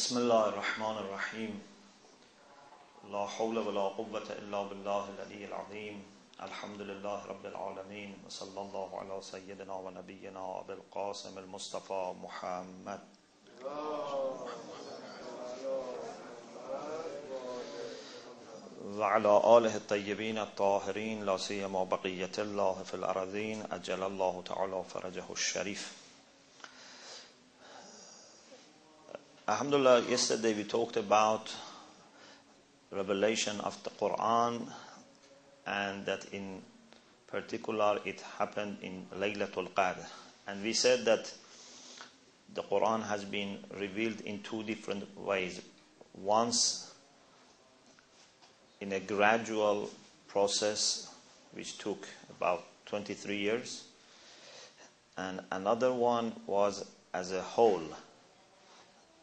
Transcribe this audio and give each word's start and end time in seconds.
بسم 0.00 0.18
الله 0.18 0.48
الرحمن 0.48 0.96
الرحيم. 0.98 1.62
لا 3.12 3.26
حول 3.26 3.58
ولا 3.58 3.80
قوة 3.80 4.28
إلا 4.30 4.62
بالله 4.62 5.08
العلي 5.08 5.44
العظيم. 5.44 6.02
الحمد 6.42 6.80
لله 6.80 7.26
رب 7.26 7.46
العالمين. 7.46 8.16
وصلى 8.26 8.60
الله 8.60 8.98
على 8.98 9.22
سيدنا 9.22 9.74
ونبينا 9.74 10.60
أبي 10.60 10.72
القاسم 10.72 11.38
المصطفى 11.38 12.14
محمد. 12.22 13.00
وعلى 18.96 19.42
آله 19.56 19.76
الطيبين 19.76 20.38
الطاهرين 20.38 21.26
لا 21.26 21.36
سيما 21.36 21.84
بقية 21.84 22.36
الله 22.38 22.82
في 22.82 22.94
الأرضين 22.94 23.64
أجل 23.72 24.02
الله 24.02 24.42
تعالى 24.46 24.84
فرجه 24.84 25.24
الشريف. 25.30 25.99
Alhamdulillah, 29.50 30.02
yesterday 30.02 30.54
we 30.54 30.62
talked 30.62 30.96
about 30.96 31.52
revelation 32.92 33.58
of 33.62 33.82
the 33.82 33.90
Quran 33.90 34.72
and 35.66 36.06
that 36.06 36.24
in 36.32 36.62
particular 37.26 37.98
it 38.04 38.20
happened 38.38 38.76
in 38.80 39.04
Laylatul 39.18 39.68
Qadr. 39.70 40.06
And 40.46 40.62
we 40.62 40.72
said 40.72 41.04
that 41.06 41.32
the 42.54 42.62
Quran 42.62 43.02
has 43.08 43.24
been 43.24 43.58
revealed 43.76 44.20
in 44.20 44.40
two 44.44 44.62
different 44.62 45.18
ways. 45.18 45.60
Once 46.14 46.94
in 48.80 48.92
a 48.92 49.00
gradual 49.00 49.90
process 50.28 51.12
which 51.54 51.76
took 51.78 52.06
about 52.38 52.62
23 52.86 53.36
years 53.36 53.82
and 55.16 55.40
another 55.50 55.92
one 55.92 56.34
was 56.46 56.84
as 57.12 57.32
a 57.32 57.42
whole 57.42 57.82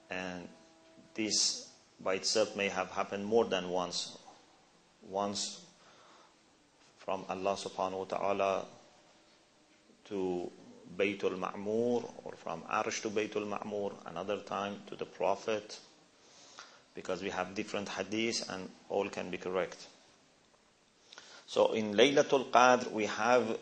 and 0.09 0.47
this 1.13 1.69
by 1.99 2.15
itself 2.15 2.55
may 2.55 2.69
have 2.69 2.89
happened 2.91 3.25
more 3.25 3.45
than 3.45 3.69
once. 3.69 4.17
Once 5.09 5.61
from 6.97 7.25
Allah 7.29 7.55
subhanahu 7.55 7.99
wa 7.99 8.03
ta'ala 8.05 8.65
to 10.05 10.51
Baytul 10.97 11.37
Ma'mur 11.37 12.03
or 12.23 12.33
from 12.35 12.61
Arsh 12.63 13.01
to 13.01 13.09
Baytul 13.09 13.47
Ma'mur, 13.47 13.93
another 14.05 14.37
time 14.37 14.81
to 14.87 14.95
the 14.95 15.05
Prophet, 15.05 15.79
because 16.95 17.21
we 17.21 17.29
have 17.29 17.55
different 17.55 17.87
hadiths 17.87 18.47
and 18.49 18.69
all 18.89 19.07
can 19.09 19.29
be 19.29 19.37
correct. 19.37 19.87
So 21.45 21.73
in 21.73 21.93
Laylatul 21.93 22.51
Qadr 22.51 22.91
we 22.91 23.05
have 23.05 23.57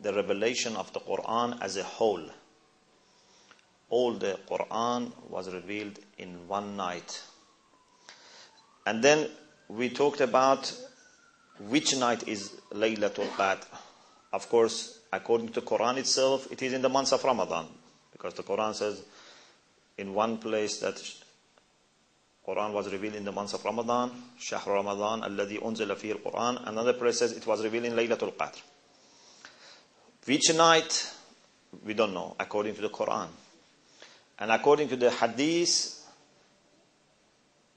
the 0.00 0.12
revelation 0.12 0.76
of 0.76 0.92
the 0.92 1.00
Quran 1.00 1.60
as 1.62 1.76
a 1.76 1.84
whole 1.84 2.24
all 3.92 4.14
the 4.14 4.38
Quran 4.48 5.12
was 5.28 5.52
revealed 5.52 5.98
in 6.16 6.48
one 6.48 6.76
night. 6.78 7.22
And 8.86 9.04
then 9.04 9.28
we 9.68 9.90
talked 9.90 10.22
about 10.22 10.72
which 11.68 11.94
night 11.96 12.26
is 12.26 12.52
Laylatul 12.72 13.28
Qadr. 13.36 13.66
Of 14.32 14.48
course, 14.48 14.98
according 15.12 15.48
to 15.48 15.60
the 15.60 15.66
Quran 15.66 15.98
itself, 15.98 16.50
it 16.50 16.62
is 16.62 16.72
in 16.72 16.80
the 16.80 16.88
month 16.88 17.12
of 17.12 17.22
Ramadan. 17.22 17.66
Because 18.12 18.32
the 18.32 18.42
Quran 18.42 18.74
says 18.74 19.02
in 19.98 20.14
one 20.14 20.38
place 20.38 20.78
that 20.80 20.96
Quran 22.48 22.72
was 22.72 22.90
revealed 22.90 23.16
in 23.16 23.26
the 23.26 23.32
month 23.32 23.52
of 23.52 23.62
Ramadan, 23.62 24.10
Shahr 24.38 24.62
Ramadan, 24.66 25.20
alladhi 25.20 25.60
unzila 25.60 25.96
fihi 25.96 26.12
al-Quran. 26.12 26.66
Another 26.66 26.94
place 26.94 27.18
says 27.18 27.32
it 27.32 27.46
was 27.46 27.62
revealed 27.62 27.84
in 27.84 27.92
Laylatul 27.92 28.32
Qadr. 28.32 28.58
Which 30.24 30.54
night? 30.54 31.12
We 31.84 31.92
don't 31.92 32.14
know, 32.14 32.36
according 32.40 32.74
to 32.76 32.80
the 32.80 32.88
Quran. 32.88 33.28
And 34.42 34.50
according 34.50 34.88
to 34.88 34.96
the 34.96 35.08
Hadith, 35.08 36.04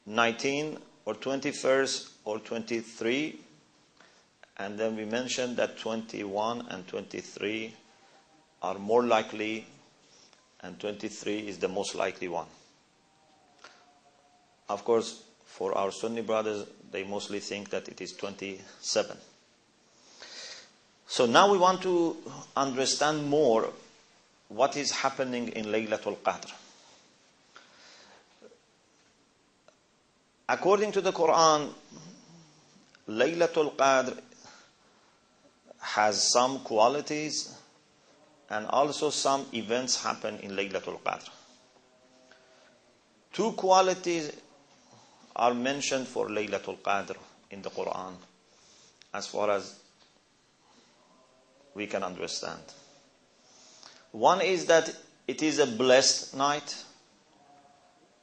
19 0.08 0.80
or 1.06 1.14
21st 1.14 2.10
or 2.26 2.40
23, 2.40 3.40
and 4.58 4.76
then 4.76 4.96
we 4.96 5.06
mentioned 5.06 5.58
that 5.58 5.78
21 5.78 6.66
and 6.72 6.88
23 6.88 7.72
are 8.64 8.80
more 8.80 9.04
likely, 9.04 9.68
and 10.62 10.80
23 10.80 11.48
is 11.50 11.59
the 11.59 11.68
most 11.68 11.94
likely 11.94 12.30
one. 12.30 12.48
Of 14.68 14.84
course, 14.84 15.22
for 15.46 15.78
our 15.78 15.92
Sunni 15.92 16.24
brothers, 16.24 16.66
they 16.92 17.04
mostly 17.04 17.42
think 17.42 17.70
that 17.70 17.88
it 17.90 18.02
is 18.02 18.14
27. 18.14 19.16
So 21.06 21.28
now 21.28 21.52
we 21.52 21.59
want 21.59 21.84
to 21.84 22.18
understand 22.58 23.28
more 23.28 23.70
what 24.50 24.78
is 24.78 24.91
happening 24.91 25.50
in 25.50 25.66
Laylatul 25.66 26.17
Qadr. 26.17 26.51
According 30.47 30.91
to 30.94 31.01
the 31.01 31.11
Quran, 31.11 31.73
Laylatul 33.09 33.75
Qadr 33.75 34.17
has 35.79 36.31
some 36.31 36.59
qualities 36.59 37.56
and 38.50 38.67
also 38.67 39.09
some 39.09 39.45
events 39.53 40.03
happen 40.03 40.38
in 40.39 40.51
Laylatul 40.51 41.00
Qadr. 41.01 41.29
Two 43.33 43.51
qualities 43.53 44.31
are 45.35 45.53
mentioned 45.53 46.07
for 46.07 46.27
Laylatul 46.29 46.77
Qadr 46.79 47.16
in 47.51 47.62
the 47.62 47.69
Quran 47.69 48.13
as 49.13 49.27
far 49.27 49.50
as 49.50 49.79
we 51.73 51.88
can 51.88 52.03
understand. 52.03 52.62
One 54.15 54.41
is 54.41 54.66
that 54.66 54.94
it 55.27 55.43
is 55.43 55.59
a 55.59 55.66
blessed 55.66 56.37
night. 56.37 56.84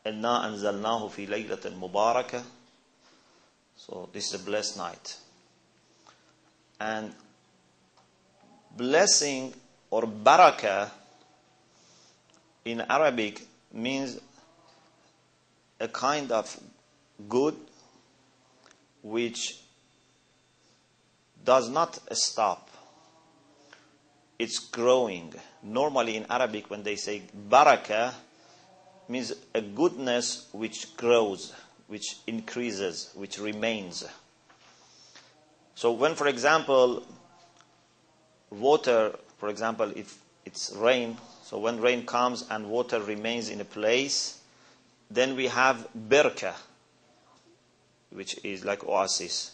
إِنَّا 0.05 0.45
أَنزَلْنَاهُ 0.45 1.09
فِي 1.11 1.27
لَيْلَةٍ 1.27 1.79
مُبَارَكَةٍ 1.79 2.43
So 3.75 4.09
this 4.11 4.33
is 4.33 4.41
a 4.41 4.43
blessed 4.43 4.77
night. 4.77 5.17
And 6.79 7.13
blessing 8.75 9.53
or 9.89 10.03
barakah 10.03 10.91
in 12.65 12.81
Arabic 12.81 13.41
means 13.73 14.19
a 15.79 15.87
kind 15.87 16.31
of 16.31 16.59
good 17.29 17.55
which 19.01 19.59
does 21.43 21.69
not 21.69 21.99
stop 22.11 22.69
it's 24.42 24.58
growing. 24.58 25.32
Normally 25.62 26.16
in 26.16 26.26
Arabic, 26.28 26.68
when 26.68 26.82
they 26.82 26.96
say 26.96 27.22
baraka, 27.32 28.12
means 29.08 29.32
a 29.54 29.60
goodness 29.60 30.48
which 30.50 30.96
grows, 30.96 31.52
which 31.86 32.16
increases, 32.26 33.12
which 33.14 33.38
remains. 33.38 34.04
So 35.76 35.92
when, 35.92 36.16
for 36.16 36.26
example, 36.26 37.04
water, 38.50 39.14
for 39.38 39.48
example, 39.48 39.92
if 39.94 40.18
it's 40.44 40.72
rain, 40.74 41.18
so 41.44 41.58
when 41.58 41.80
rain 41.80 42.04
comes 42.04 42.44
and 42.50 42.68
water 42.68 43.00
remains 43.00 43.48
in 43.48 43.60
a 43.60 43.64
place, 43.64 44.40
then 45.08 45.36
we 45.36 45.46
have 45.46 45.86
berka, 45.94 46.54
which 48.10 48.44
is 48.44 48.64
like 48.64 48.82
oasis. 48.82 49.52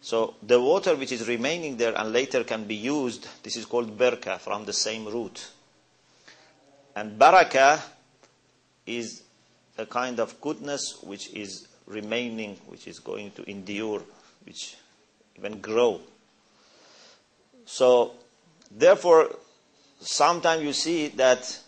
So 0.00 0.34
the 0.42 0.60
water 0.60 0.94
which 0.94 1.12
is 1.12 1.26
remaining 1.26 1.76
there 1.76 1.98
and 1.98 2.12
later 2.12 2.44
can 2.44 2.64
be 2.64 2.76
used, 2.76 3.26
this 3.42 3.56
is 3.56 3.64
called 3.64 3.98
berka 3.98 4.38
from 4.38 4.64
the 4.64 4.72
same 4.72 5.06
root. 5.06 5.50
And 6.94 7.18
baraka 7.18 7.82
is 8.86 9.22
a 9.76 9.86
kind 9.86 10.18
of 10.20 10.40
goodness 10.40 10.98
which 11.02 11.32
is 11.34 11.68
remaining, 11.86 12.56
which 12.66 12.86
is 12.86 12.98
going 12.98 13.30
to 13.32 13.48
endure, 13.50 14.02
which 14.44 14.76
even 15.36 15.60
grow. 15.60 16.00
So 17.64 18.12
therefore, 18.70 19.30
sometimes 20.00 20.62
you 20.62 20.72
see 20.72 21.08
that 21.08 21.58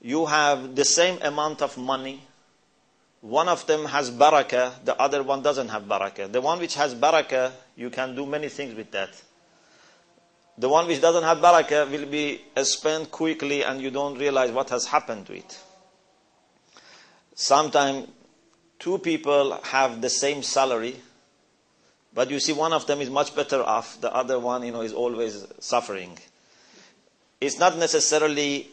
you 0.00 0.26
have 0.26 0.74
the 0.74 0.84
same 0.84 1.18
amount 1.22 1.62
of 1.62 1.76
money 1.76 2.22
one 3.20 3.48
of 3.48 3.66
them 3.66 3.84
has 3.86 4.10
barakah, 4.10 4.84
the 4.84 4.96
other 5.00 5.22
one 5.22 5.42
doesn't 5.42 5.68
have 5.68 5.84
barakah. 5.84 6.30
The 6.30 6.40
one 6.40 6.60
which 6.60 6.74
has 6.76 6.94
barakah, 6.94 7.52
you 7.76 7.90
can 7.90 8.14
do 8.14 8.26
many 8.26 8.48
things 8.48 8.74
with 8.74 8.90
that. 8.92 9.10
The 10.56 10.68
one 10.68 10.86
which 10.86 11.00
doesn't 11.00 11.24
have 11.24 11.38
barakah 11.38 11.90
will 11.90 12.06
be 12.06 12.40
spent 12.62 13.10
quickly 13.10 13.64
and 13.64 13.80
you 13.80 13.90
don't 13.90 14.18
realize 14.18 14.50
what 14.50 14.70
has 14.70 14.86
happened 14.86 15.26
to 15.26 15.34
it. 15.34 15.58
Sometimes 17.34 18.08
two 18.78 18.98
people 18.98 19.60
have 19.62 20.00
the 20.00 20.10
same 20.10 20.42
salary, 20.42 20.96
but 22.14 22.30
you 22.30 22.40
see 22.40 22.52
one 22.52 22.72
of 22.72 22.86
them 22.86 23.00
is 23.00 23.10
much 23.10 23.34
better 23.34 23.62
off, 23.62 24.00
the 24.00 24.12
other 24.12 24.38
one, 24.38 24.64
you 24.64 24.72
know, 24.72 24.82
is 24.82 24.92
always 24.92 25.46
suffering. 25.60 26.18
It's 27.40 27.58
not 27.58 27.76
necessarily 27.78 28.68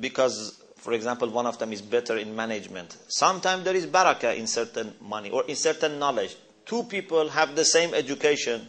because 0.00 0.63
for 0.84 0.92
example, 0.92 1.30
one 1.30 1.46
of 1.46 1.58
them 1.58 1.72
is 1.72 1.80
better 1.80 2.18
in 2.18 2.36
management. 2.36 2.98
Sometimes 3.08 3.64
there 3.64 3.74
is 3.74 3.86
barakah 3.86 4.36
in 4.36 4.46
certain 4.46 4.92
money 5.00 5.30
or 5.30 5.42
in 5.46 5.56
certain 5.56 5.98
knowledge. 5.98 6.36
Two 6.66 6.82
people 6.82 7.30
have 7.30 7.56
the 7.56 7.64
same 7.64 7.94
education. 7.94 8.68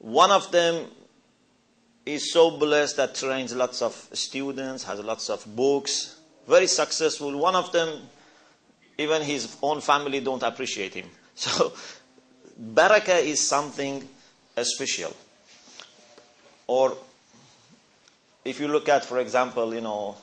One 0.00 0.32
of 0.32 0.50
them 0.50 0.86
is 2.04 2.32
so 2.32 2.50
blessed 2.58 2.96
that 2.96 3.14
trains 3.14 3.54
lots 3.54 3.80
of 3.80 3.94
students, 4.12 4.82
has 4.82 4.98
lots 4.98 5.30
of 5.30 5.46
books, 5.54 6.18
very 6.48 6.66
successful. 6.66 7.36
One 7.38 7.54
of 7.54 7.70
them 7.70 8.00
even 8.98 9.22
his 9.22 9.56
own 9.62 9.80
family 9.80 10.18
don't 10.18 10.42
appreciate 10.42 10.94
him. 10.94 11.06
So, 11.36 11.72
barakah 12.60 13.22
is 13.22 13.46
something 13.46 14.06
special. 14.62 15.14
Or 16.66 16.96
if 18.44 18.58
you 18.58 18.66
look 18.66 18.88
at, 18.88 19.04
for 19.04 19.20
example, 19.20 19.72
you 19.72 19.80
know, 19.80 20.16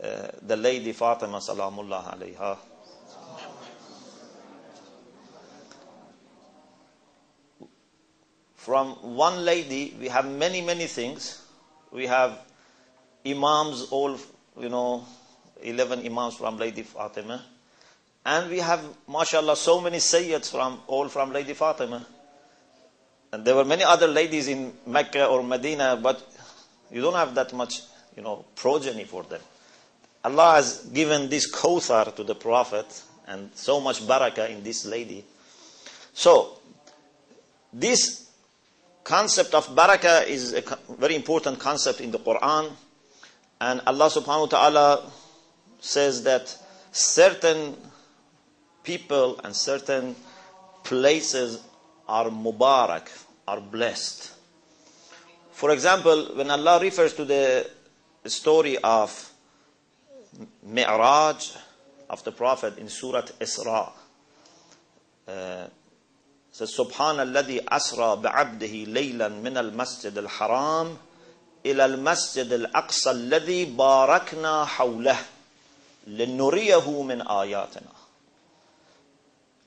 the 0.00 0.56
lady 0.56 0.92
Fatima 0.92 1.38
salamullah 1.38 2.16
alayha, 2.16 2.56
from 8.54 8.90
one 9.16 9.44
lady 9.44 9.96
we 9.98 10.08
have 10.08 10.26
many 10.26 10.60
many 10.60 10.86
things. 10.86 11.42
We 11.90 12.06
have 12.06 12.38
imams 13.26 13.88
all 13.90 14.18
you 14.58 14.68
know 14.68 15.04
11 15.62 16.06
imams 16.06 16.34
from 16.36 16.58
lady 16.58 16.82
fatima. 16.82 17.42
And 18.24 18.50
we 18.50 18.58
have 18.58 18.84
mashallah 19.08 19.56
so 19.56 19.80
many 19.80 19.96
sayyids 19.96 20.50
from 20.50 20.80
all 20.86 21.08
from 21.08 21.32
lady 21.32 21.54
fatima. 21.54 22.06
And 23.32 23.44
there 23.44 23.54
were 23.56 23.64
many 23.64 23.82
other 23.84 24.06
ladies 24.06 24.48
in 24.48 24.72
mecca 24.86 25.26
or 25.26 25.42
medina 25.42 25.98
but 26.00 26.22
you 26.90 27.00
don't 27.00 27.14
have 27.14 27.34
that 27.34 27.52
much 27.52 27.82
you 28.16 28.22
know 28.22 28.44
progeny 28.54 29.04
for 29.04 29.22
them 29.24 29.40
allah 30.24 30.54
has 30.54 30.84
given 30.92 31.28
this 31.28 31.50
kawthar 31.50 32.14
to 32.14 32.24
the 32.24 32.34
prophet 32.34 33.02
and 33.26 33.50
so 33.54 33.80
much 33.80 34.00
barakah 34.06 34.50
in 34.50 34.62
this 34.62 34.84
lady 34.84 35.24
so 36.12 36.58
this 37.72 38.28
concept 39.08 39.54
of 39.54 39.66
barakah 39.74 40.26
is 40.26 40.52
a 40.52 40.62
very 40.98 41.14
important 41.14 41.58
concept 41.58 42.00
in 42.00 42.10
the 42.10 42.18
Quran. 42.18 42.70
And 43.58 43.80
Allah 43.86 44.10
subhanahu 44.10 44.52
wa 44.52 44.58
ta'ala 44.58 45.10
says 45.80 46.22
that 46.24 46.54
certain 46.92 47.74
people 48.84 49.40
and 49.42 49.56
certain 49.56 50.14
places 50.84 51.62
are 52.06 52.26
mubarak, 52.26 53.08
are 53.46 53.60
blessed. 53.60 54.32
For 55.52 55.70
example, 55.70 56.36
when 56.36 56.50
Allah 56.50 56.78
refers 56.80 57.14
to 57.14 57.24
the 57.24 57.68
story 58.26 58.76
of 58.78 59.10
Mi'raj 60.63 61.51
of 62.09 62.23
the 62.23 62.31
Prophet 62.31 62.77
in 62.77 62.89
Surah 62.89 63.21
Isra, 63.39 63.91
uh, 65.27 65.67
says 66.51 66.75
سبحان 66.77 67.19
الذي 67.19 67.65
أسرى 67.69 68.15
بعبده 68.15 68.91
ليلا 68.93 69.27
من 69.27 69.57
المسجد 69.57 70.17
الحرام 70.17 70.97
إلى 71.65 71.85
المسجد 71.85 72.53
الأقصى 72.53 73.11
الذي 73.11 73.65
باركنا 73.65 74.65
حوله 74.65 75.17
لنريه 76.07 77.01
من 77.01 77.21
آياتنا 77.27 77.93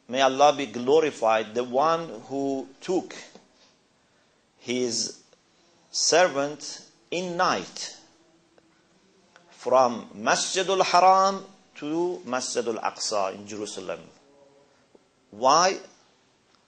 May 0.09 0.21
Allah 0.23 0.53
be 0.53 0.67
glorified, 0.67 1.55
the 1.55 1.65
one 1.65 2.09
who 2.29 2.69
took 2.81 3.17
his 4.61 5.19
servant 5.91 6.83
in 7.11 7.37
night 7.37 7.97
from 9.61 10.09
Masjid 10.15 10.69
al-Haram 10.69 11.45
to 11.77 12.23
Masjid 12.25 12.67
al-Aqsa 12.67 13.35
in 13.35 13.47
Jerusalem. 13.47 14.01
Why? 15.31 15.79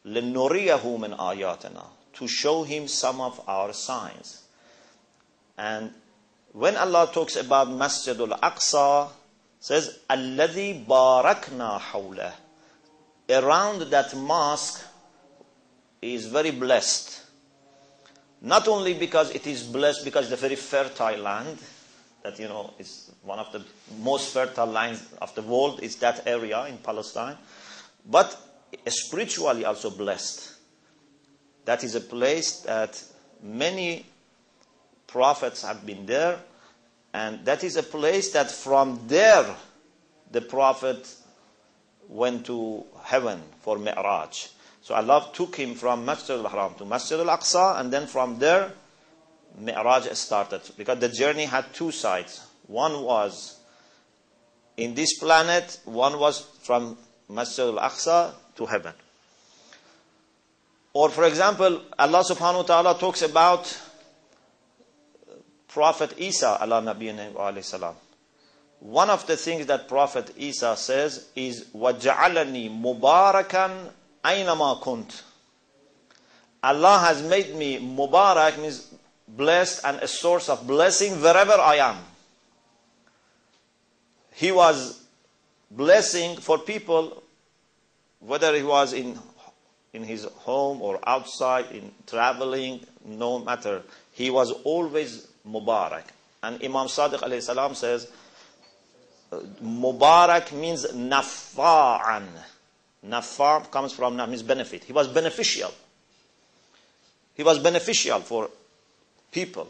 لِنُرِيَهُ 0.04 0.82
مِنْ 0.82 1.16
آيَاتِنَا 1.16 1.84
To 2.14 2.28
show 2.28 2.62
him 2.64 2.88
some 2.88 3.20
of 3.20 3.40
our 3.48 3.72
signs. 3.72 4.42
And 5.56 5.92
when 6.52 6.76
Allah 6.76 7.10
talks 7.12 7.36
about 7.36 7.70
Masjid 7.70 8.18
al-Aqsa, 8.18 9.10
says, 9.60 9.98
الَّذِي 10.10 10.86
بَارَكْنَا 10.86 11.80
حَوْلَهُ 11.80 12.32
Around 13.30 13.90
that 13.90 14.14
mosque 14.16 14.82
is 16.00 16.26
very 16.26 16.50
blessed. 16.50 17.22
Not 18.40 18.68
only 18.68 18.94
because 18.94 19.30
it 19.30 19.46
is 19.46 19.64
blessed 19.64 20.04
because 20.04 20.30
it's 20.30 20.40
a 20.40 20.46
very 20.46 20.56
fertile 20.56 21.18
land, 21.18 21.58
that 22.23 22.39
you 22.39 22.47
know 22.47 22.73
is 22.79 23.11
one 23.21 23.37
of 23.39 23.51
the 23.51 23.61
most 23.99 24.33
fertile 24.33 24.65
lands 24.65 25.05
of 25.21 25.33
the 25.35 25.41
world 25.41 25.81
is 25.81 25.97
that 25.97 26.25
area 26.25 26.65
in 26.67 26.77
Palestine, 26.77 27.37
but 28.09 28.39
spiritually 28.87 29.65
also 29.65 29.89
blessed. 29.89 30.55
That 31.65 31.83
is 31.83 31.95
a 31.95 32.01
place 32.01 32.61
that 32.61 33.01
many 33.41 34.05
prophets 35.07 35.63
have 35.63 35.85
been 35.85 36.05
there, 36.05 36.39
and 37.13 37.45
that 37.45 37.63
is 37.63 37.75
a 37.75 37.83
place 37.83 38.31
that 38.31 38.49
from 38.49 38.99
there 39.07 39.45
the 40.31 40.41
prophet 40.41 41.15
went 42.07 42.45
to 42.45 42.83
heaven 43.03 43.41
for 43.61 43.77
Mi'raj. 43.77 44.47
So 44.81 44.95
Allah 44.95 45.29
took 45.33 45.55
him 45.55 45.75
from 45.75 46.03
Masjid 46.05 46.37
al-Haram 46.37 46.75
to 46.75 46.85
Masjid 46.85 47.19
al-Aqsa, 47.19 47.79
and 47.79 47.91
then 47.91 48.07
from 48.07 48.39
there 48.39 48.71
Mi'raj 49.58 50.06
started. 50.12 50.60
Because 50.76 50.98
the 50.98 51.08
journey 51.08 51.44
had 51.44 51.72
two 51.74 51.90
sides. 51.90 52.46
One 52.66 53.02
was 53.02 53.58
in 54.76 54.94
this 54.94 55.18
planet, 55.18 55.80
one 55.84 56.18
was 56.18 56.46
from 56.62 56.96
Masjid 57.28 57.66
al-Aqsa 57.66 58.32
to 58.56 58.66
heaven. 58.66 58.92
Or 60.92 61.08
for 61.10 61.24
example, 61.24 61.82
Allah 61.98 62.24
subhanahu 62.24 62.56
wa 62.56 62.62
ta'ala 62.62 62.98
talks 62.98 63.22
about 63.22 63.76
Prophet 65.68 66.14
Isa 66.18 66.58
ala 66.62 66.80
nabiyina 66.80 67.62
salam. 67.64 67.94
One 68.80 69.10
of 69.10 69.26
the 69.26 69.36
things 69.36 69.66
that 69.66 69.88
Prophet 69.88 70.32
Isa 70.36 70.76
says 70.76 71.28
is 71.34 71.64
وَجَعَلَنِي 71.74 72.70
مُبَارَكًا 72.80 73.90
أَيْنَمَا 74.24 74.82
كُنْتُ 74.82 75.22
Allah 76.62 76.98
has 76.98 77.22
made 77.22 77.54
me 77.54 77.78
Mubarak 77.78 78.60
means 78.60 78.92
blessed 79.35 79.81
and 79.83 79.97
a 79.97 80.07
source 80.07 80.49
of 80.49 80.65
blessing 80.67 81.21
wherever 81.21 81.53
I 81.53 81.75
am. 81.75 81.97
He 84.33 84.51
was 84.51 85.03
blessing 85.69 86.37
for 86.37 86.57
people 86.59 87.23
whether 88.19 88.55
he 88.55 88.63
was 88.63 88.93
in, 88.93 89.17
in 89.93 90.03
his 90.03 90.23
home 90.23 90.81
or 90.81 90.99
outside, 91.05 91.65
in 91.71 91.91
traveling, 92.07 92.79
no 93.05 93.39
matter. 93.39 93.83
He 94.11 94.29
was 94.29 94.51
always 94.63 95.27
Mubarak. 95.47 96.05
And 96.41 96.63
Imam 96.63 96.87
Sadiq 96.87 97.19
alayhi 97.19 97.41
salam 97.41 97.75
says, 97.75 98.07
Mubarak 99.61 100.51
means 100.53 100.85
nafa'an. 100.85 102.25
Nafa 103.05 103.69
comes 103.69 103.91
from 103.91 104.15
means 104.15 104.43
benefit. 104.43 104.85
He 104.85 104.93
was 104.93 105.07
beneficial. 105.07 105.73
He 107.33 107.43
was 107.43 107.59
beneficial 107.59 108.19
for 108.19 108.49
people. 109.32 109.68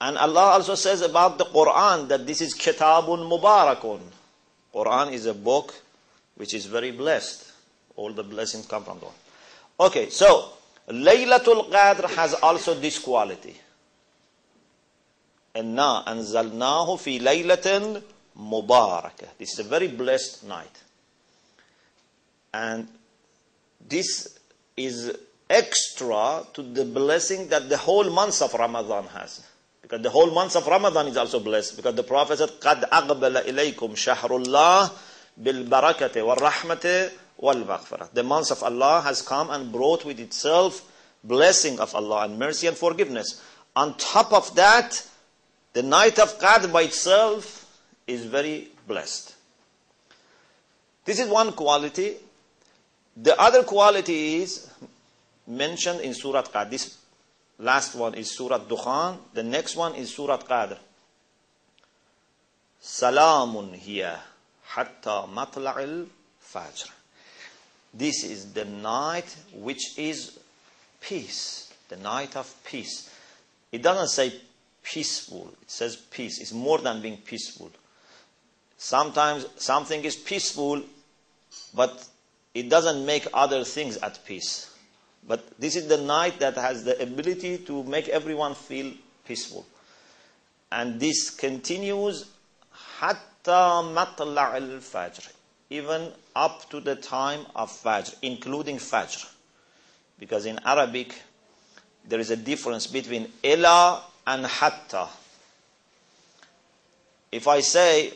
And 0.00 0.18
Allah 0.18 0.52
also 0.52 0.74
says 0.74 1.00
about 1.00 1.38
the 1.38 1.44
Quran 1.46 2.08
that 2.08 2.26
this 2.26 2.40
is 2.40 2.54
kitabun 2.54 3.28
mubarakun. 3.28 4.00
Quran 4.74 5.12
is 5.12 5.26
a 5.26 5.34
book 5.34 5.74
which 6.36 6.52
is 6.52 6.66
very 6.66 6.90
blessed. 6.90 7.52
All 7.96 8.12
the 8.12 8.24
blessings 8.24 8.66
come 8.66 8.84
from 8.84 8.98
God. 8.98 9.12
Okay, 9.80 10.10
so 10.10 10.50
Laylatul 10.88 11.70
Qadr 11.70 12.10
has 12.10 12.34
also 12.34 12.74
this 12.74 12.98
quality. 12.98 13.60
إنا 15.56 16.04
أنزلناه 16.12 16.96
في 16.96 17.18
ليلة 17.18 18.02
مباركة. 18.36 19.28
This 19.38 19.52
is 19.52 19.58
a 19.60 19.64
very 19.68 19.88
blessed 19.88 20.44
night. 20.44 20.82
And 22.52 22.88
this 23.88 24.38
is 24.76 25.16
extra 25.48 26.44
to 26.54 26.62
the 26.62 26.84
blessing 26.84 27.48
that 27.48 27.68
the 27.68 27.76
whole 27.76 28.10
month 28.10 28.42
of 28.42 28.54
Ramadan 28.54 29.04
has. 29.08 29.42
Because 29.82 30.02
the 30.02 30.10
whole 30.10 30.30
month 30.30 30.56
of 30.56 30.66
Ramadan 30.66 31.08
is 31.08 31.16
also 31.16 31.40
blessed. 31.40 31.76
Because 31.76 31.94
the 31.94 32.02
Prophet 32.02 32.38
said, 32.38 32.48
قَدْ 32.60 32.88
أَقْبَلَ 32.88 33.44
إِلَيْكُمْ 33.44 33.90
شَهْرُ 33.94 34.44
اللَّهِ 34.44 34.90
بِالْبَرَكَةِ 35.42 36.14
وَالرَّحْمَةِ 36.14 37.10
وَالْمَغْفِرَةِ 37.42 38.12
The 38.14 38.22
month 38.22 38.50
of 38.50 38.62
Allah 38.62 39.02
has 39.02 39.20
come 39.20 39.50
and 39.50 39.70
brought 39.70 40.04
with 40.04 40.18
itself 40.20 40.90
blessing 41.22 41.80
of 41.80 41.94
Allah 41.94 42.24
and 42.24 42.38
mercy 42.38 42.66
and 42.66 42.76
forgiveness. 42.76 43.42
On 43.76 43.96
top 43.96 44.32
of 44.32 44.54
that, 44.54 45.06
the 45.72 45.82
night 45.82 46.18
of 46.18 46.38
Qadr 46.38 46.72
by 46.72 46.82
itself 46.82 47.66
is 48.06 48.24
very 48.24 48.68
blessed. 48.86 49.34
This 51.04 51.18
is 51.18 51.28
one 51.28 51.52
quality. 51.52 52.16
The 53.16 53.38
other 53.40 53.62
quality 53.62 54.36
is 54.36 54.70
mentioned 55.49 56.01
in 56.01 56.13
Surah 56.13 56.43
Qadr. 56.43 56.69
This 56.69 56.97
Last 57.59 57.93
one 57.95 58.13
is 58.13 58.31
Surah 58.31 58.59
Dukhan. 58.59 59.17
The 59.33 59.43
next 59.43 59.75
one 59.75 59.93
is 59.95 60.15
Surah 60.15 60.37
Qadr. 60.37 60.77
Salamun 62.81 63.75
hiya 63.75 64.17
hatta 64.63 65.27
matla'il 65.27 66.07
fajr. 66.41 66.89
This 67.93 68.23
is 68.23 68.53
the 68.53 68.63
night 68.63 69.35
which 69.53 69.97
is 69.99 70.39
peace. 71.01 71.73
The 71.89 71.97
night 71.97 72.37
of 72.37 72.53
peace. 72.63 73.09
It 73.73 73.81
doesn't 73.81 74.07
say 74.07 74.39
peaceful. 74.81 75.49
It 75.61 75.69
says 75.69 75.97
peace. 75.97 76.39
It's 76.39 76.53
more 76.53 76.77
than 76.77 77.01
being 77.01 77.17
peaceful. 77.17 77.71
Sometimes 78.77 79.45
something 79.57 80.01
is 80.05 80.15
peaceful, 80.15 80.81
but 81.73 82.07
it 82.53 82.69
doesn't 82.69 83.05
make 83.05 83.27
other 83.33 83.65
things 83.65 83.97
at 83.97 84.23
peace. 84.23 84.73
But 85.26 85.58
this 85.58 85.76
is 85.76 85.88
the 85.88 85.96
night 85.98 86.38
that 86.40 86.54
has 86.54 86.84
the 86.84 87.00
ability 87.00 87.58
to 87.58 87.82
make 87.84 88.08
everyone 88.08 88.54
feel 88.54 88.92
peaceful. 89.26 89.64
And 90.70 91.00
this 91.00 91.30
continues 91.30 92.26
hatta 92.98 93.82
matla' 93.84 94.54
al-fajr, 94.54 95.32
even 95.70 96.12
up 96.36 96.68
to 96.70 96.80
the 96.80 96.96
time 96.96 97.46
of 97.54 97.70
fajr, 97.70 98.14
including 98.22 98.76
fajr. 98.76 99.30
Because 100.18 100.46
in 100.46 100.58
Arabic, 100.64 101.14
there 102.06 102.20
is 102.20 102.30
a 102.30 102.36
difference 102.36 102.86
between 102.86 103.32
ila 103.42 104.02
and 104.26 104.44
hatta. 104.46 105.08
If 107.32 107.48
I 107.48 107.60
say, 107.60 108.12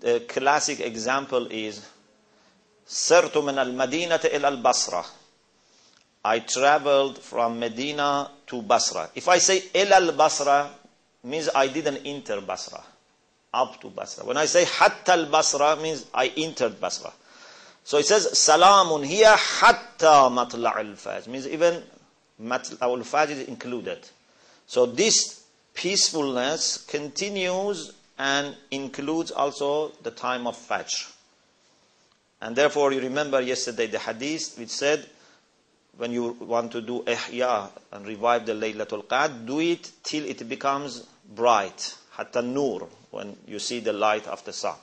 the 0.00 0.20
classic 0.20 0.80
example 0.80 1.46
is, 1.50 1.84
سرت 2.88 3.32
من 3.32 3.58
المدينة 3.58 4.24
إلى 4.24 4.62
البصرة. 4.62 5.04
I 6.23 6.39
traveled 6.39 7.17
from 7.17 7.59
Medina 7.59 8.29
to 8.47 8.61
Basra. 8.61 9.09
If 9.15 9.27
I 9.27 9.39
say 9.39 9.63
El 9.73 9.91
al 9.93 10.11
Basra, 10.11 10.69
means 11.23 11.49
I 11.53 11.67
didn't 11.67 12.05
enter 12.05 12.41
Basra, 12.41 12.83
up 13.53 13.81
to 13.81 13.89
Basra. 13.89 14.25
When 14.25 14.37
I 14.37 14.45
say 14.45 14.65
Hatta 14.65 15.13
al 15.13 15.25
Basra, 15.27 15.75
means 15.77 16.05
I 16.13 16.27
entered 16.37 16.79
Basra. 16.79 17.11
So 17.83 17.97
it 17.97 18.05
says 18.05 18.27
Salamun 18.33 19.05
hiya 19.05 19.35
Hatta 19.35 20.29
Matla 20.29 20.75
al 20.77 20.93
Fajr, 20.95 21.27
means 21.27 21.47
even 21.47 21.81
Matla 22.41 22.81
al 22.81 22.97
Fajr 22.97 23.31
is 23.31 23.47
included. 23.47 24.07
So 24.67 24.85
this 24.85 25.43
peacefulness 25.73 26.85
continues 26.85 27.93
and 28.19 28.55
includes 28.69 29.31
also 29.31 29.89
the 30.03 30.11
time 30.11 30.45
of 30.45 30.55
Fajr. 30.55 31.11
And 32.41 32.55
therefore, 32.55 32.91
you 32.91 33.01
remember 33.01 33.41
yesterday 33.41 33.87
the 33.87 33.99
hadith 33.99 34.57
which 34.57 34.69
said, 34.69 35.07
when 35.97 36.11
you 36.11 36.31
want 36.39 36.71
to 36.71 36.81
do 36.81 37.03
ihya 37.03 37.69
and 37.91 38.05
revive 38.05 38.45
the 38.45 38.53
Laylatul 38.53 39.05
Qadr, 39.05 39.45
do 39.45 39.59
it 39.59 39.91
till 40.03 40.25
it 40.25 40.47
becomes 40.47 41.05
bright, 41.35 41.95
hatta 42.11 42.41
nur, 42.41 42.87
when 43.11 43.35
you 43.47 43.59
see 43.59 43.79
the 43.79 43.93
light 43.93 44.25
of 44.27 44.43
the 44.45 44.53
sun. 44.53 44.75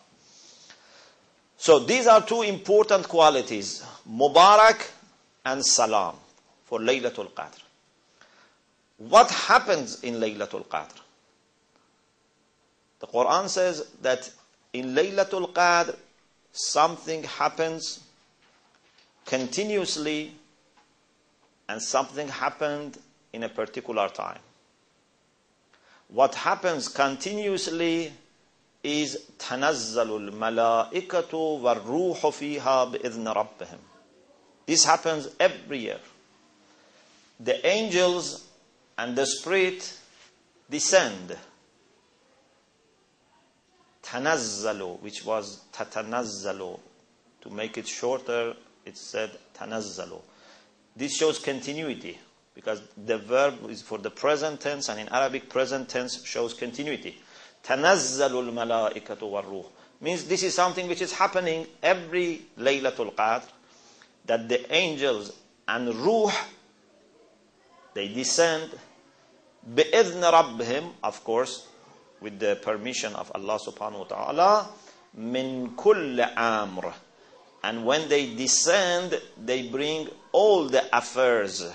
So 1.57 1.79
these 1.81 2.07
are 2.07 2.25
two 2.25 2.43
important 2.43 3.09
qualities, 3.09 3.85
Mubarak 4.09 4.91
and 5.45 5.65
Salam, 5.65 6.15
for 6.65 6.79
Laylatul 6.79 7.31
Qadr. 7.33 7.61
What 8.99 9.31
happens 9.31 10.03
in 10.03 10.15
Laylatul 10.17 10.67
Qadr? 10.67 11.01
The 13.01 13.07
Quran 13.07 13.49
says 13.49 13.87
that 14.03 14.31
in 14.73 14.95
Laylatul 14.95 15.53
Qadr, 15.53 15.97
something 16.53 17.23
happens 17.23 18.01
continuously 19.25 20.33
and 21.68 21.82
something 21.82 22.28
happened 22.28 22.98
in 23.32 23.44
a 23.44 23.50
particular 23.50 24.10
time. 24.10 24.40
What 26.10 26.36
happens 26.36 26.88
continuously 26.88 28.14
is 28.84 29.18
تنزل 29.40 30.12
الملائكة 30.30 31.36
والروح 31.38 32.28
فيها 32.28 32.92
بإذن 32.92 33.28
ربهم. 33.28 33.80
This 34.66 34.86
happens 34.86 35.30
every 35.40 35.80
year. 35.80 36.00
The 37.40 37.66
angels 37.66 38.46
and 38.98 39.16
the 39.16 39.26
spirit 39.26 39.98
descend. 40.70 41.38
تنزل, 44.04 45.00
which 45.02 45.26
was 45.26 45.62
تتنزل. 45.74 46.80
To 47.42 47.50
make 47.50 47.78
it 47.78 47.88
shorter, 47.88 48.56
it 48.86 48.98
said 48.98 49.32
تنزل. 49.56 50.22
This 50.98 51.16
shows 51.18 51.40
continuity 51.40 52.20
because 52.54 52.82
the 53.06 53.18
verb 53.18 53.70
is 53.70 53.82
for 53.82 53.98
the 53.98 54.12
present 54.12 54.62
tense 54.62 54.90
and 54.90 55.00
in 55.00 55.10
Arabic 55.10 55.50
present 55.50 55.90
tense 55.90 56.24
shows 56.24 56.54
continuity. 56.54 57.18
تنزل 57.64 58.36
الملائكة 58.40 59.24
والروح 59.24 59.66
means 60.02 60.26
this 60.26 60.44
is 60.44 60.54
something 60.54 60.88
which 60.88 61.02
is 61.02 61.14
happening 61.14 61.66
every 61.82 62.42
Laylatul 62.60 63.14
Qadr 63.16 63.44
that 64.26 64.50
the 64.50 64.72
angels 64.74 65.32
and 65.68 65.96
Ruh 65.96 66.32
they 67.94 68.10
descend 68.10 68.70
بإذن 69.74 70.22
ربهم 70.24 70.92
of 71.04 71.24
course 71.24 71.68
with 72.20 72.38
the 72.40 72.58
permission 72.62 73.16
of 73.16 73.32
Allah 73.34 73.58
subhanahu 73.60 74.00
wa 74.00 74.04
ta'ala 74.06 74.70
من 75.18 75.76
كل 75.76 76.20
أمر 76.20 76.94
and 77.64 77.86
when 77.86 78.10
they 78.10 78.36
descend, 78.36 79.20
they 79.38 79.70
bring 79.70 80.10
all 80.38 80.66
the 80.66 80.84
affairs. 80.96 81.72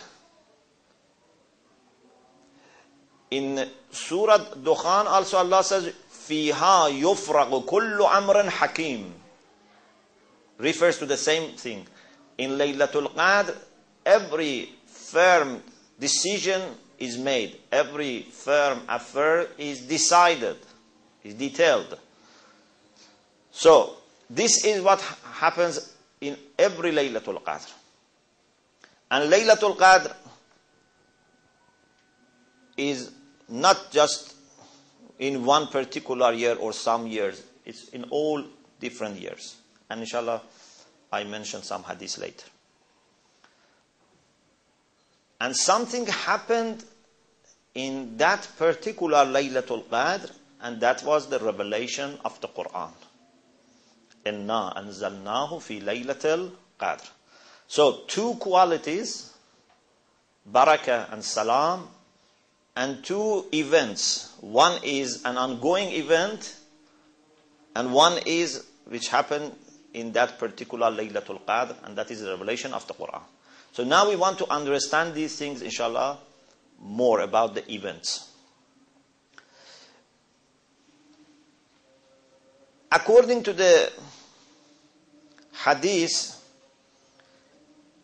In 3.30 3.68
Surah 3.90 4.38
Dukhan, 4.38 5.06
also 5.06 5.38
Allah 5.38 5.62
says, 5.62 5.92
فِيهَا 6.10 7.00
يُفْرَغُ 7.00 7.66
كُلُّ 7.66 7.98
أَمْرٍ 7.98 8.48
حَكِيمٍ 8.48 9.10
Refers 10.58 10.98
to 10.98 11.06
the 11.06 11.16
same 11.16 11.52
thing. 11.52 11.86
In 12.36 12.52
Laylatul 12.52 13.14
Qadr, 13.14 13.56
every 14.04 14.70
firm 14.86 15.62
decision 15.98 16.62
is 16.98 17.16
made. 17.16 17.56
Every 17.70 18.22
firm 18.22 18.80
affair 18.88 19.48
is 19.56 19.82
decided, 19.82 20.56
is 21.22 21.34
detailed. 21.34 21.98
So, 23.50 23.94
this 24.28 24.64
is 24.64 24.82
what 24.82 25.00
happens 25.32 25.94
in 26.20 26.36
every 26.58 26.92
Laylatul 26.92 27.42
Qadr. 27.42 27.72
And 29.10 29.32
Laylatul 29.32 29.76
Qadr 29.76 30.14
is 32.76 33.10
not 33.48 33.90
just 33.90 34.34
in 35.18 35.44
one 35.44 35.66
particular 35.68 36.32
year 36.32 36.54
or 36.56 36.72
some 36.72 37.06
years, 37.06 37.42
it's 37.64 37.88
in 37.88 38.04
all 38.10 38.44
different 38.80 39.20
years. 39.20 39.56
And 39.90 40.00
inshallah, 40.00 40.42
I 41.12 41.24
mention 41.24 41.62
some 41.62 41.82
hadith 41.82 42.18
later. 42.18 42.46
And 45.40 45.56
something 45.56 46.06
happened 46.06 46.84
in 47.74 48.16
that 48.18 48.46
particular 48.58 49.18
Laylatul 49.18 49.84
Qadr, 49.84 50.30
and 50.60 50.80
that 50.80 51.02
was 51.04 51.28
the 51.28 51.38
revelation 51.38 52.18
of 52.24 52.40
the 52.40 52.48
Quran. 52.48 52.90
إِنَّا 54.26 54.76
أَنزَلْنَاهُ 54.76 55.50
فِي 55.60 55.82
لَيْلَةِ 55.82 56.50
الْقَدْرِ 56.80 57.08
so 57.73 58.01
two 58.05 58.35
qualities, 58.35 59.33
barakah 60.47 61.11
and 61.11 61.23
salam, 61.23 61.87
and 62.75 63.03
two 63.03 63.45
events. 63.51 64.31
One 64.41 64.79
is 64.83 65.23
an 65.25 65.37
ongoing 65.39 65.89
event, 65.89 66.55
and 67.75 67.91
one 67.91 68.19
is 68.27 68.63
which 68.85 69.07
happened 69.07 69.55
in 69.91 70.11
that 70.11 70.37
particular 70.37 70.91
Laylatul 70.91 71.41
Qadr, 71.41 71.75
and 71.83 71.97
that 71.97 72.11
is 72.11 72.21
the 72.21 72.29
revelation 72.29 72.75
of 72.75 72.85
the 72.85 72.93
Quran. 72.93 73.23
So 73.71 73.83
now 73.83 74.07
we 74.07 74.17
want 74.17 74.37
to 74.37 74.51
understand 74.51 75.15
these 75.15 75.35
things, 75.35 75.63
inshallah, 75.63 76.19
more 76.79 77.21
about 77.21 77.55
the 77.55 77.73
events. 77.73 78.29
According 82.91 83.41
to 83.41 83.53
the 83.53 83.91
hadith, 85.65 86.39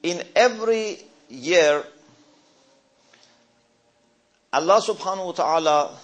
in 0.04 0.24
every 0.36 1.00
year, 1.30 1.84
Allah 4.52 4.82
subhanahu 4.82 5.26
wa 5.28 5.32
ta'ala 5.32 5.98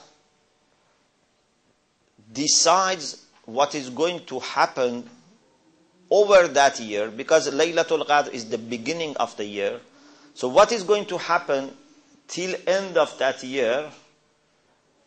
decides 2.32 3.25
what 3.46 3.75
is 3.75 3.90
going 3.90 4.25
to 4.25 4.40
happen 4.40 5.10
over 6.12 6.48
that 6.50 6.80
year 6.80 7.10
because 7.10 7.50
Laylatul 7.50 8.06
Qadr 8.06 8.34
is 8.34 8.50
the 8.50 8.58
beginning 8.58 9.16
of 9.18 9.36
the 9.38 9.46
year. 9.46 9.80
So 10.34 10.48
what 10.48 10.72
is 10.72 10.84
going 10.84 11.06
to 11.06 11.18
happen 11.18 11.72
till 12.28 12.56
end 12.68 12.98
of 12.98 13.18
that 13.20 13.44
year 13.44 13.90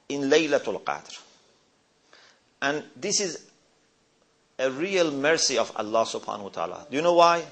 in 0.08 0.22
Laylatul 0.22 0.82
Qadr? 0.82 1.20
And 2.62 2.82
this 2.96 3.20
is 3.20 3.44
a 4.58 4.70
real 4.70 5.12
mercy 5.12 5.58
of 5.58 5.70
Allah 5.76 6.04
subhanahu 6.04 6.42
wa 6.42 6.48
ta'ala. 6.48 6.86
Do 6.90 6.96
you 6.96 7.02
know 7.02 7.14
why? 7.14 7.44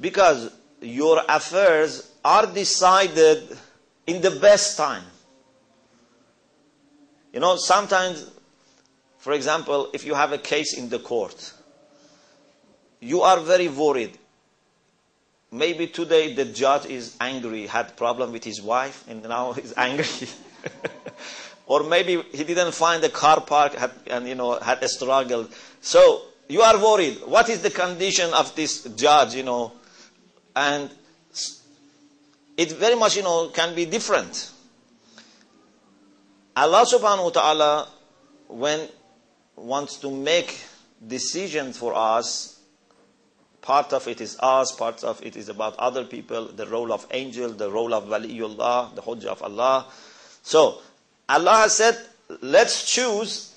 Because 0.00 0.50
your 0.80 1.22
affairs 1.28 2.10
are 2.24 2.46
decided 2.46 3.56
in 4.06 4.20
the 4.22 4.30
best 4.30 4.76
time. 4.76 5.04
You 7.32 7.40
know, 7.40 7.56
sometimes, 7.56 8.28
for 9.18 9.32
example, 9.32 9.90
if 9.92 10.04
you 10.04 10.14
have 10.14 10.32
a 10.32 10.38
case 10.38 10.76
in 10.76 10.88
the 10.88 10.98
court, 10.98 11.52
you 13.00 13.22
are 13.22 13.40
very 13.40 13.68
worried. 13.68 14.18
Maybe 15.52 15.86
today 15.86 16.34
the 16.34 16.44
judge 16.44 16.86
is 16.86 17.16
angry, 17.20 17.66
had 17.66 17.96
problem 17.96 18.32
with 18.32 18.44
his 18.44 18.60
wife, 18.62 19.04
and 19.08 19.22
now 19.22 19.52
he's 19.58 19.74
angry. 19.76 20.28
or 21.66 21.84
maybe 21.84 22.22
he 22.32 22.44
didn't 22.44 22.72
find 22.72 23.02
a 23.04 23.08
car 23.08 23.40
park 23.40 23.74
had, 23.74 23.92
and 24.06 24.28
you 24.28 24.34
know 24.34 24.58
had 24.58 24.82
a 24.82 24.88
struggle. 24.88 25.48
So 25.80 26.22
you 26.48 26.62
are 26.62 26.78
worried. 26.78 27.18
What 27.24 27.48
is 27.48 27.62
the 27.62 27.70
condition 27.70 28.32
of 28.34 28.54
this 28.54 28.84
judge? 28.96 29.34
You 29.34 29.44
know, 29.44 29.72
and 30.56 30.90
it 32.56 32.72
very 32.72 32.96
much 32.96 33.16
you 33.16 33.22
know 33.22 33.48
can 33.48 33.74
be 33.74 33.86
different. 33.86 34.52
Allah 36.56 36.84
Subhanahu 36.84 37.24
wa 37.24 37.30
Taala, 37.30 37.88
when 38.48 38.88
wants 39.60 39.96
to 39.98 40.10
make 40.10 40.58
decisions 41.06 41.76
for 41.76 41.94
us. 41.94 42.58
Part 43.62 43.92
of 43.92 44.08
it 44.08 44.20
is 44.20 44.38
us, 44.40 44.72
part 44.72 45.04
of 45.04 45.22
it 45.24 45.36
is 45.36 45.48
about 45.50 45.76
other 45.76 46.04
people, 46.04 46.46
the 46.46 46.66
role 46.66 46.92
of 46.92 47.06
angel, 47.10 47.50
the 47.50 47.70
role 47.70 47.92
of 47.92 48.04
waliullah, 48.04 48.94
the 48.94 49.02
hujjah 49.02 49.26
of 49.26 49.42
Allah. 49.42 49.86
So 50.42 50.78
Allah 51.28 51.56
has 51.56 51.74
said, 51.74 51.98
let's 52.40 52.90
choose 52.90 53.49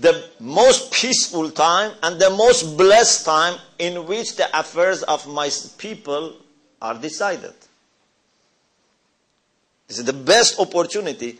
the 0.00 0.28
most 0.40 0.92
peaceful 0.92 1.50
time 1.50 1.92
and 2.02 2.20
the 2.20 2.30
most 2.30 2.76
blessed 2.76 3.24
time 3.24 3.58
in 3.78 4.06
which 4.06 4.36
the 4.36 4.58
affairs 4.58 5.02
of 5.02 5.26
my 5.28 5.50
people 5.78 6.36
are 6.80 6.94
decided. 6.94 7.54
This 9.88 9.98
is 9.98 10.04
the 10.04 10.12
best 10.12 10.58
opportunity, 10.58 11.38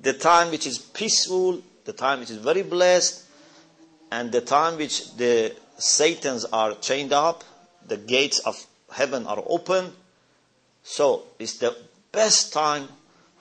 the 0.00 0.12
time 0.12 0.50
which 0.50 0.66
is 0.66 0.78
peaceful, 0.78 1.62
the 1.84 1.92
time 1.92 2.20
which 2.20 2.30
is 2.30 2.38
very 2.38 2.62
blessed, 2.62 3.24
and 4.10 4.32
the 4.32 4.40
time 4.40 4.76
which 4.78 5.14
the 5.16 5.54
Satans 5.78 6.44
are 6.46 6.74
chained 6.74 7.12
up, 7.12 7.44
the 7.86 7.96
gates 7.96 8.38
of 8.40 8.56
heaven 8.90 9.26
are 9.26 9.42
open. 9.46 9.92
So 10.82 11.24
it's 11.38 11.58
the 11.58 11.76
best 12.12 12.52
time 12.52 12.88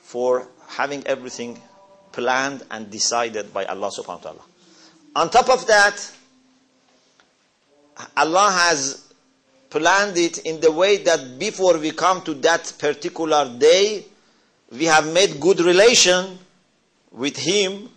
for 0.01 0.47
having 0.67 1.05
everything 1.07 1.61
planned 2.15 2.63
and 2.71 2.89
decided 2.89 3.53
by 3.53 3.65
Allah 3.65 3.91
subhanahu 3.91 4.23
wa 4.23 4.31
ta'ala. 4.31 4.43
On 5.17 5.29
top 5.29 5.49
of 5.49 5.67
that, 5.67 5.99
Allah 8.15 8.49
has 8.51 9.03
planned 9.69 10.17
it 10.17 10.39
in 10.39 10.59
the 10.61 10.71
way 10.71 10.97
that 11.03 11.37
before 11.37 11.77
we 11.77 11.91
come 11.91 12.21
to 12.23 12.33
that 12.35 12.73
particular 12.79 13.45
day, 13.59 14.05
we 14.71 14.85
have 14.85 15.11
made 15.13 15.39
good 15.39 15.59
relation 15.59 16.39
with 17.11 17.35
Him. 17.37 17.89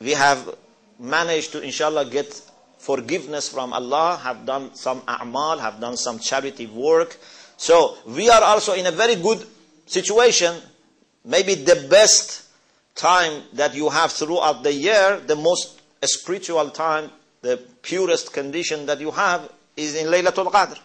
We 0.00 0.12
have 0.12 0.54
managed 1.00 1.52
to, 1.52 1.62
inshallah, 1.62 2.06
get 2.10 2.40
forgiveness 2.78 3.48
from 3.48 3.72
Allah, 3.72 4.20
have 4.22 4.44
done 4.44 4.74
some 4.74 5.00
a'mal, 5.02 5.58
have 5.60 5.80
done 5.80 5.96
some 5.96 6.18
charity 6.18 6.66
work. 6.66 7.16
So 7.56 7.96
we 8.06 8.28
are 8.28 8.42
also 8.42 8.74
in 8.74 8.86
a 8.86 8.92
very 8.92 9.16
good 9.16 9.44
situation 9.86 10.54
maybe 11.26 11.54
the 11.54 11.86
best 11.90 12.45
time 12.96 13.42
that 13.52 13.74
you 13.74 13.88
have 13.90 14.10
throughout 14.10 14.62
the 14.62 14.72
year, 14.72 15.20
the 15.20 15.36
most 15.36 15.80
spiritual 16.02 16.70
time, 16.70 17.10
the 17.42 17.58
purest 17.82 18.32
condition 18.32 18.86
that 18.86 19.00
you 19.00 19.10
have 19.10 19.52
is 19.76 19.94
in 19.94 20.06
Laylatul 20.06 20.50
Qadr. 20.50 20.78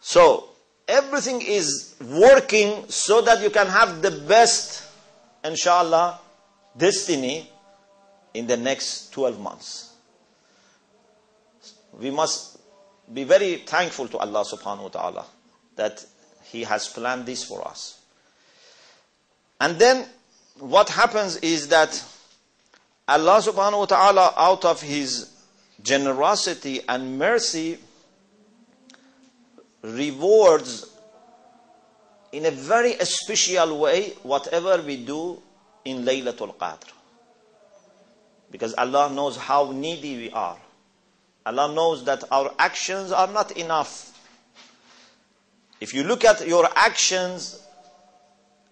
So, 0.00 0.48
everything 0.88 1.42
is 1.42 1.94
working 2.00 2.88
so 2.88 3.20
that 3.20 3.42
you 3.42 3.50
can 3.50 3.66
have 3.68 4.02
the 4.02 4.10
best, 4.10 4.82
inshallah, 5.44 6.18
destiny 6.76 7.48
in 8.34 8.46
the 8.46 8.56
next 8.56 9.12
12 9.12 9.38
months. 9.38 9.92
We 11.92 12.10
must 12.10 12.58
be 13.12 13.24
very 13.24 13.56
thankful 13.58 14.08
to 14.08 14.18
Allah 14.18 14.44
subhanahu 14.44 14.84
wa 14.84 14.88
ta'ala 14.88 15.26
that 15.76 16.04
He 16.44 16.64
has 16.64 16.88
planned 16.88 17.26
this 17.26 17.44
for 17.44 17.66
us. 17.68 18.00
And 19.60 19.78
then 19.78 20.06
what 20.58 20.88
happens 20.88 21.36
is 21.38 21.68
that 21.68 22.02
Allah 23.08 23.40
subhanahu 23.42 23.78
wa 23.80 23.84
ta'ala 23.86 24.34
out 24.36 24.64
of 24.64 24.80
his 24.80 25.30
generosity 25.82 26.80
and 26.88 27.18
mercy 27.18 27.78
rewards 29.82 30.88
in 32.30 32.46
a 32.46 32.50
very 32.50 32.92
special 33.04 33.78
way 33.80 34.10
whatever 34.22 34.80
we 34.82 35.04
do 35.04 35.42
in 35.84 36.04
Laylatul 36.04 36.54
Qadr. 36.56 36.88
Because 38.50 38.74
Allah 38.74 39.10
knows 39.12 39.36
how 39.36 39.72
needy 39.72 40.16
we 40.16 40.30
are. 40.30 40.58
Allah 41.44 41.74
knows 41.74 42.04
that 42.04 42.22
our 42.30 42.52
actions 42.58 43.10
are 43.10 43.26
not 43.26 43.52
enough. 43.52 44.08
If 45.80 45.92
you 45.94 46.04
look 46.04 46.24
at 46.24 46.46
your 46.46 46.68
actions 46.76 47.61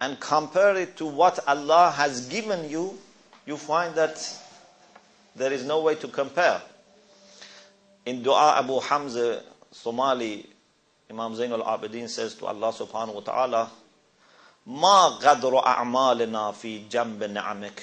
and 0.00 0.20
compare 0.20 0.76
it 0.76 0.96
to 0.98 1.06
what 1.06 1.38
Allah 1.48 1.90
has 1.96 2.28
given 2.28 2.68
you, 2.68 2.98
you 3.46 3.56
find 3.56 3.94
that 3.94 4.16
there 5.34 5.52
is 5.52 5.64
no 5.64 5.80
way 5.80 5.94
to 5.96 6.08
compare. 6.08 6.60
In 8.04 8.22
dua 8.22 8.56
Abu 8.58 8.80
Hamza 8.80 9.42
Somali, 9.70 10.46
Imam 11.10 11.34
Zain 11.34 11.52
al-Abidin 11.52 12.08
says 12.08 12.34
to 12.34 12.46
Allah 12.46 12.72
subhanahu 12.72 13.14
wa 13.14 13.20
ta'ala, 13.20 13.70
ما 14.68 15.18
قدر 15.20 15.62
أعمالنا 15.64 16.52
في 16.52 16.88
جنب 16.88 17.22
نعمك 17.22 17.80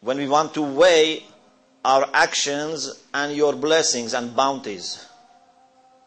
When 0.00 0.18
we 0.18 0.28
want 0.28 0.52
to 0.54 0.62
weigh 0.62 1.22
our 1.84 2.08
actions 2.12 3.04
and 3.14 3.32
your 3.36 3.52
blessings 3.54 4.14
and 4.14 4.34
bounties, 4.34 5.06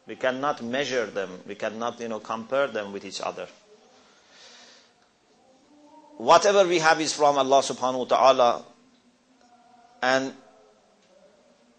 we 0.05 0.17
cannot 0.17 0.61
measure 0.61 1.05
them, 1.05 1.39
we 1.47 1.55
cannot 1.55 1.99
you 2.01 2.09
know, 2.09 2.19
compare 2.19 2.67
them 2.67 2.91
with 2.91 3.05
each 3.05 3.21
other 3.21 3.47
whatever 6.20 6.66
we 6.66 6.78
have 6.78 7.00
is 7.00 7.14
from 7.14 7.38
Allah 7.38 7.62
subhanahu 7.62 8.00
wa 8.00 8.04
ta'ala. 8.04 8.64
And 10.02 10.34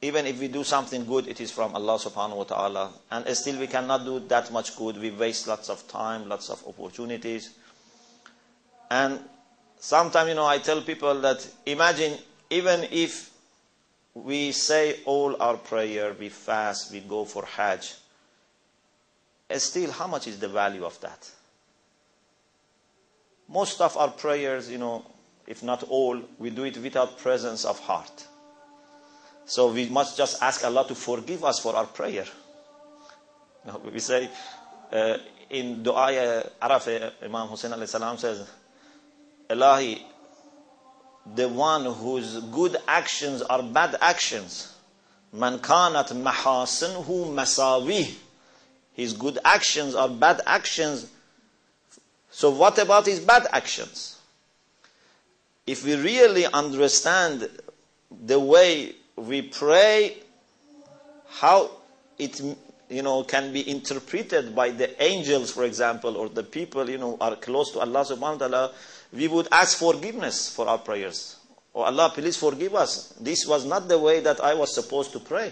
even 0.01 0.25
if 0.25 0.39
we 0.39 0.47
do 0.47 0.63
something 0.63 1.05
good, 1.05 1.27
it 1.27 1.39
is 1.39 1.51
from 1.51 1.75
Allah 1.75 1.99
subhanahu 1.99 2.37
wa 2.37 2.43
ta'ala. 2.43 2.91
And 3.11 3.27
still 3.37 3.59
we 3.59 3.67
cannot 3.67 4.03
do 4.03 4.19
that 4.29 4.51
much 4.51 4.75
good. 4.75 4.97
We 4.97 5.11
waste 5.11 5.47
lots 5.47 5.69
of 5.69 5.87
time, 5.87 6.27
lots 6.27 6.49
of 6.49 6.63
opportunities. 6.67 7.51
And 8.89 9.19
sometimes, 9.79 10.29
you 10.29 10.35
know, 10.35 10.47
I 10.47 10.57
tell 10.57 10.81
people 10.81 11.21
that 11.21 11.47
imagine 11.67 12.17
even 12.49 12.87
if 12.91 13.29
we 14.15 14.51
say 14.51 15.01
all 15.05 15.39
our 15.39 15.57
prayer, 15.57 16.15
we 16.19 16.29
fast, 16.29 16.91
we 16.91 17.01
go 17.01 17.25
for 17.25 17.45
Hajj, 17.45 17.93
eh, 19.51 19.57
still 19.59 19.91
how 19.91 20.07
much 20.07 20.27
is 20.27 20.39
the 20.39 20.49
value 20.49 20.83
of 20.83 20.99
that? 21.01 21.29
Most 23.51 23.81
of 23.81 23.97
our 23.97 24.09
prayers, 24.09 24.69
you 24.69 24.77
know, 24.77 25.05
if 25.45 25.61
not 25.61 25.83
all, 25.83 26.19
we 26.39 26.49
do 26.49 26.63
it 26.63 26.77
without 26.77 27.17
presence 27.17 27.65
of 27.65 27.77
heart. 27.79 28.27
So 29.45 29.71
we 29.71 29.89
must 29.89 30.17
just 30.17 30.41
ask 30.41 30.63
Allah 30.63 30.87
to 30.87 30.95
forgive 30.95 31.43
us 31.43 31.59
for 31.59 31.75
our 31.75 31.85
prayer. 31.85 32.25
We 33.91 33.99
say 33.99 34.29
uh, 34.91 35.17
in 35.49 35.83
Dua 35.83 36.43
Arafah, 36.61 37.11
Imam 37.23 37.47
Hussein 37.49 37.71
alayhi 37.71 37.89
salam 37.89 38.17
says, 38.17 38.49
Ilahi, 39.49 40.01
the 41.35 41.49
one 41.49 41.85
whose 41.85 42.39
good 42.51 42.77
actions 42.87 43.41
are 43.41 43.61
bad 43.61 43.97
actions, 44.01 44.73
man 45.33 45.59
kanat 45.59 46.07
mahasinhu 46.13 47.33
masawi, 47.33 48.15
his 48.93 49.13
good 49.13 49.37
actions 49.43 49.93
are 49.93 50.09
bad 50.09 50.41
actions, 50.45 51.11
so 52.31 52.49
what 52.49 52.77
about 52.79 53.05
his 53.05 53.19
bad 53.19 53.45
actions? 53.51 54.17
If 55.67 55.85
we 55.85 55.95
really 55.95 56.45
understand 56.47 57.49
the 58.25 58.39
way 58.39 58.95
we 59.15 59.41
pray, 59.43 60.17
how 61.27 61.71
it 62.17 62.41
you 62.89 63.01
know 63.01 63.23
can 63.23 63.53
be 63.53 63.69
interpreted 63.69 64.55
by 64.55 64.69
the 64.71 65.01
angels, 65.03 65.51
for 65.51 65.65
example, 65.65 66.15
or 66.17 66.29
the 66.29 66.43
people 66.43 66.89
you 66.89 66.97
know 66.97 67.17
are 67.19 67.35
close 67.35 67.71
to 67.71 67.79
Allah 67.79 68.05
subhanahu 68.05 68.39
wa 68.39 68.47
ta'ala, 68.47 68.71
we 69.13 69.27
would 69.27 69.47
ask 69.51 69.77
forgiveness 69.77 70.49
for 70.53 70.67
our 70.67 70.77
prayers. 70.77 71.35
Oh 71.75 71.81
Allah, 71.81 72.11
please 72.13 72.37
forgive 72.37 72.75
us. 72.75 73.13
This 73.19 73.45
was 73.45 73.65
not 73.65 73.87
the 73.87 73.99
way 73.99 74.19
that 74.21 74.41
I 74.41 74.53
was 74.53 74.73
supposed 74.73 75.11
to 75.13 75.19
pray. 75.19 75.51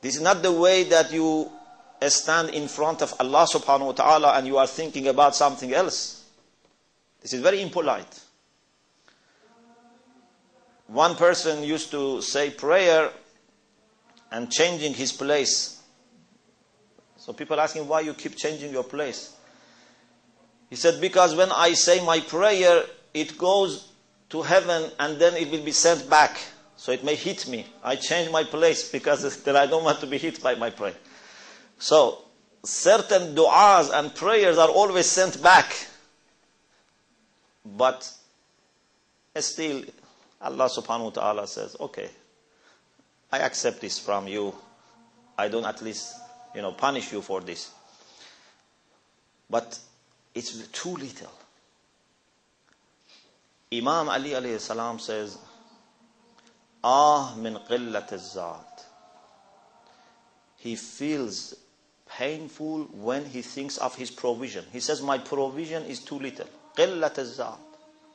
This 0.00 0.16
is 0.16 0.20
not 0.22 0.42
the 0.42 0.52
way 0.52 0.84
that 0.84 1.12
you 1.12 1.50
stand 2.06 2.50
in 2.50 2.68
front 2.68 3.02
of 3.02 3.12
Allah 3.18 3.46
subhanahu 3.52 3.86
wa 3.86 3.92
ta'ala 3.92 4.32
and 4.34 4.46
you 4.46 4.56
are 4.58 4.66
thinking 4.66 5.08
about 5.08 5.34
something 5.34 5.72
else. 5.74 6.24
This 7.20 7.32
is 7.32 7.40
very 7.40 7.60
impolite. 7.60 8.20
One 10.86 11.16
person 11.16 11.62
used 11.62 11.90
to 11.90 12.22
say 12.22 12.50
prayer 12.50 13.10
and 14.30 14.50
changing 14.50 14.94
his 14.94 15.12
place. 15.12 15.82
So 17.16 17.32
people 17.32 17.60
ask 17.60 17.76
him 17.76 17.88
why 17.88 18.00
you 18.00 18.14
keep 18.14 18.36
changing 18.36 18.72
your 18.72 18.84
place. 18.84 19.34
He 20.70 20.76
said, 20.76 21.00
because 21.00 21.34
when 21.34 21.50
I 21.50 21.72
say 21.72 22.04
my 22.04 22.20
prayer, 22.20 22.84
it 23.12 23.36
goes 23.36 23.88
to 24.30 24.42
heaven 24.42 24.90
and 24.98 25.18
then 25.18 25.34
it 25.34 25.50
will 25.50 25.64
be 25.64 25.72
sent 25.72 26.08
back. 26.08 26.38
So 26.76 26.92
it 26.92 27.02
may 27.02 27.16
hit 27.16 27.48
me. 27.48 27.66
I 27.82 27.96
change 27.96 28.30
my 28.30 28.44
place 28.44 28.90
because 28.90 29.42
then 29.42 29.56
I 29.56 29.66
don't 29.66 29.84
want 29.84 30.00
to 30.00 30.06
be 30.06 30.18
hit 30.18 30.42
by 30.42 30.54
my 30.54 30.70
prayer. 30.70 30.94
So, 31.78 32.18
certain 32.64 33.34
du'as 33.34 33.90
and 33.92 34.14
prayers 34.14 34.58
are 34.58 34.68
always 34.68 35.06
sent 35.06 35.42
back. 35.42 35.74
But 37.64 38.10
still, 39.36 39.84
Allah 40.40 40.68
subhanahu 40.68 41.04
wa 41.04 41.10
ta'ala 41.10 41.46
says, 41.46 41.76
okay, 41.78 42.08
I 43.30 43.40
accept 43.40 43.80
this 43.80 43.98
from 43.98 44.26
you. 44.26 44.54
I 45.36 45.48
don't 45.48 45.64
at 45.64 45.82
least, 45.82 46.14
you 46.54 46.62
know, 46.62 46.72
punish 46.72 47.12
you 47.12 47.22
for 47.22 47.40
this. 47.40 47.70
But 49.50 49.78
it's 50.34 50.66
too 50.68 50.90
little. 50.96 51.32
Imam 53.72 54.08
Ali 54.08 54.30
alayhi 54.30 54.58
salam 54.58 54.98
says, 54.98 55.38
Ah 56.82 57.34
min 57.36 57.54
qillat 57.68 58.08
zat. 58.18 58.84
He 60.56 60.74
feels 60.74 61.54
painful 62.09 62.83
when 62.93 63.25
he 63.25 63.41
thinks 63.41 63.77
of 63.77 63.95
his 63.95 64.11
provision. 64.11 64.65
He 64.71 64.79
says, 64.79 65.01
My 65.01 65.17
provision 65.17 65.83
is 65.85 65.99
too 65.99 66.19
little. 66.19 66.47
قلة 66.77 67.13
الزاد 67.17 67.57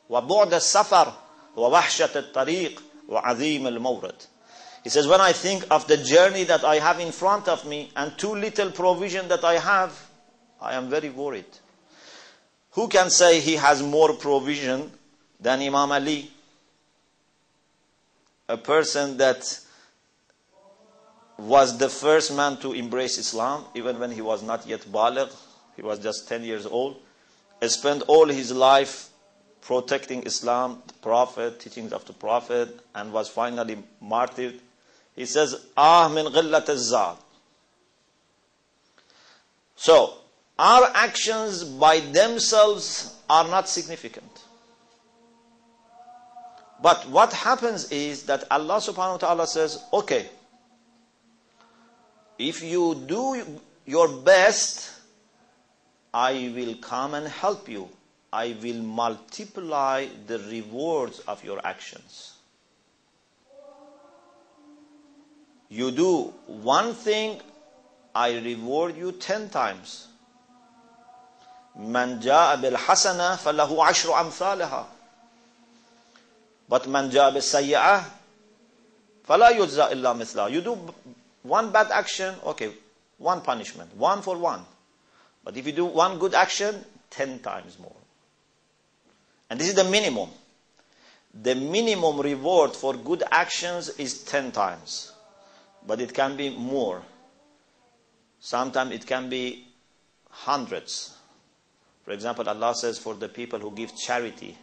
وبعد 0.09 0.53
السفر 0.53 1.13
ووحشة 1.55 2.15
الطريق 2.15 2.81
وعظيم 3.09 3.67
المورد. 3.67 4.15
He 4.83 4.89
says, 4.89 5.07
when 5.07 5.19
I 5.19 5.33
think 5.33 5.65
of 5.69 5.87
the 5.87 5.97
journey 5.97 6.45
that 6.45 6.63
I 6.63 6.79
have 6.79 6.99
in 6.99 7.11
front 7.11 7.47
of 7.49 7.65
me 7.65 7.91
and 7.95 8.17
too 8.17 8.33
little 8.35 8.71
provision 8.71 9.27
that 9.27 9.43
I 9.43 9.55
have, 9.55 9.91
I 10.61 10.75
am 10.75 10.89
very 10.89 11.09
worried. 11.09 11.45
Who 12.71 12.87
can 12.87 13.09
say 13.09 13.41
he 13.41 13.55
has 13.55 13.83
more 13.83 14.13
provision 14.13 14.91
than 15.39 15.59
Imam 15.59 15.91
Ali? 15.91 16.31
A 18.47 18.57
person 18.57 19.17
that 19.17 19.59
was 21.38 21.78
the 21.78 21.88
first 21.88 22.34
man 22.34 22.56
to 22.58 22.72
embrace 22.72 23.18
Islam, 23.18 23.64
even 23.74 23.98
when 23.98 24.10
he 24.10 24.20
was 24.20 24.42
not 24.42 24.66
yet 24.66 24.80
baligh, 24.92 25.30
he 25.76 25.82
was 25.82 25.98
just 25.98 26.28
10 26.28 26.44
years 26.44 26.66
old, 26.66 26.96
spent 27.66 28.02
all 28.06 28.26
his 28.26 28.52
life 28.52 29.08
protecting 29.62 30.22
Islam, 30.24 30.82
the 30.86 30.94
Prophet, 30.94 31.58
teachings 31.58 31.92
of 31.92 32.04
the 32.04 32.12
Prophet, 32.12 32.78
and 32.94 33.12
was 33.12 33.28
finally 33.28 33.82
martyred. 34.00 34.60
He 35.16 35.24
says, 35.26 35.66
Ah 35.76 36.08
min 36.08 36.26
ghillat 36.26 36.74
zad. 36.76 37.16
So, 39.76 40.14
our 40.58 40.90
actions 40.94 41.64
by 41.64 42.00
themselves 42.00 43.14
are 43.28 43.48
not 43.48 43.68
significant. 43.68 44.44
But 46.82 47.08
what 47.08 47.32
happens 47.32 47.90
is 47.90 48.24
that 48.24 48.44
Allah 48.50 48.76
subhanahu 48.76 49.12
wa 49.12 49.16
ta'ala 49.16 49.46
says, 49.46 49.82
okay, 49.92 50.28
if 52.37 52.63
you 52.63 52.95
do 52.95 53.59
your 53.85 54.07
best, 54.07 54.91
I 56.13 56.51
will 56.55 56.75
come 56.75 57.13
and 57.13 57.27
help 57.27 57.67
you. 57.69 57.89
I 58.31 58.55
will 58.61 58.81
multiply 58.81 60.07
the 60.27 60.39
rewards 60.39 61.19
of 61.27 61.43
your 61.43 61.59
actions. 61.65 62.33
You 65.69 65.91
do 65.91 66.33
one 66.47 66.93
thing, 66.93 67.41
I 68.15 68.37
reward 68.39 68.97
you 68.97 69.11
ten 69.11 69.49
times. 69.49 70.07
من 71.77 72.19
جاء 72.19 72.55
بالحسنة 72.55 73.35
فله 73.35 73.85
عشر 73.85 74.21
أمثالها. 74.21 74.85
But 76.69 76.87
من 76.87 77.09
جاء 77.09 77.31
بالسيئة 77.31 78.03
فلا 79.23 79.49
يجزى 79.49 79.83
إلا 79.83 80.13
مثلها. 80.13 80.49
You 80.49 80.61
do 80.61 80.77
one 81.43 81.71
bad 81.71 81.91
action, 81.91 82.35
okay, 82.45 82.71
one 83.17 83.41
punishment, 83.41 83.95
one 83.95 84.21
for 84.21 84.37
one. 84.37 84.65
But 85.43 85.57
if 85.57 85.65
you 85.65 85.73
do 85.73 85.85
one 85.85 86.19
good 86.19 86.33
action, 86.33 86.83
ten 87.09 87.39
times 87.39 87.77
more. 87.79 87.95
And 89.49 89.59
this 89.59 89.69
is 89.69 89.75
the 89.75 89.83
minimum. 89.83 90.29
The 91.41 91.55
minimum 91.55 92.19
reward 92.19 92.75
for 92.75 92.93
good 92.93 93.23
actions 93.31 93.89
is 93.89 94.23
ten 94.23 94.51
times. 94.51 95.11
But 95.85 96.01
it 96.01 96.13
can 96.13 96.35
be 96.35 96.49
more. 96.49 97.01
Sometimes 98.39 98.91
it 98.93 99.05
can 99.05 99.29
be 99.29 99.67
hundreds. 100.29 101.15
For 102.03 102.11
example, 102.11 102.47
Allah 102.47 102.75
says 102.75 102.97
for 102.97 103.13
the 103.13 103.29
people 103.29 103.59
who 103.59 103.71
give 103.71 103.95
charity, 103.95 104.57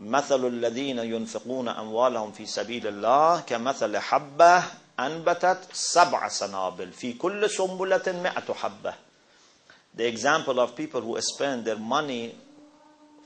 مثل 0.00 0.44
الذين 0.44 0.98
ينفقون 0.98 1.68
أموالهم 1.68 2.32
في 2.32 2.46
سبيل 2.46 2.86
الله 2.86 3.40
كمثل 3.40 3.98
حبة 3.98 4.64
أنبتت 5.00 5.58
سبع 5.72 6.28
سنابل 6.28 6.92
في 6.92 7.12
كل 7.12 7.50
سنبلة 7.50 8.02
مئة 8.06 8.54
حبة 8.54 8.94
The 9.96 10.06
example 10.06 10.58
of 10.58 10.74
people 10.74 11.00
who 11.02 11.20
spend 11.20 11.64
their 11.64 11.78
money 11.78 12.34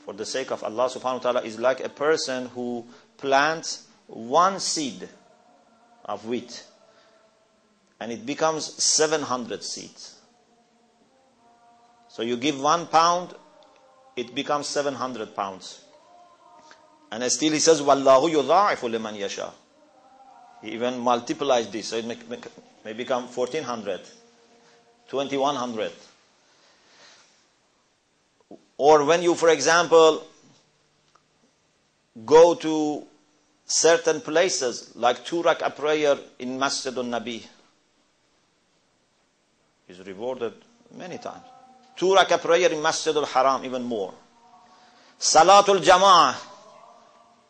for 0.05 0.13
the 0.13 0.27
sake 0.27 0.51
of 0.51 0.63
Allah 0.63 0.89
subhanahu 0.91 1.25
wa 1.25 1.33
ta'ala 1.33 1.43
is 1.43 1.59
like 1.59 1.81
a 1.81 1.89
person 1.89 2.47
who 2.49 2.85
plants 3.17 3.87
one 4.07 4.61
seed 4.61 5.09
of 6.05 6.27
wheat 6.27 6.65
and 8.01 8.13
it 8.13 8.25
becomes 8.25 8.65
700 8.83 9.63
seeds. 9.63 10.17
So 12.09 12.23
you 12.23 12.37
give 12.37 12.61
one 12.61 12.87
pound, 12.87 13.35
it 14.17 14.35
becomes 14.35 14.67
700 14.67 15.35
pounds. 15.35 15.85
And 17.11 17.23
still 17.33 17.53
he 17.53 17.59
says, 17.59 17.81
Wallahu 17.81 18.31
yudha'ifu 18.31 18.91
liman 18.91 19.15
yasha. 19.15 19.53
even 20.64 21.00
multiplies 21.00 21.70
this, 21.70 21.88
so 21.90 21.98
it 21.98 22.06
may, 22.06 22.18
may 22.86 22.94
become 22.94 23.24
1400, 23.28 24.02
2100. 25.10 25.92
Or 28.78 29.04
when 29.04 29.22
you, 29.22 29.36
for 29.36 29.50
example, 29.50 30.26
go 32.26 32.56
to 32.56 33.04
certain 33.66 34.22
places, 34.22 34.96
like 34.96 35.26
two 35.26 35.44
rak'ah 35.44 35.76
prayer 35.76 36.18
in 36.40 36.58
Masjid 36.58 36.96
al-Nabi, 36.98 37.46
is 39.88 40.00
rewarded 40.06 40.54
many 40.96 41.18
times. 41.18 41.44
Two 41.96 42.16
rak'ah 42.16 42.42
prayer 42.42 42.72
in 42.72 42.82
Masjid 42.82 43.16
al-Haram, 43.16 43.66
even 43.66 43.84
more. 43.84 44.14
Salatul 45.20 45.82
Jama'ah, 45.82 46.36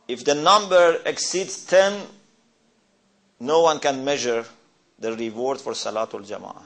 if 0.08 0.24
the 0.24 0.36
number 0.36 1.00
exceeds 1.06 1.66
10, 1.66 2.02
no 3.40 3.62
one 3.62 3.80
can 3.80 4.04
measure 4.04 4.46
the 5.00 5.16
reward 5.16 5.60
for 5.60 5.74
Salatul 5.74 6.26
Jama'ah. 6.26 6.64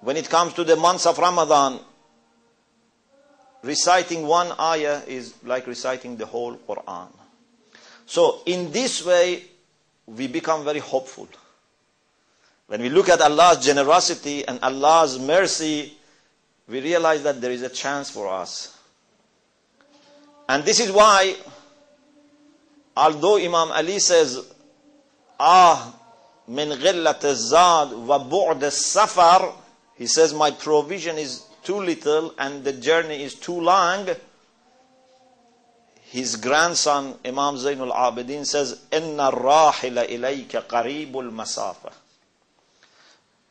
When 0.00 0.16
it 0.16 0.28
comes 0.28 0.52
to 0.54 0.64
the 0.64 0.76
months 0.76 1.06
of 1.06 1.18
Ramadan, 1.18 1.80
reciting 3.62 4.26
one 4.26 4.52
ayah 4.60 5.02
is 5.06 5.34
like 5.42 5.66
reciting 5.66 6.16
the 6.16 6.26
whole 6.26 6.56
Quran. 6.56 7.08
So, 8.06 8.42
in 8.46 8.70
this 8.70 9.04
way, 9.04 9.42
we 10.06 10.28
become 10.28 10.64
very 10.64 10.78
hopeful. 10.78 11.28
When 12.68 12.82
we 12.82 12.88
look 12.88 13.08
at 13.08 13.20
Allah's 13.20 13.64
generosity 13.64 14.46
and 14.46 14.60
Allah's 14.62 15.18
mercy, 15.18 15.96
we 16.68 16.80
realize 16.80 17.22
that 17.22 17.40
there 17.40 17.50
is 17.50 17.62
a 17.62 17.68
chance 17.68 18.10
for 18.10 18.28
us. 18.28 18.76
And 20.48 20.64
this 20.64 20.80
is 20.80 20.92
why, 20.92 21.34
although 22.96 23.36
Imam 23.36 23.70
Ali 23.72 23.98
says, 23.98 24.40
Ah, 25.38 25.94
min 26.48 26.70
ghillat 26.70 27.20
zad 27.34 27.92
wa 27.92 28.18
bu'd 28.18 28.72
safar, 28.72 29.52
he 29.96 30.06
says, 30.06 30.32
My 30.32 30.50
provision 30.50 31.18
is 31.18 31.44
too 31.62 31.76
little 31.76 32.34
and 32.38 32.64
the 32.64 32.72
journey 32.72 33.22
is 33.22 33.34
too 33.34 33.60
long. 33.60 34.08
His 36.02 36.36
grandson, 36.36 37.16
Imam 37.24 37.56
Zainul 37.56 37.92
Abidin, 37.92 38.46
says, 38.46 38.80
Inna 38.92 39.30
rahila 39.32 40.08
ilayka 40.08 40.62
qaribul 40.62 41.30
masafa. 41.32 41.92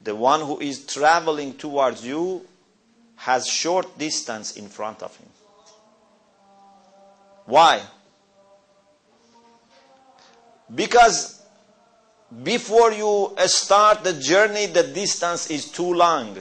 The 0.02 0.16
one 0.16 0.42
who 0.42 0.60
is 0.60 0.86
traveling 0.86 1.56
towards 1.56 2.06
you 2.06 2.46
has 3.18 3.48
short 3.48 3.98
distance 3.98 4.56
in 4.56 4.70
front 4.70 5.04
of 5.04 5.16
him. 5.18 5.30
Why? 7.46 7.82
Because 10.75 11.43
before 12.43 12.93
you 12.93 13.35
start 13.47 14.05
the 14.05 14.13
journey, 14.13 14.67
the 14.67 14.85
distance 14.85 15.51
is 15.51 15.71
too 15.71 15.95
long. 15.95 16.39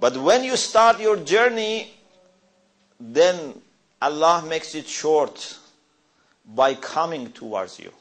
But 0.00 0.16
when 0.16 0.44
you 0.44 0.56
start 0.56 1.00
your 1.00 1.16
journey, 1.16 1.92
then 2.98 3.60
Allah 4.02 4.44
makes 4.46 4.74
it 4.74 4.86
short 4.86 5.58
by 6.44 6.74
coming 6.74 7.32
towards 7.32 7.78
you. 7.78 7.92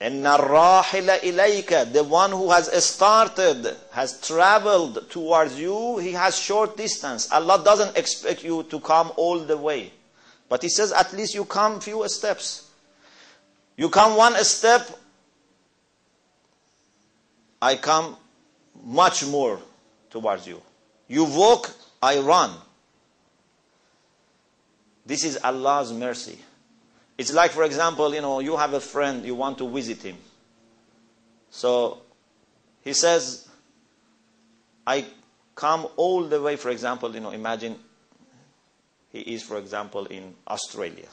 And 0.00 0.24
الرَّاحِلَ 0.24 1.20
إِلَيْكَ 1.20 1.92
The 1.92 2.02
one 2.02 2.32
who 2.32 2.50
has 2.50 2.84
started, 2.84 3.76
has 3.92 4.20
traveled 4.20 5.08
towards 5.10 5.60
you, 5.60 5.98
he 5.98 6.12
has 6.12 6.36
short 6.36 6.76
distance. 6.76 7.30
Allah 7.30 7.62
doesn't 7.64 7.96
expect 7.96 8.42
you 8.42 8.64
to 8.64 8.80
come 8.80 9.12
all 9.16 9.38
the 9.38 9.56
way. 9.56 9.92
But 10.49 10.63
He 10.63 10.69
says 10.69 10.91
at 10.91 11.13
least 11.13 11.35
you 11.35 11.45
come 11.45 11.79
few 11.79 12.07
steps. 12.07 12.69
You 13.75 13.89
come 13.89 14.17
one 14.17 14.35
step, 14.43 14.89
I 17.61 17.75
come 17.75 18.17
much 18.83 19.25
more 19.25 19.59
towards 20.09 20.47
you. 20.47 20.61
You 21.07 21.25
walk, 21.25 21.71
I 22.01 22.19
run. 22.19 22.51
This 25.05 25.23
is 25.23 25.37
Allah's 25.43 25.93
mercy. 25.93 26.39
It's 27.17 27.33
like, 27.33 27.51
for 27.51 27.63
example, 27.63 28.13
you 28.13 28.21
know, 28.21 28.39
you 28.39 28.57
have 28.57 28.73
a 28.73 28.79
friend, 28.79 29.25
you 29.25 29.35
want 29.35 29.57
to 29.59 29.69
visit 29.69 30.03
him. 30.03 30.17
So 31.49 32.01
he 32.83 32.93
says, 32.93 33.47
I 34.85 35.05
come 35.55 35.87
all 35.95 36.23
the 36.23 36.41
way, 36.41 36.55
for 36.57 36.69
example, 36.69 37.13
you 37.13 37.19
know, 37.19 37.31
imagine 37.31 37.79
he 39.23 39.33
is, 39.33 39.43
for 39.43 39.57
example, 39.57 40.05
in 40.05 40.33
Australia. 40.47 41.07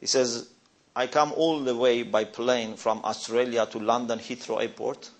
He 0.00 0.06
says, 0.06 0.48
I 0.94 1.06
come 1.06 1.32
all 1.32 1.60
the 1.60 1.76
way 1.76 2.02
by 2.02 2.24
plane 2.24 2.76
from 2.76 3.00
Australia 3.04 3.66
to 3.66 3.78
London 3.78 4.18
Heathrow 4.18 4.60
Airport. 4.60 5.10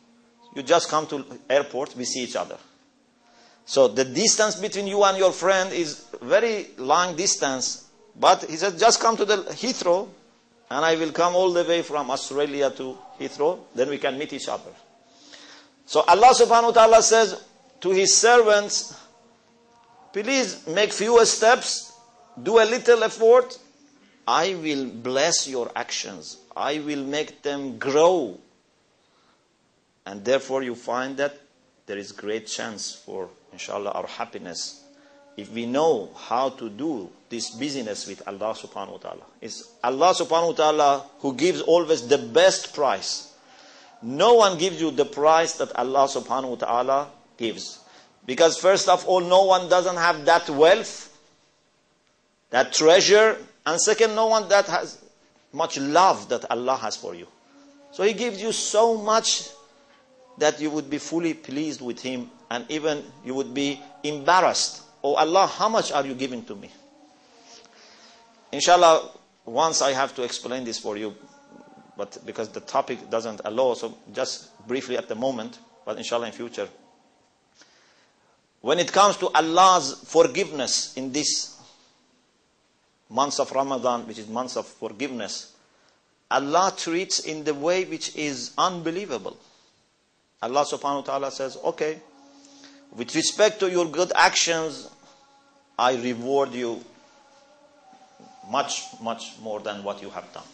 You 0.55 0.63
just 0.63 0.89
come 0.89 1.07
to 1.07 1.25
airport, 1.49 1.97
we 1.97 2.05
see 2.05 2.25
each 2.25 2.37
other. 2.37 2.59
So 3.65 3.89
the 3.89 4.05
distance 4.05 4.57
between 4.57 4.87
you 4.87 5.03
and 5.05 5.17
your 5.17 5.33
friend 5.33 5.73
is 5.73 6.05
very 6.21 6.67
long 6.77 7.17
distance. 7.17 7.89
But 8.19 8.45
he 8.45 8.57
said, 8.57 8.79
just 8.79 9.01
come 9.01 9.17
to 9.17 9.25
the 9.25 9.37
Heathrow, 9.37 10.09
and 10.71 10.85
I 10.85 10.97
will 10.97 11.13
come 11.13 11.35
all 11.35 11.53
the 11.53 11.65
way 11.65 11.83
from 11.83 12.11
Australia 12.11 12.71
to 12.73 12.99
Heathrow. 13.19 13.61
Then 13.75 13.89
we 13.89 13.99
can 13.99 14.19
meet 14.19 14.33
each 14.33 14.49
other. 14.49 14.71
So 15.87 16.01
Allah 16.07 16.35
subhanahu 16.35 16.65
wa 16.65 16.71
ta'ala 16.73 17.03
says 17.03 17.43
to 17.81 17.91
his 17.91 18.15
servants, 18.15 18.99
please 20.13 20.67
make 20.67 20.93
fewer 20.93 21.25
steps, 21.25 21.93
do 22.43 22.59
a 22.59 22.65
little 22.65 23.03
effort. 23.05 23.59
I 24.27 24.55
will 24.55 24.87
bless 24.87 25.49
your 25.49 25.71
actions. 25.75 26.39
I 26.57 26.79
will 26.79 27.05
make 27.05 27.43
them 27.43 27.79
grow. 27.79 28.39
And 30.07 30.25
therefore 30.25 30.63
you 30.63 30.75
find 30.75 31.17
that 31.17 31.39
there 31.87 31.99
is 31.99 32.13
great 32.13 32.47
chance 32.47 32.95
for 32.95 33.29
inshallah, 33.53 33.91
our 33.91 34.07
happiness, 34.07 34.85
if 35.37 35.51
we 35.53 35.67
know 35.67 36.11
how 36.17 36.51
to 36.51 36.69
do 36.69 37.11
this 37.29 37.51
business 37.51 38.07
with 38.07 38.23
Allah 38.27 38.55
subhanahu 38.55 38.93
wa 38.93 38.99
ta'ala. 38.99 39.23
It's 39.41 39.73
Allah 39.83 40.15
subhanahu 40.15 40.49
wa 40.49 40.53
ta'ala 40.53 41.05
who 41.21 41.35
gives 41.35 41.61
always 41.61 42.07
the 42.07 42.19
best 42.19 42.75
price. 42.75 43.33
No 44.03 44.35
one 44.35 44.59
gives 44.59 44.81
you 44.81 44.91
the 44.91 45.05
price 45.05 45.55
that 45.55 45.75
Allah 45.77 46.07
subhanahu 46.09 46.51
wa 46.51 46.57
ta'ala 46.57 47.09
gives. 47.39 47.82
Because 48.25 48.57
first 48.57 48.89
of 48.89 49.05
all, 49.07 49.21
no 49.21 49.45
one 49.45 49.69
doesn't 49.69 49.97
have 49.97 50.25
that 50.27 50.49
wealth, 50.49 51.09
that 52.51 52.73
treasure, 52.73 53.37
and 53.67 53.81
second, 53.81 54.15
no 54.15 54.27
one 54.27 54.49
that 54.49 54.67
has 54.67 55.03
much 55.53 55.79
love 55.79 56.29
that 56.29 56.51
Allah 56.51 56.77
has 56.77 56.97
for 56.97 57.15
you. 57.15 57.27
So 57.91 58.05
He 58.05 58.13
gives 58.13 58.41
you 58.41 58.53
so 58.53 58.97
much 58.97 59.49
that 60.39 60.61
you 60.61 60.71
would 60.71 60.89
be 60.89 60.99
fully 60.99 61.35
pleased 61.35 61.81
with 61.81 62.01
Him 62.01 62.31
and 62.51 62.65
even 62.71 63.05
you 63.25 63.35
would 63.35 63.53
be 63.53 63.81
embarrassed. 64.03 64.83
Oh 65.05 65.15
Allah, 65.15 65.47
how 65.47 65.69
much 65.69 65.93
are 65.93 66.05
you 66.07 66.15
giving 66.15 66.45
to 66.45 66.55
me? 66.55 66.71
Inshallah, 68.53 69.11
once 69.45 69.83
I 69.83 69.93
have 69.93 70.15
to 70.17 70.23
explain 70.23 70.65
this 70.65 70.79
for 70.79 70.97
you, 70.97 71.15
but 71.97 72.19
because 72.25 72.49
the 72.51 72.61
topic 72.61 73.11
doesn't 73.11 73.41
allow, 73.45 73.75
so 73.75 73.97
just 74.13 74.51
briefly 74.67 74.97
at 74.97 75.09
the 75.09 75.15
moment, 75.15 75.59
but 75.85 75.97
inshallah 75.99 76.27
in 76.27 76.33
future. 76.33 76.69
When 78.63 78.79
it 78.79 78.93
comes 78.93 79.17
to 79.19 79.29
Allah's 79.35 80.03
forgiveness 80.07 80.97
in 80.97 81.13
this 81.13 81.59
months 83.11 83.39
of 83.41 83.51
Ramadan, 83.53 84.07
which 84.07 84.19
is 84.19 84.29
months 84.29 84.57
of 84.57 84.67
forgiveness, 84.67 85.53
Allah 86.31 86.73
treats 86.77 87.19
in 87.21 87.45
the 87.45 87.55
way 87.55 87.85
which 87.85 88.17
is 88.17 88.53
unbelievable. 88.57 89.37
Allah 90.41 90.65
subhanahu 90.65 90.95
wa 90.97 91.03
ta'ala 91.03 91.31
says, 91.31 91.59
okay, 91.65 91.99
with 92.97 93.15
respect 93.15 93.59
to 93.61 93.71
your 93.71 93.87
good 93.87 94.13
actions, 94.15 94.89
I 95.79 95.97
reward 95.97 96.55
you 96.55 96.85
much, 98.49 98.83
much 99.01 99.33
more 99.43 99.61
than 99.61 99.83
what 99.83 100.01
you 100.03 100.11
have 100.11 100.33
done. 100.33 100.45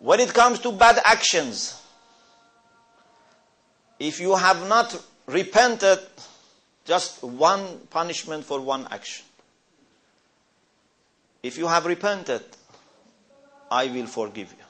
When 0.00 0.20
it 0.20 0.34
comes 0.34 0.58
to 0.60 0.72
bad 0.72 1.00
actions, 1.04 1.80
if 3.98 4.20
you 4.20 4.36
have 4.36 4.68
not 4.68 5.02
repented, 5.26 5.98
just 6.88 7.22
one 7.22 7.80
punishment 7.90 8.44
for 8.44 8.60
one 8.60 8.88
action. 8.90 9.26
If 11.42 11.58
you 11.58 11.66
have 11.66 11.84
repented, 11.84 12.42
I 13.70 13.86
will 13.88 14.06
forgive 14.06 14.50
you. 14.58 14.64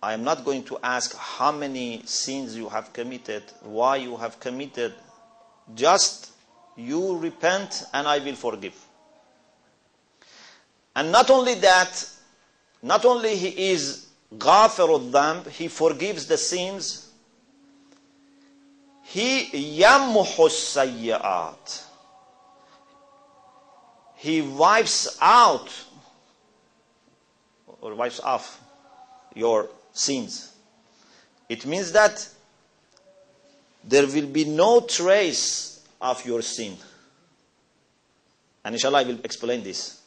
I 0.00 0.12
am 0.12 0.22
not 0.22 0.44
going 0.44 0.62
to 0.64 0.78
ask 0.84 1.16
how 1.16 1.50
many 1.50 2.02
sins 2.04 2.56
you 2.56 2.68
have 2.68 2.92
committed, 2.92 3.42
why 3.62 3.96
you 3.96 4.16
have 4.16 4.38
committed. 4.38 4.94
Just 5.74 6.30
you 6.76 7.18
repent 7.18 7.82
and 7.92 8.06
I 8.06 8.18
will 8.20 8.36
forgive. 8.36 8.80
And 10.94 11.10
not 11.10 11.28
only 11.28 11.54
that, 11.54 12.08
not 12.82 13.04
only 13.04 13.34
he 13.34 13.70
is 13.72 14.06
ghafir 14.32 15.10
dhanb, 15.10 15.48
he 15.48 15.66
forgives 15.66 16.26
the 16.26 16.38
sins, 16.38 17.05
he 19.08 19.50
sayyi'at. 20.48 21.84
He 24.16 24.42
wipes 24.42 25.16
out 25.20 25.68
or 27.80 27.94
wipes 27.94 28.18
off 28.20 28.60
your 29.34 29.68
sins. 29.92 30.52
It 31.48 31.64
means 31.66 31.92
that 31.92 32.28
there 33.84 34.06
will 34.06 34.26
be 34.26 34.44
no 34.44 34.80
trace 34.80 35.86
of 36.00 36.26
your 36.26 36.42
sin. 36.42 36.76
And 38.64 38.74
inshallah, 38.74 38.98
I 38.98 39.04
will 39.04 39.20
explain 39.22 39.62
this. 39.62 40.00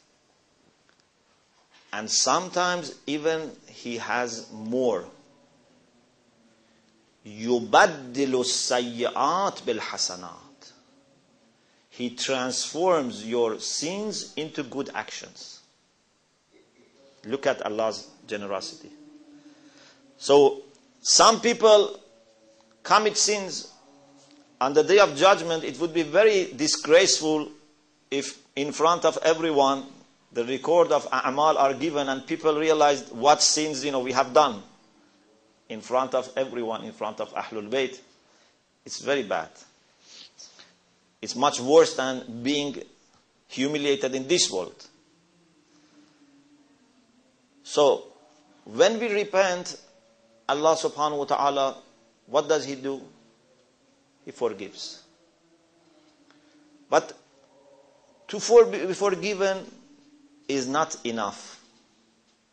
And 1.93 2.11
sometimes 2.11 2.95
even 3.07 3.51
he 3.67 3.97
has 3.97 4.51
more. 4.51 5.05
يُبَدِّلُ 7.28 8.34
السَّيِّئَاتِ 8.34 9.62
بِالْحَسَنَاتِ 9.64 10.72
He 11.90 12.10
transforms 12.10 13.24
your 13.24 13.58
sins 13.60 14.34
into 14.36 14.62
good 14.62 14.90
actions. 14.94 15.60
Look 17.24 17.46
at 17.46 17.62
Allah's 17.64 18.08
generosity. 18.26 18.90
So, 20.18 20.62
some 21.00 21.40
people 21.40 21.98
commit 22.82 23.16
sins. 23.16 23.72
On 24.60 24.72
the 24.72 24.82
day 24.84 24.98
of 24.98 25.16
judgment, 25.16 25.64
it 25.64 25.78
would 25.80 25.94
be 25.94 26.02
very 26.02 26.52
disgraceful 26.52 27.48
if 28.10 28.38
in 28.54 28.72
front 28.72 29.04
of 29.04 29.18
everyone 29.22 29.84
the 30.32 30.44
record 30.44 30.92
of 30.92 31.08
a'mal 31.10 31.56
are 31.56 31.74
given 31.74 32.08
and 32.08 32.26
people 32.26 32.56
realize 32.58 33.08
what 33.12 33.42
sins 33.42 33.84
you 33.84 33.92
know 33.92 34.00
we 34.00 34.12
have 34.12 34.32
done 34.32 34.62
in 35.69 35.81
front 35.81 36.13
of 36.13 36.29
everyone 36.35 36.83
in 36.83 36.91
front 36.91 37.19
of 37.19 37.33
ahlul 37.33 37.69
bayt 37.69 37.99
it's 38.85 38.99
very 39.01 39.23
bad 39.23 39.49
it's 41.21 41.35
much 41.35 41.59
worse 41.59 41.95
than 41.95 42.41
being 42.43 42.81
humiliated 43.47 44.15
in 44.15 44.27
this 44.27 44.51
world 44.51 44.87
so 47.63 48.03
when 48.65 48.99
we 48.99 49.13
repent 49.13 49.77
Allah 50.49 50.75
subhanahu 50.75 51.19
wa 51.19 51.25
ta'ala, 51.25 51.77
what 52.25 52.49
does 52.49 52.65
He 52.65 52.73
do? 52.73 53.01
He 54.25 54.31
forgives. 54.31 55.03
But 56.89 57.13
to 58.27 58.37
be 58.65 58.93
forgiven 58.93 59.65
is 60.47 60.67
not 60.67 60.97
enough. 61.05 61.61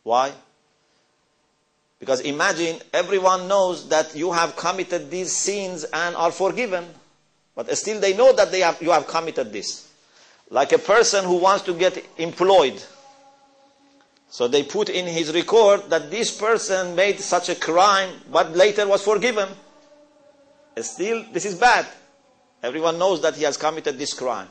Why? 0.03 0.31
Because 1.99 2.21
imagine 2.21 2.79
everyone 2.93 3.47
knows 3.47 3.89
that 3.89 4.15
you 4.15 4.31
have 4.31 4.55
committed 4.55 5.09
these 5.09 5.31
sins 5.31 5.83
and 5.83 6.15
are 6.15 6.31
forgiven, 6.31 6.85
but 7.55 7.75
still 7.75 7.99
they 7.99 8.15
know 8.15 8.33
that 8.33 8.51
they 8.51 8.59
have, 8.59 8.81
you 8.81 8.91
have 8.91 9.07
committed 9.07 9.51
this. 9.51 9.89
Like 10.49 10.71
a 10.71 10.77
person 10.77 11.25
who 11.25 11.37
wants 11.37 11.63
to 11.65 11.73
get 11.73 12.05
employed 12.17 12.81
so 14.29 14.47
they 14.47 14.63
put 14.63 14.89
in 14.89 15.05
his 15.07 15.33
record 15.33 15.89
that 15.89 16.11
this 16.11 16.35
person 16.37 16.95
made 16.95 17.19
such 17.19 17.49
a 17.49 17.55
crime, 17.55 18.09
but 18.31 18.55
later 18.55 18.87
was 18.87 19.03
forgiven. 19.03 19.47
Still, 20.79 21.23
this 21.31 21.45
is 21.45 21.55
bad. 21.55 21.87
Everyone 22.61 22.99
knows 22.99 23.21
that 23.21 23.35
he 23.35 23.43
has 23.43 23.57
committed 23.57 23.97
this 23.97 24.13
crime. 24.13 24.47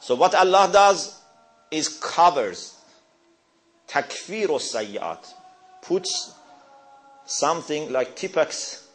So 0.00 0.14
what 0.14 0.34
Allah 0.34 0.70
does 0.72 1.20
is 1.70 1.88
covers 1.88 2.76
takfir 3.88 4.48
sayyat, 4.60 5.32
puts 5.82 6.34
something 7.28 7.92
like 7.92 8.16
Tipp-Ex 8.16 8.88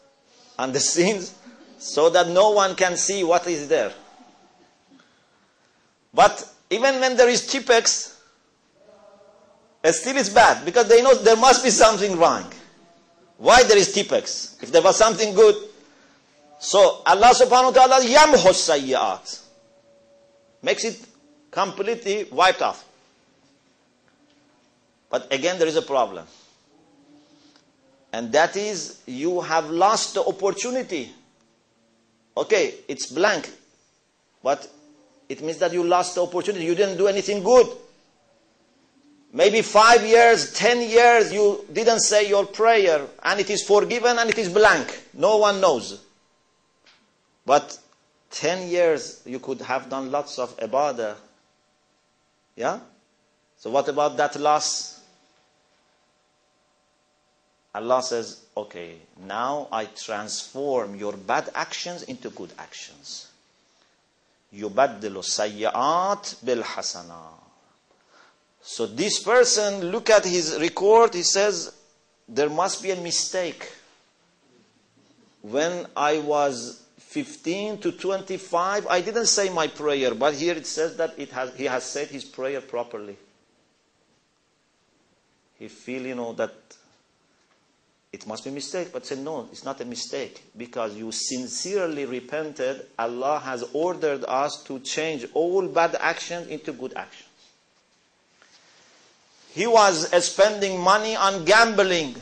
on 0.59 0.73
the 0.73 0.79
scenes 0.91 1.33
so 1.77 2.09
that 2.09 2.27
no 2.27 2.51
one 2.51 2.75
can 2.75 2.97
see 2.97 3.23
what 3.23 3.47
is 3.47 3.69
there. 3.69 3.93
But 6.13 6.47
even 6.69 6.99
when 6.99 7.15
there 7.15 7.29
is 7.29 7.47
Tipp-Ex, 7.47 8.13
Still 9.91 10.15
it's 10.15 10.29
bad 10.29 10.63
because 10.63 10.87
they 10.87 11.01
know 11.01 11.13
there 11.13 11.35
must 11.35 11.63
be 11.63 11.69
something 11.69 12.17
wrong. 12.17 12.45
Why 13.37 13.63
there 13.63 13.77
is 13.77 13.91
Tipp-Ex? 13.91 14.57
If 14.61 14.71
there 14.71 14.81
was 14.81 14.95
something 14.95 15.33
good. 15.33 15.55
So 16.59 17.01
Allah 17.05 17.33
subhanahu 17.35 17.75
wa 17.75 17.85
ta'ala 17.85 18.05
yamhus 18.05 18.69
sayyi'at. 18.69 19.41
Makes 20.61 20.85
it 20.85 21.05
completely 21.51 22.27
wiped 22.31 22.61
off. 22.61 22.85
But 25.09 25.33
again 25.33 25.59
there 25.59 25.67
is 25.67 25.75
a 25.75 25.81
problem. 25.81 26.25
And 28.13 28.31
that 28.31 28.55
is 28.55 29.01
you 29.07 29.41
have 29.41 29.71
lost 29.71 30.13
the 30.13 30.23
opportunity. 30.23 31.11
Okay, 32.37 32.75
it's 32.87 33.07
blank. 33.07 33.49
But 34.43 34.69
it 35.27 35.41
means 35.41 35.57
that 35.57 35.73
you 35.73 35.83
lost 35.83 36.13
the 36.15 36.21
opportunity. 36.21 36.63
You 36.63 36.75
didn't 36.75 36.97
do 36.97 37.07
anything 37.07 37.43
good. 37.43 37.67
Maybe 39.33 39.63
five 39.63 40.05
years, 40.05 40.53
ten 40.53 40.87
years, 40.87 41.33
you 41.33 41.65
didn't 41.73 42.01
say 42.01 42.29
your 42.29 42.45
prayer, 42.45 43.07
and 43.23 43.39
it 43.39 43.49
is 43.49 43.63
forgiven 43.63 44.19
and 44.19 44.29
it 44.29 44.37
is 44.37 44.47
blank. 44.47 45.05
No 45.15 45.37
one 45.37 45.59
knows. 45.59 46.03
But 47.43 47.79
ten 48.29 48.69
years, 48.69 49.23
you 49.25 49.39
could 49.39 49.61
have 49.61 49.89
done 49.89 50.11
lots 50.11 50.37
of 50.37 50.55
ibadah. 50.57 51.15
Yeah? 52.55 52.79
So 53.57 53.71
what 53.71 53.87
about 53.87 54.17
that 54.17 54.39
loss? 54.39 54.92
Allah 57.74 58.02
says, 58.02 58.44
okay, 58.56 58.96
now 59.26 59.68
I 59.70 59.84
transform 59.86 60.96
your 60.96 61.16
bad 61.16 61.50
actions 61.54 62.02
into 62.04 62.30
good 62.30 62.52
actions. 62.58 63.28
يُبَدِّلُ 64.54 65.00
السَّيِّئَاتِ 65.00 66.44
بِالْحَسَنَاتِ 66.44 67.38
so 68.70 68.84
this 68.84 69.22
person, 69.22 69.90
look 69.90 70.10
at 70.10 70.26
his 70.26 70.58
record, 70.60 71.14
he 71.14 71.22
says, 71.22 71.72
there 72.28 72.50
must 72.50 72.82
be 72.82 72.90
a 72.90 72.96
mistake. 72.96 73.72
When 75.40 75.86
I 75.96 76.18
was 76.18 76.82
15 76.98 77.78
to 77.78 77.92
25, 77.92 78.86
I 78.88 79.00
didn't 79.00 79.24
say 79.24 79.48
my 79.48 79.68
prayer, 79.68 80.14
but 80.14 80.34
here 80.34 80.54
it 80.54 80.66
says 80.66 80.98
that 80.98 81.18
it 81.18 81.30
has, 81.30 81.54
he 81.56 81.64
has 81.64 81.82
said 81.84 82.08
his 82.08 82.26
prayer 82.26 82.60
properly. 82.60 83.16
He 85.58 85.68
feel, 85.68 86.02
you 86.02 86.14
know, 86.14 86.34
that 86.34 86.52
it 88.12 88.26
must 88.26 88.44
be 88.44 88.50
a 88.50 88.52
mistake, 88.52 88.90
but 88.92 89.04
say 89.04 89.16
no, 89.16 89.48
it's 89.52 89.64
not 89.64 89.80
a 89.80 89.84
mistake 89.84 90.42
because 90.56 90.96
you 90.96 91.12
sincerely 91.12 92.06
repented. 92.06 92.86
Allah 92.98 93.38
has 93.38 93.64
ordered 93.74 94.24
us 94.26 94.62
to 94.64 94.78
change 94.80 95.26
all 95.34 95.68
bad 95.68 95.94
actions 96.00 96.48
into 96.48 96.72
good 96.72 96.94
actions. 96.96 97.28
He 99.52 99.66
was 99.66 100.08
spending 100.24 100.80
money 100.80 101.16
on 101.16 101.44
gambling. 101.44 102.16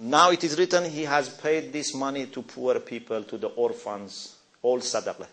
Now 0.00 0.30
it 0.30 0.42
is 0.42 0.58
written 0.58 0.90
he 0.90 1.04
has 1.04 1.28
paid 1.28 1.72
this 1.72 1.94
money 1.94 2.26
to 2.26 2.42
poor 2.42 2.80
people, 2.80 3.22
to 3.22 3.38
the 3.38 3.48
orphans, 3.48 4.34
all 4.62 4.78
sadaqah. 4.80 5.26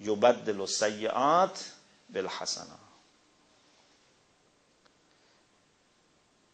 يبدل 0.00 0.60
السيئات 0.60 1.58
بالحسنة. 2.10 2.76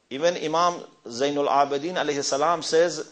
Even 0.10 0.38
Imam 0.38 0.82
Zainul 1.08 1.48
Abidin 1.48 1.96
alayhi 1.96 2.24
salam 2.24 2.62
says, 2.62 3.12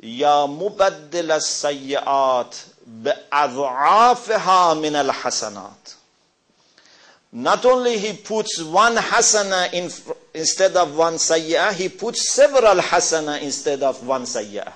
Ya 0.00 0.46
mubaddil 0.46 1.30
as-sayyi'at 1.30 2.72
bi'adha'afiha 3.02 4.80
min 4.80 4.94
al-hasanat. 4.96 5.96
Not 7.32 7.64
only 7.64 7.98
he 7.98 8.16
puts 8.16 8.60
one 8.62 8.96
hasana 8.96 9.72
in, 9.72 9.90
instead 10.34 10.76
of 10.76 10.96
one 10.96 11.14
sayyi'ah, 11.14 11.72
he 11.74 11.88
puts 11.88 12.32
several 12.32 12.76
hasana 12.76 13.40
instead 13.40 13.82
of 13.82 14.04
one 14.06 14.22
sayyi'ah. 14.22 14.72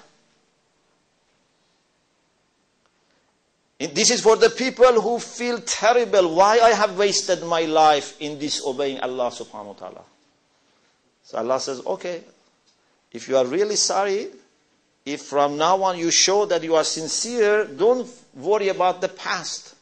This 3.79 4.11
is 4.11 4.21
for 4.21 4.37
the 4.37 4.51
people 4.51 5.01
who 5.01 5.19
feel 5.19 5.59
terrible. 5.61 6.35
Why 6.35 6.61
I 6.61 6.71
have 6.71 6.97
wasted 6.97 7.43
my 7.43 7.63
life 7.63 8.17
in 8.21 8.39
disobeying 8.39 9.01
Allah 9.01 9.31
subhanahu 9.31 9.67
wa 9.67 9.73
ta'ala. 9.73 10.05
So 11.25 11.39
Allah 11.39 11.59
says, 11.59 11.81
okay, 11.85 12.23
if 13.11 13.29
you 13.29 13.37
are 13.37 13.47
really 13.47 13.77
sorry, 13.77 14.29
if 15.05 15.23
from 15.23 15.57
now 15.57 15.83
on 15.83 15.99
you 15.99 16.11
show 16.11 16.47
that 16.47 16.63
you 16.63 16.75
are 16.75 16.85
sincere, 16.85 17.65
don't 17.65 18.09
worry 18.35 18.69
about 18.69 19.01
the 19.01 19.09
past. 19.09 19.75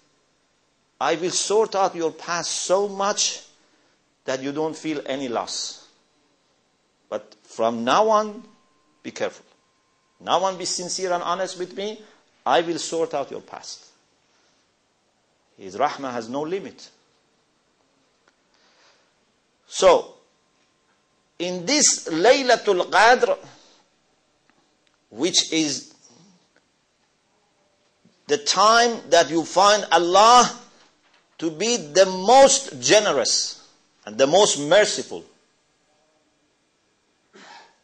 I 1.00 1.16
will 1.16 1.31
sort 1.31 1.74
out 1.74 1.94
your 1.94 2.12
past 2.12 2.50
so 2.50 2.88
much 2.88 3.42
that 4.24 4.42
you 4.42 4.52
don't 4.52 4.76
feel 4.76 5.00
any 5.07 5.28
loss. 5.28 5.88
But 7.09 7.35
from 7.42 7.85
now 7.85 8.09
on, 8.09 8.44
be 9.02 9.11
careful. 9.11 9.44
Now 10.20 10.44
on, 10.44 10.57
be 10.57 10.64
sincere 10.64 11.12
and 11.12 11.22
honest 11.22 11.59
with 11.59 11.76
me. 11.76 12.00
I 12.46 12.61
will 12.61 12.78
sort 12.78 13.14
out 13.14 13.31
your 13.31 13.40
past. 13.40 13.87
His 15.59 15.76
rahmah 15.76 16.12
has 16.12 16.28
no 16.28 16.42
limit. 16.42 16.88
So, 19.66 20.14
in 21.42 21.66
this 21.66 22.07
Laylatul 22.09 22.88
Qadr, 22.88 23.37
which 25.11 25.52
is 25.52 25.92
the 28.28 28.38
time 28.38 29.00
that 29.11 29.28
you 29.28 29.44
find 29.44 29.85
Allah 29.90 30.48
to 31.38 31.50
be 31.50 31.76
the 31.76 32.07
most 32.07 32.81
generous 32.81 33.66
and 34.07 34.16
the 34.16 34.26
most 34.26 34.61
merciful. 34.61 35.24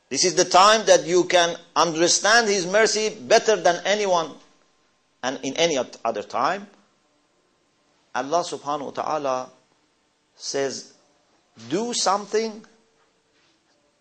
This 0.09 0.25
is 0.25 0.37
the 0.37 0.44
time 0.44 0.87
that 0.87 1.05
you 1.05 1.25
can 1.25 1.57
understand 1.75 2.47
His 2.49 2.64
mercy 2.64 3.11
better 3.11 3.57
than 3.57 3.83
anyone 3.85 4.31
and 5.25 5.40
in 5.42 5.55
any 5.57 5.77
other 6.05 6.23
time. 6.23 6.68
Allah 8.14 8.40
subhanahu 8.40 8.85
wa 8.85 9.03
ta'ala 9.03 9.51
says, 10.37 10.94
Do 11.68 11.92
something 11.92 12.64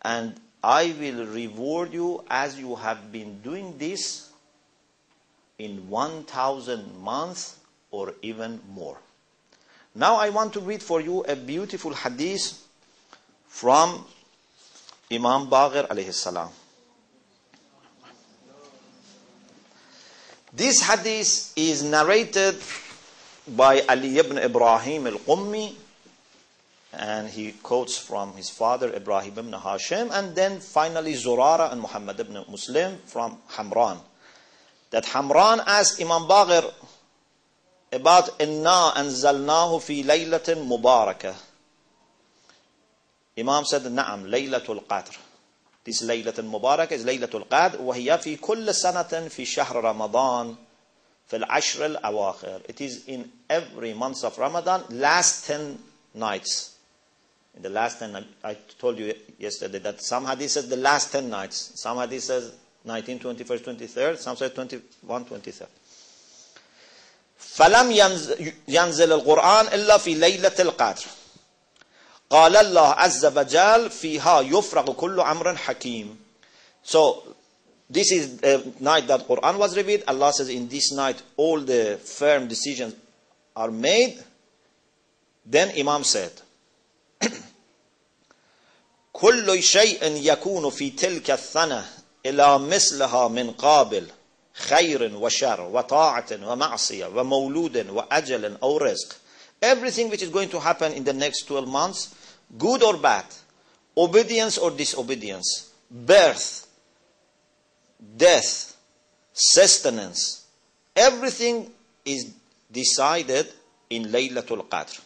and 0.08 0.40
I 0.64 0.96
will 1.00 1.26
reward 1.26 1.92
you 1.92 2.24
as 2.30 2.58
you 2.58 2.76
have 2.76 3.12
been 3.12 3.42
doing 3.42 3.78
this 3.78 4.30
in 5.60 5.90
1,000 5.90 6.98
months 7.02 7.58
or 7.92 8.14
even 8.22 8.62
more. 8.74 8.98
Now 9.94 10.16
I 10.16 10.30
want 10.30 10.54
to 10.54 10.62
read 10.62 10.82
for 10.82 11.02
you 11.02 11.24
a 11.24 11.36
beautiful 11.36 11.94
hadith 11.94 12.66
from 13.48 14.06
Imam 15.12 15.50
Baqir 15.50 15.88
alayhi 15.90 16.14
salam. 16.14 16.50
This 20.54 20.82
hadith 20.88 21.52
is 21.58 21.84
narrated 21.84 22.56
by 23.50 23.82
Ali 23.90 24.18
ibn 24.20 24.38
Ibrahim 24.38 25.08
al-Qummi 25.08 25.76
and 26.94 27.30
he 27.30 27.52
quotes 27.52 27.98
from 27.98 28.34
his 28.34 28.50
father 28.50 28.94
Ibrahim 28.94 29.34
ibn 29.38 29.52
Hashim, 29.52 30.10
and 30.12 30.36
then 30.36 30.60
finally 30.60 31.14
Zurara 31.14 31.72
and 31.72 31.82
Muhammad 31.82 32.20
ibn 32.20 32.44
Muslim 32.50 32.98
from 33.06 33.38
Hamran. 33.52 34.00
That 34.92 35.06
Hamran 35.06 35.64
asked 35.66 36.02
Imam 36.02 36.24
Baqir 36.24 36.72
about 37.92 38.30
Inna 38.40 38.94
anzalnahu 38.96 39.82
fi 39.82 40.04
laylatin 40.04 40.66
mubarakah. 40.68 41.36
Imam 43.38 43.66
said, 43.66 43.84
Naam, 43.84 44.28
Laylatul 44.28 44.84
Qadr. 44.86 45.16
This 45.84 46.02
Laylatul 46.02 46.50
Mubarak 46.50 46.92
is 46.92 47.06
Laylatul 47.06 47.48
Qadr, 47.48 47.78
وهي 47.78 48.18
في 48.18 48.38
كل 48.38 48.74
سنة 48.74 49.30
في 49.30 49.46
شهر 49.46 49.84
رمضان 49.84 50.56
في 51.28 51.36
العشر 51.36 51.86
الأواخر. 51.86 52.62
It 52.68 52.82
is 52.82 53.06
in 53.08 53.32
every 53.50 53.94
month 53.94 54.24
of 54.24 54.38
Ramadan, 54.40 54.84
last 54.90 55.46
10 55.46 55.78
nights. 56.16 56.77
In 57.57 57.63
the 57.63 57.69
last 57.69 57.99
10, 57.99 58.25
I 58.45 58.57
told 58.79 58.99
you 58.99 59.13
yesterday 59.39 59.79
that 59.81 60.01
some 60.01 60.27
hadith 60.27 60.51
says 60.51 60.69
the 60.69 60.77
last 60.77 61.13
10 61.13 61.29
nights. 61.29 61.73
Some 61.75 61.99
hadith 61.99 62.23
says 62.23 62.53
19, 62.85 63.19
21st, 63.19 63.77
23rd. 63.77 64.17
Some 64.19 64.37
say 64.37 64.49
21, 64.49 65.25
23rd. 65.27 65.67
فلم 67.39 67.91
ينزل 68.69 69.13
القرآن 69.13 69.67
إلا 69.67 69.99
في 69.99 70.15
ليلة 70.15 70.55
القدر 70.59 71.05
قال 72.31 72.57
الله 72.57 72.89
عز 72.89 73.27
وجل 73.27 73.91
فيها 73.91 74.41
يفرغ 74.41 74.93
كل 74.93 75.21
أمر 75.21 75.57
حكيم 75.57 76.17
So 76.83 77.23
this 77.91 78.11
is 78.11 78.39
the 78.39 78.73
night 78.81 79.07
that 79.09 79.27
Quran 79.29 79.59
was 79.59 79.77
revealed. 79.77 80.03
Allah 80.09 80.33
says 80.33 80.49
in 80.49 80.69
this 80.69 80.93
night 80.93 81.23
all 81.37 81.61
the 81.61 81.99
firm 82.03 82.49
decisions 82.49 82.95
are 83.55 83.71
made. 83.71 84.19
Then 85.45 85.73
Imam 85.79 86.05
said 86.05 86.33
كل 89.22 89.64
شيء 89.64 90.00
يكون 90.04 90.70
في 90.70 90.90
تلك 90.90 91.32
السنة 91.32 91.90
إلى 92.26 92.60
مثلها 92.60 93.28
من 93.28 93.52
قابل 93.52 94.08
خير 94.54 95.16
وشر 95.16 95.62
وطاعة 95.62 96.26
ومعصية 96.44 97.06
ومولود 97.06 97.90
وأجل 97.90 98.58
أو 98.64 98.78
رزق 98.78 99.16
everything 99.62 100.10
which 100.10 100.22
is 100.22 100.30
going 100.30 100.50
to 100.50 100.60
happen 100.60 100.92
in 100.94 101.04
the 101.04 101.14
next 101.14 101.48
12 101.48 101.68
months 101.68 102.14
good 102.58 102.84
or 102.84 102.98
bad, 102.98 103.26
obedience 103.98 104.58
or 104.58 104.72
disobedience, 104.72 105.72
birth, 105.90 106.68
death, 108.16 108.76
sustenance, 109.34 110.46
everything 110.96 111.72
is 112.06 112.32
decided 112.72 113.48
in 113.90 114.06
Laylatul 114.06 114.66
Qadr. 114.68 115.02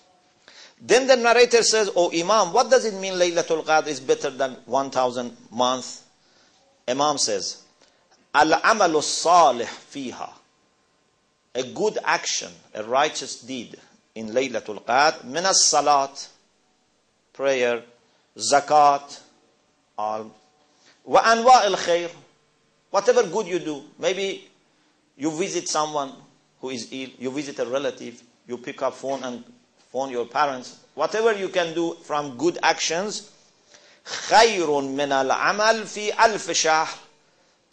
Then 0.81 1.05
the 1.05 1.15
narrator 1.15 1.61
says, 1.61 1.91
Oh 1.95 2.11
Imam, 2.11 2.51
what 2.53 2.71
does 2.71 2.85
it 2.85 2.95
mean 2.95 3.13
Laylatul 3.13 3.63
Qadr 3.63 3.87
is 3.87 3.99
better 3.99 4.31
than 4.31 4.57
1000 4.65 5.37
months? 5.51 6.03
Imam 6.87 7.19
says, 7.19 7.63
Al-amalu 8.33 9.03
salih 9.03 9.65
fiha. 9.65 10.29
A 11.53 11.63
good 11.63 11.99
action, 12.03 12.51
a 12.73 12.83
righteous 12.83 13.41
deed 13.41 13.77
in 14.15 14.29
Laylatul 14.29 14.83
Qadr, 14.83 15.23
minas 15.25 15.65
salat, 15.65 16.29
prayer, 17.33 17.83
zakat, 18.35 19.19
alm, 19.97 20.31
wa 21.05 21.21
anwa 21.21 21.65
al 21.65 21.75
khair, 21.75 22.09
whatever 22.89 23.23
good 23.27 23.45
you 23.45 23.59
do. 23.59 23.83
Maybe 23.99 24.49
you 25.15 25.29
visit 25.37 25.67
someone 25.67 26.13
who 26.59 26.69
is 26.69 26.87
ill, 26.91 27.09
you 27.19 27.29
visit 27.29 27.59
a 27.59 27.65
relative, 27.65 28.23
you 28.47 28.57
pick 28.57 28.81
up 28.81 28.95
phone 28.95 29.23
and 29.23 29.43
phone 29.92 30.10
your 30.10 30.26
parents. 30.26 30.78
Whatever 30.94 31.32
you 31.34 31.48
can 31.48 31.74
do 31.74 31.94
from 32.04 32.36
good 32.36 32.58
actions, 32.62 33.30
خير 34.06 34.80
من 34.80 35.12
العمل 35.12 35.86
في 35.86 36.24
ألف 36.24 36.50
شهر 36.50 36.88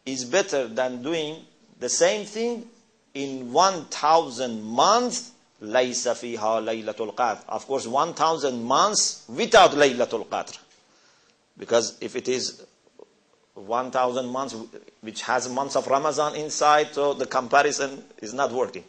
is 0.05 0.25
better 0.25 0.67
than 0.67 1.01
doing 1.01 1.45
the 1.79 1.89
same 1.89 2.25
thing 2.25 2.67
in 3.13 3.51
1000 3.53 4.61
months 4.63 5.31
ليس 5.61 6.07
فيها 6.07 6.59
ليلة 6.61 6.95
القدر 6.99 7.39
of 7.49 7.67
course 7.67 7.85
1000 7.87 8.63
months 8.63 9.21
without 9.29 9.73
ليلة 9.75 10.09
القدر 10.13 10.57
because 11.57 11.93
if 12.01 12.15
it 12.15 12.27
is 12.27 12.63
1000 13.55 14.25
months 14.27 14.55
which 15.01 15.21
has 15.21 15.47
months 15.47 15.75
of 15.75 15.87
Ramadan 15.87 16.35
inside 16.35 16.93
so 16.93 17.13
the 17.13 17.25
comparison 17.27 18.03
is 18.21 18.33
not 18.33 18.51
working 18.51 18.83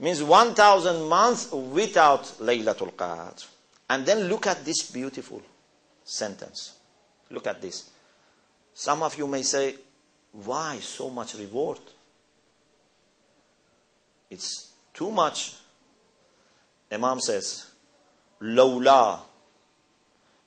means 0.00 0.22
1000 0.22 1.08
months 1.08 1.50
without 1.52 2.24
Laylatul 2.40 2.92
Qadr 2.94 3.44
and 3.90 4.04
then 4.06 4.28
look 4.28 4.46
at 4.46 4.64
this 4.64 4.90
beautiful 4.90 5.42
sentence 6.04 6.74
look 7.30 7.46
at 7.46 7.60
this 7.62 7.90
some 8.74 9.02
of 9.02 9.16
you 9.16 9.26
may 9.26 9.42
say 9.42 9.74
why 10.44 10.78
so 10.80 11.08
much 11.08 11.34
reward? 11.34 11.78
It's 14.30 14.72
too 14.92 15.10
much. 15.10 15.54
Imam 16.92 17.20
says, 17.20 17.64
لولا 18.42 19.18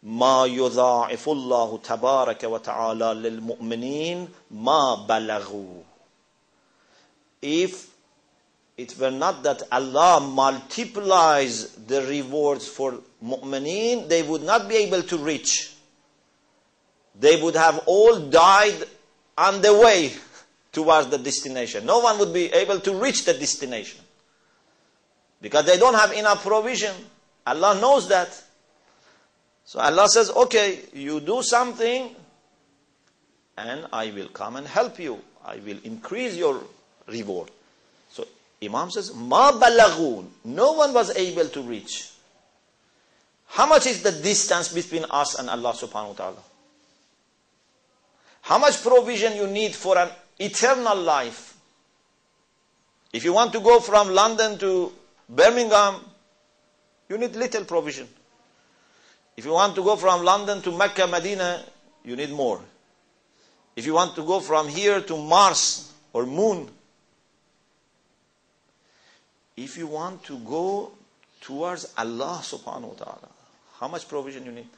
ما 0.04 0.46
يضاعف 0.46 1.30
الله 1.30 1.78
تبارك 1.84 2.44
وتعالى 2.44 3.14
للمؤمنين 3.14 4.30
ما 4.52 4.96
بلغوا 4.96 5.84
If 7.42 7.88
it 8.77 8.99
were 8.99 9.11
not 9.11 9.43
that 9.45 9.63
Allah 9.71 10.21
multiplies 10.21 11.71
the 11.87 12.03
rewards 12.03 12.67
for 12.67 12.99
mu'mineen, 13.23 14.09
they 14.09 14.23
would 14.23 14.43
not 14.43 14.69
be 14.69 14.77
able 14.77 15.03
to 15.03 15.19
reach. 15.19 15.75
They 17.19 17.41
would 17.41 17.55
have 17.55 17.83
all 17.87 18.19
died 18.19 18.75
on 19.39 19.63
the 19.63 19.75
way 19.75 20.13
towards 20.73 21.09
the 21.09 21.19
destination. 21.19 21.87
No 21.87 22.01
one 22.01 22.19
would 22.19 22.35
be 22.35 22.53
able 22.53 22.81
to 22.81 22.95
reach 22.95 23.25
the 23.25 23.35
destination 23.35 24.01
because 25.41 25.67
they 25.67 25.79
don't 25.79 25.95
have 25.95 26.13
enough 26.13 26.43
provision. 26.43 26.95
Allah 27.47 27.79
knows 27.81 28.09
that. 28.09 28.43
So 29.65 29.79
Allah 29.79 30.09
says, 30.09 30.31
okay, 30.31 30.81
you 30.93 31.21
do 31.21 31.43
something 31.43 32.15
and 33.57 33.87
I 33.93 34.11
will 34.11 34.29
come 34.29 34.57
and 34.57 34.67
help 34.67 34.99
you. 34.99 35.21
I 35.45 35.57
will 35.57 35.79
increase 35.85 36.35
your 36.35 36.61
reward. 37.07 37.51
Imam 38.65 38.91
says, 38.91 39.15
Ma 39.15 39.53
balagun. 39.53 40.27
No 40.45 40.73
one 40.73 40.93
was 40.93 41.15
able 41.17 41.49
to 41.49 41.63
reach. 41.63 42.11
How 43.47 43.67
much 43.67 43.87
is 43.87 44.03
the 44.03 44.13
distance 44.13 44.73
between 44.73 45.05
us 45.11 45.39
and 45.39 45.49
Allah 45.49 45.73
subhanahu 45.73 46.09
wa 46.09 46.15
ta'ala? 46.15 46.43
How 48.43 48.59
much 48.59 48.83
provision 48.83 49.37
you 49.37 49.47
need 49.47 49.75
for 49.75 49.97
an 49.97 50.09
eternal 50.39 50.97
life? 50.97 51.57
If 53.13 53.25
you 53.25 53.33
want 53.33 53.53
to 53.53 53.61
go 53.61 53.81
from 53.81 54.11
London 54.11 54.59
to 54.59 54.93
Birmingham, 55.29 56.01
you 57.09 57.17
need 57.17 57.37
little 57.37 57.65
provision. 57.65 58.09
If 59.37 59.45
you 59.45 59.53
want 59.53 59.75
to 59.77 59.83
go 59.83 59.97
from 59.97 60.25
London 60.25 60.61
to 60.63 60.77
Mecca, 60.77 61.07
Medina, 61.07 61.65
you 62.05 62.17
need 62.17 62.31
more. 62.31 62.61
If 63.77 63.87
you 63.87 63.95
want 63.95 64.15
to 64.17 64.25
go 64.25 64.41
from 64.41 64.69
here 64.69 65.01
to 65.01 65.17
Mars 65.17 65.93
or 66.13 66.27
Moon, 66.27 66.69
if 69.57 69.77
you 69.79 69.87
want 69.87 70.25
to 70.25 70.39
go 70.39 70.93
towards 71.41 71.93
Allah 71.97 72.41
subhanahu 72.43 72.89
wa 72.89 73.05
ta'ala, 73.05 73.29
how 73.79 73.89
much 73.89 74.09
provision 74.09 74.45
you 74.45 74.53
need? 74.53 74.69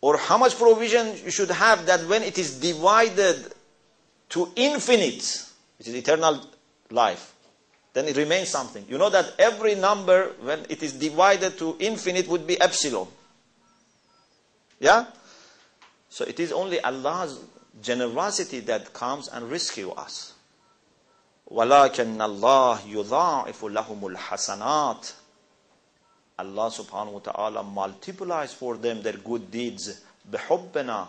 Or 0.00 0.16
how 0.18 0.38
much 0.38 0.56
provision 0.56 1.16
you 1.24 1.30
should 1.30 1.50
have 1.50 1.86
that 1.86 2.06
when 2.06 2.22
it 2.22 2.38
is 2.38 2.60
divided 2.60 3.52
to 4.30 4.52
infinite, 4.56 5.44
which 5.78 5.88
is 5.88 5.94
eternal 5.94 6.44
life, 6.90 7.34
then 7.92 8.06
it 8.06 8.16
remains 8.16 8.50
something. 8.50 8.84
You 8.88 8.98
know 8.98 9.08
that 9.08 9.32
every 9.38 9.74
number, 9.74 10.32
when 10.42 10.66
it 10.68 10.82
is 10.82 10.92
divided 10.92 11.56
to 11.58 11.76
infinite, 11.78 12.28
would 12.28 12.46
be 12.46 12.60
epsilon. 12.60 13.08
Yeah? 14.78 15.06
So 16.10 16.24
it 16.24 16.38
is 16.38 16.52
only 16.52 16.78
Allah's 16.80 17.40
generosity 17.82 18.60
that 18.60 18.92
comes 18.92 19.28
and 19.28 19.50
rescue 19.50 19.90
us. 19.90 20.34
ولكن 21.47 22.21
الله 22.21 22.79
يضاعف 22.87 23.65
لهم 23.65 24.07
الحسنات 24.07 25.07
Allah 26.39 26.71
subhanahu 26.71 27.11
wa 27.11 27.19
ta'ala 27.19 27.61
multiplies 27.63 28.51
for 28.53 28.75
them 28.75 29.03
their 29.03 29.17
good 29.17 29.51
deeds 29.51 30.01
بحبنا 30.31 31.07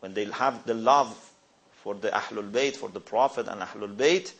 when 0.00 0.14
they 0.14 0.24
have 0.26 0.64
the 0.66 0.74
love 0.74 1.16
for 1.82 1.94
the 1.94 2.08
Ahlul 2.10 2.50
Bayt, 2.50 2.76
for 2.76 2.88
the 2.88 3.00
Prophet 3.00 3.48
and 3.48 3.60
Ahlul 3.62 3.96
Bayt, 3.96 4.32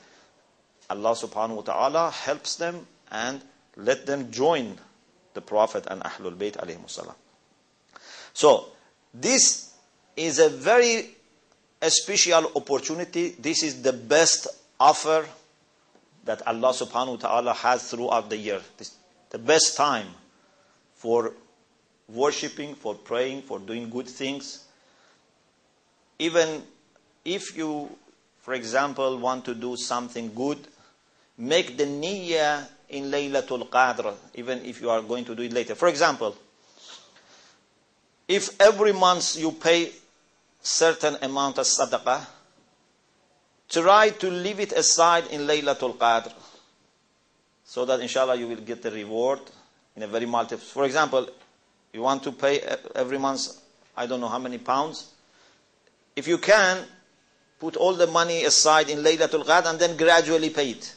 Allah 0.90 1.12
subhanahu 1.12 1.56
wa 1.56 1.62
ta'ala 1.62 2.10
helps 2.10 2.56
them 2.56 2.86
and 3.10 3.40
let 3.76 4.06
them 4.06 4.30
join 4.30 4.78
the 5.34 5.40
Prophet 5.40 5.86
and 5.88 6.02
Ahlul 6.02 6.36
Bayt 6.36 6.56
alayhi 6.56 6.88
salam. 6.90 7.14
So, 8.34 8.66
this 9.14 9.72
is 10.16 10.38
a 10.38 10.48
very 10.48 11.16
a 11.81 11.89
special 11.89 12.51
opportunity. 12.55 13.29
This 13.39 13.63
is 13.63 13.81
the 13.81 13.93
best 13.93 14.47
offer 14.79 15.25
that 16.25 16.45
Allah 16.47 16.73
subhanahu 16.73 17.21
wa 17.21 17.29
ta'ala 17.29 17.53
has 17.53 17.89
throughout 17.89 18.29
the 18.29 18.37
year. 18.37 18.61
This, 18.77 18.95
the 19.31 19.39
best 19.39 19.75
time 19.75 20.07
for 20.95 21.33
worshipping, 22.07 22.75
for 22.75 22.93
praying, 22.93 23.41
for 23.43 23.59
doing 23.59 23.89
good 23.89 24.07
things. 24.07 24.65
Even 26.19 26.61
if 27.25 27.57
you, 27.57 27.89
for 28.41 28.53
example, 28.53 29.17
want 29.17 29.45
to 29.45 29.55
do 29.55 29.75
something 29.75 30.31
good, 30.33 30.59
make 31.37 31.77
the 31.77 31.85
niyyah 31.85 32.67
in 32.89 33.05
Laylatul 33.05 33.67
Qadr, 33.69 34.13
even 34.35 34.63
if 34.65 34.81
you 34.81 34.89
are 34.89 35.01
going 35.01 35.25
to 35.25 35.33
do 35.33 35.41
it 35.41 35.53
later. 35.53 35.73
For 35.73 35.87
example, 35.87 36.35
if 38.27 38.59
every 38.61 38.91
month 38.91 39.37
you 39.37 39.51
pay 39.53 39.91
certain 40.61 41.17
amount 41.21 41.57
of 41.57 41.65
sadaqah, 41.65 42.25
try 43.69 44.09
to 44.09 44.29
leave 44.29 44.59
it 44.59 44.71
aside 44.73 45.27
in 45.27 45.41
Laylatul 45.41 45.97
Qadr 45.97 46.31
so 47.63 47.85
that 47.85 47.99
inshallah 47.99 48.35
you 48.35 48.47
will 48.47 48.57
get 48.57 48.81
the 48.81 48.91
reward 48.91 49.39
in 49.95 50.03
a 50.03 50.07
very 50.07 50.25
multiple. 50.25 50.59
For 50.59 50.85
example, 50.85 51.27
you 51.93 52.01
want 52.01 52.23
to 52.23 52.31
pay 52.31 52.59
every 52.95 53.17
month, 53.17 53.47
I 53.95 54.05
don't 54.05 54.19
know 54.19 54.27
how 54.27 54.39
many 54.39 54.57
pounds. 54.57 55.11
If 56.15 56.27
you 56.27 56.37
can, 56.37 56.85
put 57.59 57.75
all 57.77 57.93
the 57.93 58.07
money 58.07 58.43
aside 58.43 58.89
in 58.89 58.99
Laylatul 58.99 59.45
Qadr 59.45 59.69
and 59.69 59.79
then 59.79 59.95
gradually 59.95 60.49
pay 60.49 60.71
it. 60.71 60.95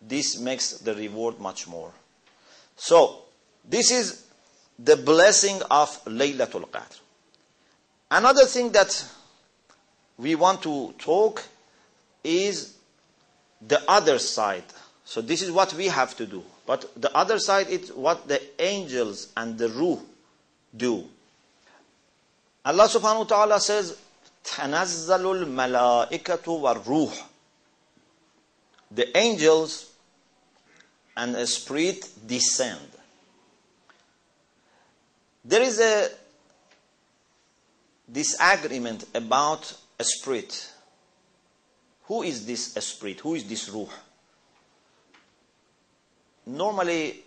This 0.00 0.38
makes 0.38 0.78
the 0.78 0.94
reward 0.94 1.40
much 1.40 1.66
more. 1.66 1.92
So, 2.76 3.22
this 3.64 3.90
is 3.90 4.24
the 4.78 4.96
blessing 4.96 5.60
of 5.70 6.04
Laylatul 6.04 6.68
Qadr. 6.68 7.01
Another 8.11 8.45
thing 8.45 8.71
that 8.71 9.05
we 10.17 10.35
want 10.35 10.61
to 10.63 10.93
talk 10.97 11.43
is 12.23 12.75
the 13.61 13.81
other 13.89 14.19
side. 14.19 14.63
So 15.05 15.21
this 15.21 15.41
is 15.41 15.51
what 15.51 15.73
we 15.73 15.87
have 15.87 16.15
to 16.17 16.25
do. 16.25 16.43
But 16.65 16.89
the 16.99 17.15
other 17.15 17.39
side 17.39 17.69
is 17.69 17.91
what 17.93 18.27
the 18.27 18.41
angels 18.61 19.31
and 19.37 19.57
the 19.57 19.69
ruh 19.69 19.99
do. 20.75 21.05
Allah 22.65 22.83
subhanahu 22.87 23.19
wa 23.19 23.23
ta'ala 23.23 23.59
says, 23.61 23.97
تَنَزَّلُ 24.43 25.45
الْمَلَائِكَةُ 25.45 26.43
وَالْرُوحُ 26.43 27.23
The 28.91 29.17
angels 29.17 29.89
and 31.15 31.35
the 31.35 31.47
spirit 31.47 32.09
descend. 32.27 32.89
There 35.45 35.61
is 35.61 35.79
a 35.79 36.09
disagreement 38.12 39.06
about 39.14 39.74
a 39.98 40.04
spirit. 40.04 40.70
Who 42.04 42.22
is 42.22 42.44
this 42.44 42.74
spirit? 42.74 43.20
Who 43.20 43.34
is 43.34 43.44
this 43.44 43.68
ruh? 43.70 43.86
Normally, 46.44 47.22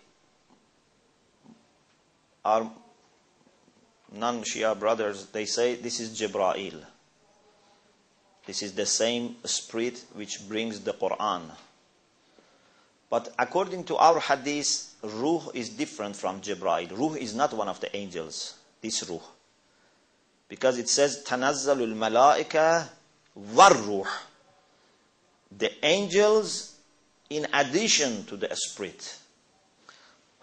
our 2.44 2.70
non-Shia 4.12 4.78
brothers, 4.78 5.26
they 5.26 5.46
say 5.46 5.74
this 5.74 5.98
is 5.98 6.18
Jibra'il. 6.20 6.84
This 8.46 8.62
is 8.62 8.74
the 8.74 8.86
same 8.86 9.36
spirit 9.44 10.04
which 10.14 10.46
brings 10.48 10.80
the 10.80 10.92
Quran. 10.92 11.50
But 13.10 13.34
according 13.38 13.84
to 13.84 13.96
our 13.96 14.20
hadith, 14.20 14.94
Ruh 15.02 15.50
is 15.54 15.70
different 15.70 16.14
from 16.14 16.40
Jibra'il. 16.40 16.96
Ruh 16.96 17.14
is 17.14 17.34
not 17.34 17.52
one 17.52 17.68
of 17.68 17.80
the 17.80 17.94
angels, 17.96 18.54
this 18.80 19.08
Ruh. 19.08 19.20
Because 20.47 20.77
it 20.77 20.89
says, 20.89 21.23
تَنَزَّلُ 21.25 21.93
الْمَلَائِكَةِ 21.93 22.87
وَالْرُوحِ 23.55 24.07
The 25.57 25.85
angels 25.85 26.75
in 27.29 27.47
addition 27.53 28.25
to 28.25 28.35
the 28.35 28.53
spirit. 28.55 29.17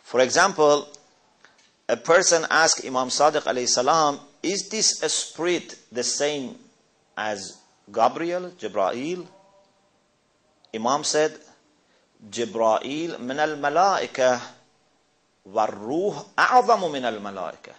For 0.02 0.20
example, 0.20 0.88
a 1.88 1.96
person 1.96 2.46
asked 2.50 2.84
Imam 2.84 3.08
Sadiq 3.08 3.42
alayhi 3.42 3.68
salam, 3.68 4.18
is 4.42 4.68
this 4.68 5.02
a 5.02 5.08
spirit 5.08 5.76
the 5.92 6.02
same 6.02 6.56
as 7.16 7.58
Gabriel, 7.92 8.50
Jibra'il? 8.58 9.26
Imam 10.74 11.04
said, 11.04 11.38
جبرائيل 12.30 13.18
من 13.22 13.38
الملائكة 13.38 14.40
والروح 15.46 16.22
أعظم 16.38 16.92
من 16.92 17.04
الملائكة 17.04 17.72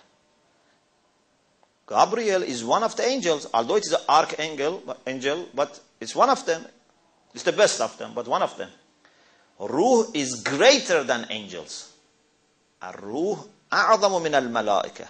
Gabriel 1.87 2.43
is 2.43 2.63
one 2.63 2.83
of 2.83 2.95
the 2.95 3.05
angels, 3.05 3.47
although 3.53 3.75
it 3.75 3.85
is 3.85 3.93
an 3.93 4.01
archangel, 4.07 4.83
angel, 5.07 5.47
but 5.53 5.79
it's 5.99 6.15
one 6.15 6.29
of 6.29 6.45
them. 6.45 6.65
It's 7.33 7.43
the 7.43 7.51
best 7.51 7.81
of 7.81 7.97
them, 7.97 8.11
but 8.13 8.27
one 8.27 8.41
of 8.41 8.55
them. 8.57 8.69
Ruh 9.59 10.05
is 10.13 10.41
greater 10.43 11.03
than 11.03 11.25
angels. 11.29 11.91
الروح 12.81 13.39
أعظم 13.71 14.21
من 14.21 14.35
الملائكة. 14.35 15.07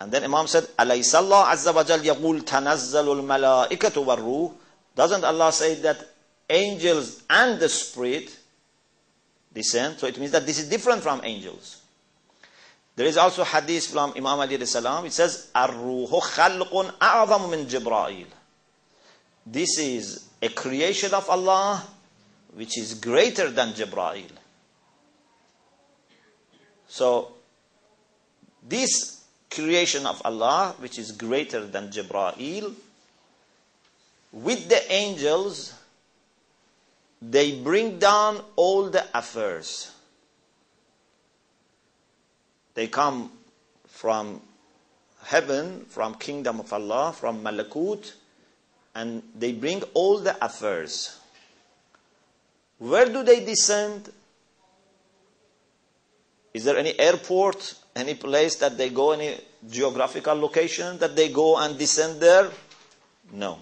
And 0.00 0.10
then 0.10 0.24
Imam 0.24 0.46
said, 0.46 0.66
أليس 0.78 1.14
الله 1.14 1.44
عز 1.44 1.68
وجل 1.68 2.04
يقول 2.04 2.44
تنزل 2.44 3.08
الملائكة 3.08 4.00
والروح? 4.00 4.52
Doesn't 4.96 5.24
Allah 5.24 5.52
say 5.52 5.74
that 5.82 5.98
angels 6.48 7.22
and 7.30 7.60
the 7.60 7.68
spirit 7.68 8.36
descend. 9.54 9.98
So 9.98 10.06
it 10.06 10.18
means 10.18 10.32
that 10.32 10.44
this 10.44 10.58
is 10.58 10.68
different 10.68 11.02
from 11.02 11.20
angels. 11.24 11.80
There 12.99 13.07
is 13.07 13.15
also 13.15 13.45
hadith 13.45 13.87
from 13.87 14.11
Imam 14.17 14.41
Ali 14.41 14.65
salam. 14.65 15.05
It 15.05 15.13
says, 15.13 15.47
"Ar-ruhu 15.55 16.19
khalqun 16.19 16.97
a'zamu 16.99 17.49
min 17.49 17.65
Jibra'il." 17.65 18.27
This 19.45 19.77
is 19.77 20.25
a 20.41 20.49
creation 20.49 21.13
of 21.13 21.29
Allah 21.29 21.87
which 22.55 22.77
is 22.77 22.95
greater 22.95 23.49
than 23.51 23.71
Jibra'il. 23.71 24.31
So 26.89 27.31
this 28.61 29.21
creation 29.49 30.05
of 30.05 30.21
Allah 30.25 30.75
which 30.79 30.99
is 30.99 31.13
greater 31.13 31.65
than 31.65 31.89
Jibra'il 31.91 32.75
with 34.33 34.67
the 34.67 34.91
angels 34.91 35.73
they 37.21 37.61
bring 37.61 37.97
down 37.97 38.43
all 38.57 38.89
the 38.89 39.05
affairs. 39.17 39.91
They 42.79 42.87
come 42.87 43.29
from 43.89 44.39
heaven, 45.25 45.83
from 45.89 46.15
kingdom 46.15 46.61
of 46.61 46.71
Allah, 46.71 47.11
from 47.11 47.43
Malakut, 47.43 48.13
and 48.95 49.21
they 49.35 49.51
bring 49.51 49.83
all 49.93 50.19
the 50.19 50.41
affairs. 50.41 51.19
Where 52.77 53.07
do 53.07 53.21
they 53.23 53.43
descend? 53.43 54.09
Is 56.53 56.63
there 56.63 56.77
any 56.77 56.97
airport, 56.97 57.75
any 57.97 58.15
place 58.15 58.55
that 58.55 58.77
they 58.77 58.91
go, 58.91 59.11
any 59.11 59.35
geographical 59.69 60.35
location 60.35 60.99
that 60.99 61.17
they 61.17 61.33
go 61.33 61.57
and 61.57 61.77
descend 61.77 62.21
there? 62.21 62.49
No. 63.33 63.59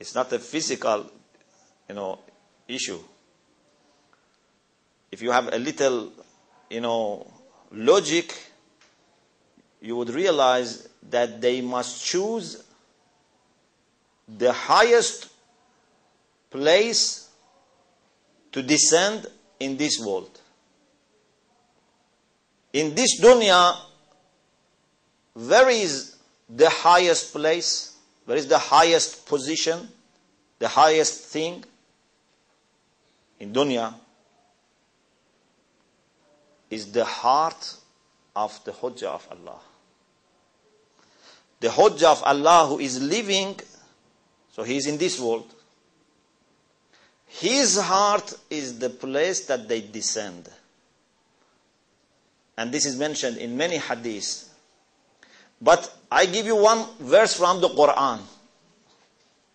It's 0.00 0.16
not 0.16 0.32
a 0.32 0.40
physical 0.40 1.06
you 1.88 1.94
know, 1.94 2.18
issue. 2.66 2.98
If 5.12 5.22
you 5.22 5.30
have 5.30 5.52
a 5.52 5.58
little, 5.60 6.10
you 6.70 6.80
know, 6.80 7.26
logic, 7.72 8.34
you 9.80 9.96
would 9.96 10.10
realize 10.10 10.88
that 11.10 11.40
they 11.40 11.60
must 11.60 12.04
choose 12.04 12.62
the 14.38 14.52
highest 14.52 15.28
place 16.50 17.28
to 18.52 18.62
descend 18.62 19.26
in 19.58 19.76
this 19.76 19.98
world. 19.98 20.40
In 22.72 22.94
this 22.94 23.20
dunya, 23.20 23.76
where 25.34 25.68
is 25.68 26.16
the 26.48 26.70
highest 26.70 27.32
place? 27.32 27.96
Where 28.24 28.36
is 28.36 28.46
the 28.46 28.58
highest 28.58 29.26
position? 29.26 29.88
The 30.58 30.68
highest 30.68 31.24
thing? 31.24 31.64
in 33.40 33.52
dunya 33.52 33.92
is 36.70 36.92
the 36.92 37.04
heart 37.04 37.76
of 38.34 38.58
the 38.64 38.72
Hujjah 38.72 39.08
of 39.08 39.28
Allah. 39.30 39.58
The 41.60 41.68
Hujjah 41.68 42.12
of 42.12 42.22
Allah 42.22 42.66
who 42.68 42.78
is 42.78 43.02
living, 43.02 43.58
so 44.52 44.62
he 44.62 44.76
is 44.76 44.86
in 44.86 44.96
this 44.96 45.20
world. 45.20 45.52
His 47.26 47.78
heart 47.78 48.34
is 48.48 48.78
the 48.78 48.90
place 48.90 49.46
that 49.46 49.68
they 49.68 49.80
descend. 49.80 50.48
And 52.56 52.72
this 52.72 52.86
is 52.86 52.96
mentioned 52.96 53.36
in 53.36 53.56
many 53.56 53.78
hadiths. 53.78 54.48
But 55.60 55.94
I 56.10 56.26
give 56.26 56.46
you 56.46 56.56
one 56.56 56.86
verse 56.98 57.34
from 57.34 57.60
the 57.60 57.68
Quran. 57.68 58.20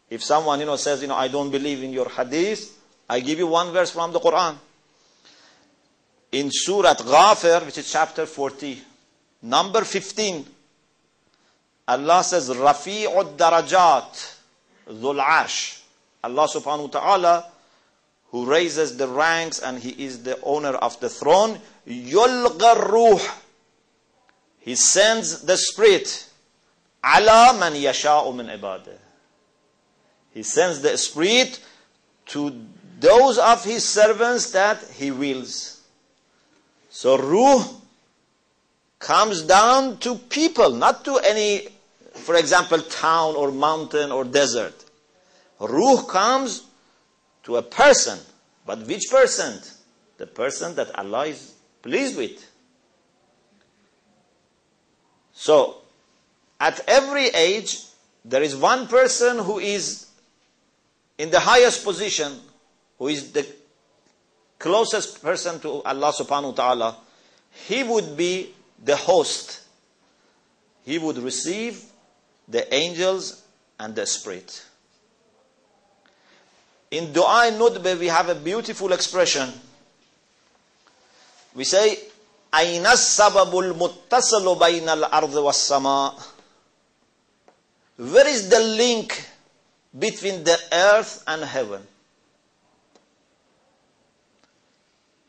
If 0.10 0.24
someone, 0.24 0.60
you 0.60 0.66
know, 0.66 0.76
says, 0.76 1.02
you 1.02 1.08
know, 1.08 1.16
I 1.16 1.28
don't 1.28 1.50
believe 1.50 1.84
in 1.84 1.92
your 1.92 2.10
hadith, 2.10 2.80
I 3.10 3.20
give 3.20 3.40
you 3.40 3.48
one 3.48 3.72
verse 3.74 3.92
from 3.92 4.12
the 4.14 4.20
Quran. 4.20 4.56
In 6.36 6.52
Surah 6.52 6.96
Ghafir, 6.96 7.66
which 7.66 7.78
is 7.78 7.90
chapter 7.90 8.26
40, 8.26 8.82
number 9.44 9.86
15, 9.86 10.46
Allah 11.88 12.24
says, 12.26 12.50
Rafi'ud 12.50 13.38
darajat, 13.38 14.36
dhul 14.90 15.24
arsh. 15.24 15.80
Allah 16.22 16.46
subhanahu 16.46 16.94
wa 16.94 17.00
ta'ala, 17.00 17.46
who 18.32 18.46
raises 18.46 18.98
the 18.98 19.08
ranks 19.08 19.60
and 19.60 19.80
He 19.80 19.92
is 20.04 20.24
the 20.24 20.38
owner 20.42 20.74
of 20.76 21.00
the 21.00 21.08
throne, 21.08 21.58
yulqa 21.88 22.92
ruh. 22.92 23.22
He 24.60 24.76
sends 24.76 25.44
the 25.44 25.56
Spirit, 25.56 26.30
ala 27.02 27.58
man 27.58 27.76
yasha'u 27.76 28.36
min 28.36 28.48
ibadah. 28.48 28.98
He 30.34 30.44
sends 30.44 30.82
the 30.82 30.98
Spirit 30.98 31.62
to 32.26 32.62
those 33.00 33.38
of 33.38 33.64
his 33.64 33.86
servants 33.86 34.52
that 34.52 34.84
he 34.96 35.12
wills. 35.12 35.75
So 36.96 37.18
Ruh 37.18 37.62
comes 39.00 39.42
down 39.42 39.98
to 39.98 40.16
people, 40.16 40.70
not 40.70 41.04
to 41.04 41.18
any, 41.18 41.68
for 42.14 42.36
example, 42.36 42.80
town 42.80 43.36
or 43.36 43.52
mountain 43.52 44.14
or 44.14 44.24
desert. 44.24 44.86
Ruh 45.60 46.06
comes 46.08 46.64
to 47.44 47.58
a 47.58 47.62
person. 47.62 48.18
But 48.66 48.88
which 48.88 49.10
person? 49.12 49.60
The 50.16 50.26
person 50.26 50.74
that 50.76 50.98
Allah 50.98 51.26
is 51.26 51.56
pleased 51.82 52.16
with. 52.16 52.50
So, 55.34 55.82
at 56.62 56.80
every 56.88 57.26
age, 57.26 57.78
there 58.24 58.42
is 58.42 58.56
one 58.56 58.88
person 58.88 59.40
who 59.40 59.60
is 59.60 60.08
in 61.18 61.30
the 61.30 61.42
highest 61.42 61.84
position 61.84 62.40
who 62.98 63.10
is 63.10 63.34
the 63.34 63.46
closest 64.59 65.23
person 65.23 65.59
to 65.61 65.83
Allah 65.83 66.13
subhanahu 66.13 66.51
wa 66.51 66.53
ta'ala, 66.53 66.97
he 67.67 67.83
would 67.83 68.17
be 68.17 68.55
the 68.85 68.97
host. 68.97 69.61
He 70.85 70.99
would 70.99 71.19
receive 71.19 71.83
the 72.49 72.73
angels 72.75 73.43
and 73.79 73.95
the 73.95 74.07
spirit. 74.07 74.65
In 76.91 77.13
Dua 77.13 77.51
Nudbe, 77.53 77.99
we 77.99 78.09
have 78.09 78.29
a 78.29 78.35
beautiful 78.35 78.93
expression. 78.93 79.49
We 81.55 81.65
say, 81.65 81.99
أين 82.53 82.87
السبب 82.87 83.59
المتصل 83.59 84.59
بين 84.59 84.89
الأرض 84.89 85.35
والسماء 85.35 86.15
Where 87.99 88.27
is 88.27 88.49
the 88.49 88.59
link 88.59 89.25
between 89.97 90.43
the 90.43 90.59
earth 90.73 91.23
and 91.27 91.45
heaven? 91.45 91.87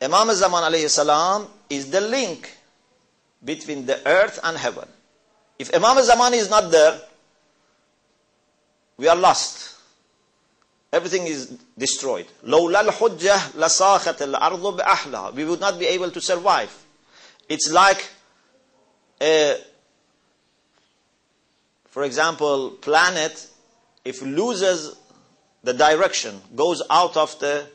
Imam 0.00 0.34
Zaman 0.34 0.64
alayhi 0.64 0.88
salam 0.90 1.46
is 1.70 1.90
the 1.90 2.00
link 2.00 2.56
between 3.44 3.86
the 3.86 4.06
earth 4.06 4.40
and 4.42 4.56
heaven. 4.56 4.88
If 5.58 5.74
Imam 5.74 6.02
Zaman 6.02 6.34
is 6.34 6.50
not 6.50 6.70
there, 6.70 7.00
we 8.96 9.08
are 9.08 9.16
lost. 9.16 9.76
Everything 10.92 11.26
is 11.26 11.46
destroyed. 11.78 12.26
لولا 12.44 12.80
الحجة 12.80 13.56
لصاخت 13.56 14.22
الأرض 14.22 14.76
بأحلها. 14.76 15.34
We 15.34 15.44
would 15.44 15.60
not 15.60 15.78
be 15.78 15.86
able 15.86 16.10
to 16.10 16.20
survive. 16.20 16.76
It's 17.48 17.70
like, 17.70 18.08
a, 19.20 19.56
for 21.86 22.02
example, 22.04 22.70
planet, 22.70 23.48
if 24.04 24.20
loses 24.22 24.96
the 25.62 25.72
direction, 25.72 26.40
goes 26.56 26.82
out 26.90 27.16
of 27.16 27.38
the, 27.38 27.66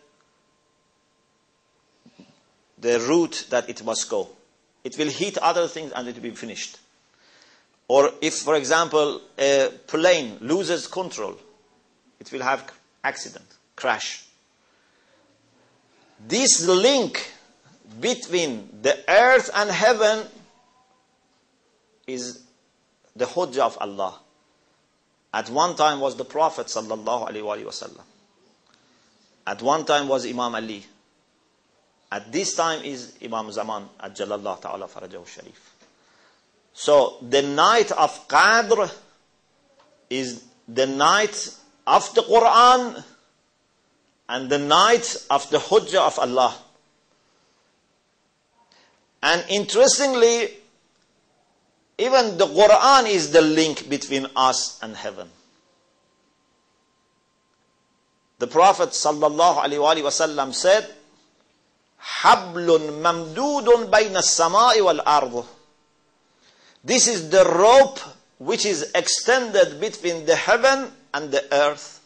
the 2.83 2.99
route 3.01 3.47
that 3.51 3.71
it 3.71 3.83
must 3.85 4.11
go. 4.11 4.29
It 4.85 4.99
will 4.99 5.09
hit 5.09 5.39
other 5.39 5.69
things 5.69 5.93
and 5.93 6.07
it 6.09 6.17
will 6.17 6.23
be 6.23 6.31
finished. 6.31 6.79
Or 7.89 8.11
if, 8.21 8.35
for 8.35 8.57
example, 8.57 9.21
a 9.39 9.71
plane 9.87 10.39
loses 10.41 10.87
control, 10.89 11.37
it 12.19 12.31
will 12.33 12.43
have 12.43 12.71
accident, 13.05 13.47
crash. 13.77 14.25
This 16.27 16.67
link 16.67 17.33
between 18.01 18.69
the 18.83 18.99
earth 19.09 19.51
and 19.55 19.71
heaven 19.71 20.27
is 22.07 22.43
the 23.15 23.27
hujjah 23.27 23.61
of 23.61 23.79
Allah. 23.81 24.19
At 25.33 25.51
one 25.51 25.77
time 25.77 26.01
was 26.01 26.17
the 26.17 26.25
Prophet 26.25 26.67
sallallahu 26.67 27.31
alaihi 27.31 27.65
wasallam. 27.65 28.03
At 29.47 29.63
one 29.63 29.85
time 29.85 30.09
was 30.09 30.27
Imam 30.27 30.55
Ali. 30.55 30.85
At 32.13 32.31
this 32.31 32.55
time 32.55 32.85
is 32.85 33.15
Imam 33.25 33.51
Zaman, 33.51 33.89
Ajjalallah 33.99 34.61
Ta'ala 34.61 34.87
Farajahu 34.87 35.27
Sharif. 35.27 35.75
So 36.75 37.17
the 37.23 37.41
night 37.41 37.91
of 37.91 38.29
Qadr 38.29 38.93
is 40.11 40.45
the 40.69 40.87
night 40.87 41.57
of 41.87 42.15
the 42.15 42.21
Quran 42.21 43.03
and 44.29 44.51
the 44.51 44.59
night 44.59 45.17
of 45.31 45.49
the 45.49 45.57
Hujjah 45.57 46.07
of 46.07 46.19
Allah. 46.19 46.55
And 49.23 49.43
interestingly, 49.49 50.51
even 51.97 52.37
the 52.37 52.47
Quran 52.47 53.09
is 53.09 53.33
the 53.33 53.41
link 53.41 53.89
between 53.89 54.27
us 54.37 54.79
and 54.83 54.95
heaven. 54.95 55.31
The 58.39 58.49
Prophet 58.49 58.91
sallallahu 58.91 59.65
alaihi 59.65 60.03
wasallam 60.03 60.53
said, 60.53 60.95
This 66.85 67.07
is 67.07 67.31
the 67.31 67.45
rope 67.45 68.01
which 68.39 68.67
is 68.67 68.91
extended 68.95 69.81
between 69.81 70.27
the 70.27 70.35
heaven 70.35 70.91
and 71.15 71.31
the 71.31 71.45
earth. 71.55 72.01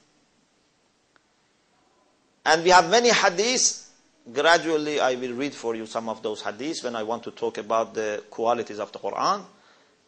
And 2.45 2.63
we 2.63 2.71
have 2.71 2.91
many 2.91 3.11
hadiths 3.11 3.87
gradually 4.33 5.01
I 5.01 5.15
will 5.15 5.33
read 5.33 5.55
for 5.55 5.75
you 5.75 5.87
some 5.87 6.09
of 6.09 6.23
those 6.23 6.43
hadiths 6.43 6.83
when 6.85 6.97
I 6.97 7.03
want 7.03 7.23
to 7.25 7.31
talk 7.31 7.59
about 7.59 7.95
the 7.95 8.23
qualities 8.31 8.79
of 8.79 8.93
the 8.93 8.99
Quran, 8.99 9.43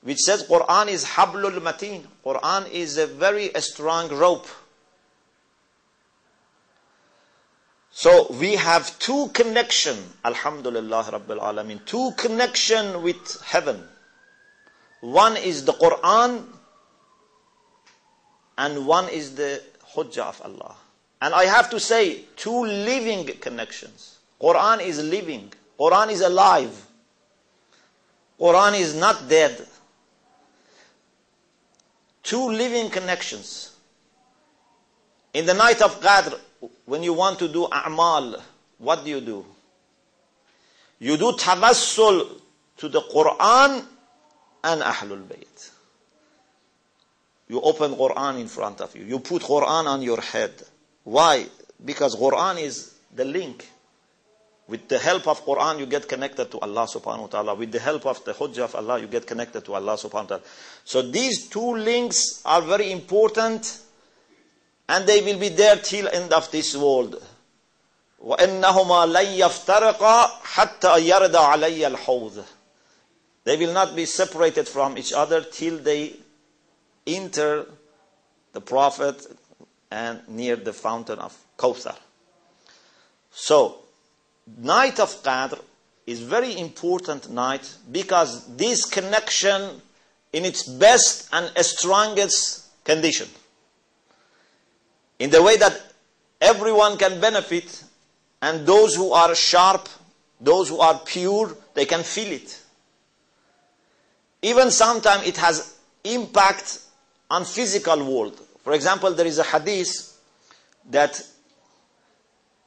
which 0.03 0.19
says 0.19 0.47
Quran 0.47 0.89
is 0.89 1.05
hablul 1.05 1.59
mateen. 1.61 2.05
Quran 2.25 2.71
is 2.71 2.99
a 2.99 3.07
very 3.07 3.51
strong 3.59 4.09
rope. 4.09 4.47
So 7.99 8.29
we 8.31 8.55
have 8.55 8.97
two 9.01 9.27
connection, 9.35 9.97
Alhamdulillah 10.25 11.03
Rabbil 11.03 11.41
Alameen, 11.41 11.85
two 11.85 12.13
connection 12.17 13.03
with 13.03 13.43
heaven. 13.43 13.83
One 15.01 15.37
is 15.37 15.65
the 15.65 15.73
Quran 15.73 16.45
and 18.57 18.87
one 18.87 19.09
is 19.09 19.35
the 19.35 19.61
Hujjah 19.97 20.29
of 20.29 20.41
Allah. 20.45 20.77
And 21.21 21.35
I 21.35 21.47
have 21.47 21.71
to 21.71 21.81
say, 21.81 22.21
two 22.37 22.67
living 22.67 23.27
connections. 23.41 24.21
Quran 24.41 24.81
is 24.81 25.03
living. 25.03 25.53
Quran 25.77 26.13
is 26.13 26.21
alive. 26.21 26.87
Quran 28.39 28.79
is 28.79 28.95
not 28.95 29.29
dead. 29.29 29.67
Two 32.23 32.49
living 32.49 32.91
connections. 32.91 33.73
In 35.35 35.47
the 35.47 35.55
night 35.55 35.83
of 35.83 36.01
Qadr, 36.01 36.39
when 36.87 37.03
you 37.03 37.13
want 37.13 37.39
to 37.41 37.49
do 37.49 37.67
a'mal, 37.67 38.41
what 38.79 39.05
do 39.05 39.11
you 39.11 39.21
do? 39.21 39.45
You 41.01 41.17
do 41.17 41.33
tawassul 41.33 42.41
to 42.79 42.89
the 42.89 43.01
Quran 43.01 43.85
and 44.65 44.83
Ahlul 44.83 45.23
Bayt. 45.23 45.71
You 47.49 47.61
open 47.61 47.95
Quran 47.95 48.41
in 48.41 48.49
front 48.49 48.81
of 48.81 48.95
you. 48.97 49.05
You 49.05 49.21
put 49.21 49.43
Quran 49.43 49.87
on 49.87 50.03
your 50.03 50.21
head. 50.21 50.53
Why? 51.05 51.47
Because 51.85 52.17
Quran 52.17 52.61
is 52.61 52.95
the 53.15 53.25
link. 53.25 53.69
With 54.67 54.87
the 54.89 54.99
help 54.99 55.27
of 55.27 55.47
Quran, 55.47 55.79
you 55.79 55.87
get 55.87 56.07
connected 56.07 56.51
to 56.51 56.59
Allah 56.59 56.87
subhanahu 56.87 57.21
wa 57.21 57.27
ta'ala. 57.29 57.55
With 57.55 57.73
the 57.73 57.79
help 57.79 58.05
of 58.05 58.23
the 58.25 58.35
Hujjah 58.35 58.65
of 58.65 58.75
Allah, 58.75 59.01
you 59.01 59.07
get 59.07 59.27
connected 59.27 59.65
to 59.65 59.75
Allah 59.75 59.95
subhanahu 59.95 60.13
wa 60.13 60.23
ta'ala. 60.23 60.43
So 60.85 61.01
these 61.01 61.49
two 61.49 61.77
links 61.77 62.43
are 62.45 62.61
very 62.61 62.93
important 62.93 63.81
and 64.88 65.08
they 65.08 65.22
will 65.22 65.40
be 65.40 65.50
there 65.50 65.78
till 65.78 66.08
end 66.08 66.34
of 66.34 66.52
this 66.52 66.76
world. 66.76 67.22
وَإِنَّهُمَا 68.24 69.12
لَن 69.12 69.38
يَفْتَرِقَا 69.38 70.42
حَتَّى 70.42 71.10
يَرْدَ 71.10 71.32
عَلَيَّ 71.36 71.96
الْحَوْضِ 71.96 72.46
They 73.44 73.58
will 73.58 73.74
not 73.74 73.96
be 73.96 74.06
separated 74.06 74.68
from 74.68 74.98
each 74.98 75.12
other 75.14 75.42
till 75.42 75.78
they 75.78 76.16
enter 77.06 77.66
the 78.54 78.62
Prophet 78.62 79.26
and 79.92 80.22
near 80.28 80.56
the 80.56 80.74
fountain 80.74 81.20
of 81.20 81.38
Kawthar. 81.58 81.98
So, 83.32 83.80
night 84.58 85.00
of 85.00 85.22
Qadr 85.24 85.60
is 86.06 86.22
very 86.22 86.58
important 86.58 87.30
night 87.30 87.76
because 87.92 88.56
this 88.56 88.86
connection 88.86 89.82
in 90.32 90.46
its 90.46 90.64
best 90.64 91.30
and 91.32 91.52
strongest 91.66 92.84
condition. 92.84 93.28
In 95.19 95.31
the 95.31 95.43
way 95.43 95.57
that 95.57 95.81
everyone 96.41 96.97
can 96.97 97.21
benefit 97.21 97.85
and 98.41 98.67
those 98.67 98.95
who 98.95 99.13
are 99.13 99.35
sharp, 99.35 99.89
those 100.41 100.69
who 100.69 100.79
are 100.79 100.99
pure, 101.05 101.57
they 101.75 101.85
can 101.85 102.03
feel 102.03 102.33
it. 102.33 102.63
Even 104.43 104.71
sometimes 104.71 105.27
it 105.27 105.37
has 105.37 105.77
impact 106.05 106.81
on 107.31 107.45
physical 107.45 108.05
world. 108.05 108.41
For 108.63 108.73
example, 108.73 109.13
there 109.13 109.27
is 109.27 109.39
a 109.39 109.45
hadith 109.45 110.17
that 110.91 111.21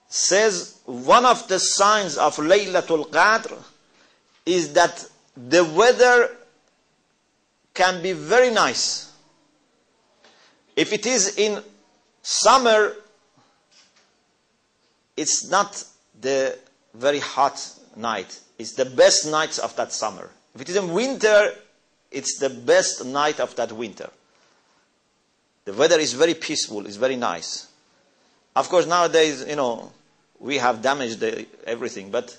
says 0.10 0.80
one 0.86 1.26
of 1.26 1.48
the 1.48 1.58
signs 1.60 2.18
of 2.18 2.36
Laylatul 2.36 3.10
Qadr 3.10 3.58
is 4.46 4.74
that 4.74 5.06
the 5.38 5.64
weather 5.64 6.36
can 7.74 8.02
be 8.04 8.12
very 8.12 8.52
nice. 8.52 9.14
If 10.76 10.92
it 10.92 11.06
is 11.06 11.38
in 11.38 11.64
summer, 12.22 12.96
it's 15.18 15.50
not 15.50 15.84
the 16.20 16.58
very 16.94 17.20
hot 17.20 17.68
night. 17.96 18.40
It's 18.58 18.74
the 18.74 18.86
best 18.86 19.30
nights 19.30 19.60
of 19.60 19.76
that 19.76 19.92
summer. 19.92 20.30
If 20.56 20.62
it 20.62 20.70
is 20.70 20.76
in 20.76 20.92
winter, 20.94 21.54
it's 22.12 22.38
the 22.40 22.50
best 22.50 23.06
night 23.06 23.40
of 23.40 23.56
that 23.56 23.72
winter. 23.72 24.10
The 25.66 25.74
weather 25.74 26.00
is 26.00 26.14
very 26.14 26.34
peaceful, 26.34 26.86
it's 26.86 26.96
very 26.96 27.16
nice. 27.16 27.68
Of 28.56 28.68
course, 28.68 28.86
nowadays, 28.86 29.46
you 29.48 29.56
know, 29.56 29.92
we 30.40 30.58
have 30.58 30.82
damaged 30.82 31.20
the, 31.20 31.46
everything, 31.66 32.10
but 32.10 32.36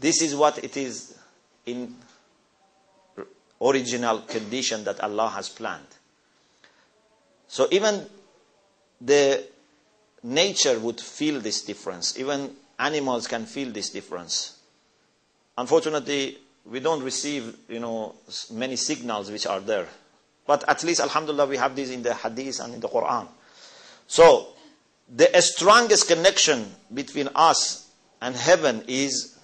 this 0.00 0.20
is 0.20 0.34
what 0.34 0.62
it 0.62 0.76
is 0.76 1.16
in 1.64 1.94
original 3.62 4.18
condition 4.20 4.84
that 4.84 5.00
Allah 5.00 5.28
has 5.28 5.48
planned. 5.48 5.86
So 7.48 7.68
even 7.70 8.06
the 9.00 9.44
nature 10.22 10.78
would 10.78 11.00
feel 11.00 11.40
this 11.40 11.62
difference. 11.62 12.18
Even 12.18 12.50
animals 12.78 13.26
can 13.26 13.46
feel 13.46 13.70
this 13.70 13.90
difference. 13.90 14.58
Unfortunately, 15.58 16.38
we 16.64 16.80
don't 16.80 17.02
receive, 17.02 17.56
you 17.68 17.78
know, 17.78 18.14
many 18.52 18.76
signals 18.76 19.30
which 19.30 19.46
are 19.46 19.60
there. 19.60 19.86
But 20.46 20.68
at 20.68 20.84
least, 20.84 21.00
alhamdulillah, 21.00 21.46
we 21.46 21.56
have 21.56 21.74
this 21.74 21.90
in 21.90 22.02
the 22.02 22.14
hadith 22.14 22.60
and 22.60 22.74
in 22.74 22.80
the 22.80 22.88
Quran. 22.88 23.26
So, 24.06 24.48
the 25.08 25.28
strongest 25.40 26.08
connection 26.08 26.74
between 26.92 27.28
us 27.34 27.88
and 28.20 28.34
heaven 28.34 28.84
is 28.88 29.38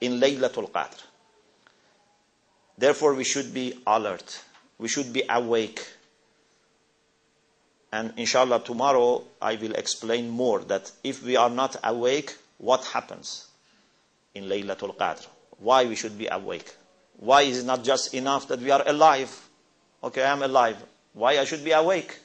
in 0.00 0.20
Laylatul 0.20 0.70
Qadr. 0.70 0.98
Therefore, 2.76 3.14
we 3.14 3.24
should 3.24 3.52
be 3.54 3.78
alert. 3.86 4.42
We 4.78 4.88
should 4.88 5.12
be 5.12 5.22
awake. 5.28 5.86
And 7.92 8.14
inshallah, 8.16 8.60
tomorrow 8.64 9.22
I 9.40 9.56
will 9.56 9.74
explain 9.74 10.30
more 10.30 10.60
that 10.60 10.90
if 11.04 11.22
we 11.22 11.36
are 11.36 11.50
not 11.50 11.76
awake, 11.84 12.34
what 12.58 12.84
happens 12.86 13.46
in 14.34 14.44
Laylatul 14.44 14.96
Qadr? 14.96 15.26
Why 15.58 15.84
we 15.84 15.94
should 15.94 16.16
be 16.16 16.26
awake? 16.26 16.74
Why 17.18 17.42
is 17.42 17.58
it 17.60 17.66
not 17.66 17.84
just 17.84 18.14
enough 18.14 18.48
that 18.48 18.60
we 18.60 18.70
are 18.70 18.82
alive? 18.86 19.48
Okay, 20.02 20.22
I 20.22 20.32
am 20.32 20.42
alive. 20.42 20.76
Why 21.12 21.38
I 21.38 21.44
should 21.44 21.62
be 21.64 21.72
awake? 21.72 22.18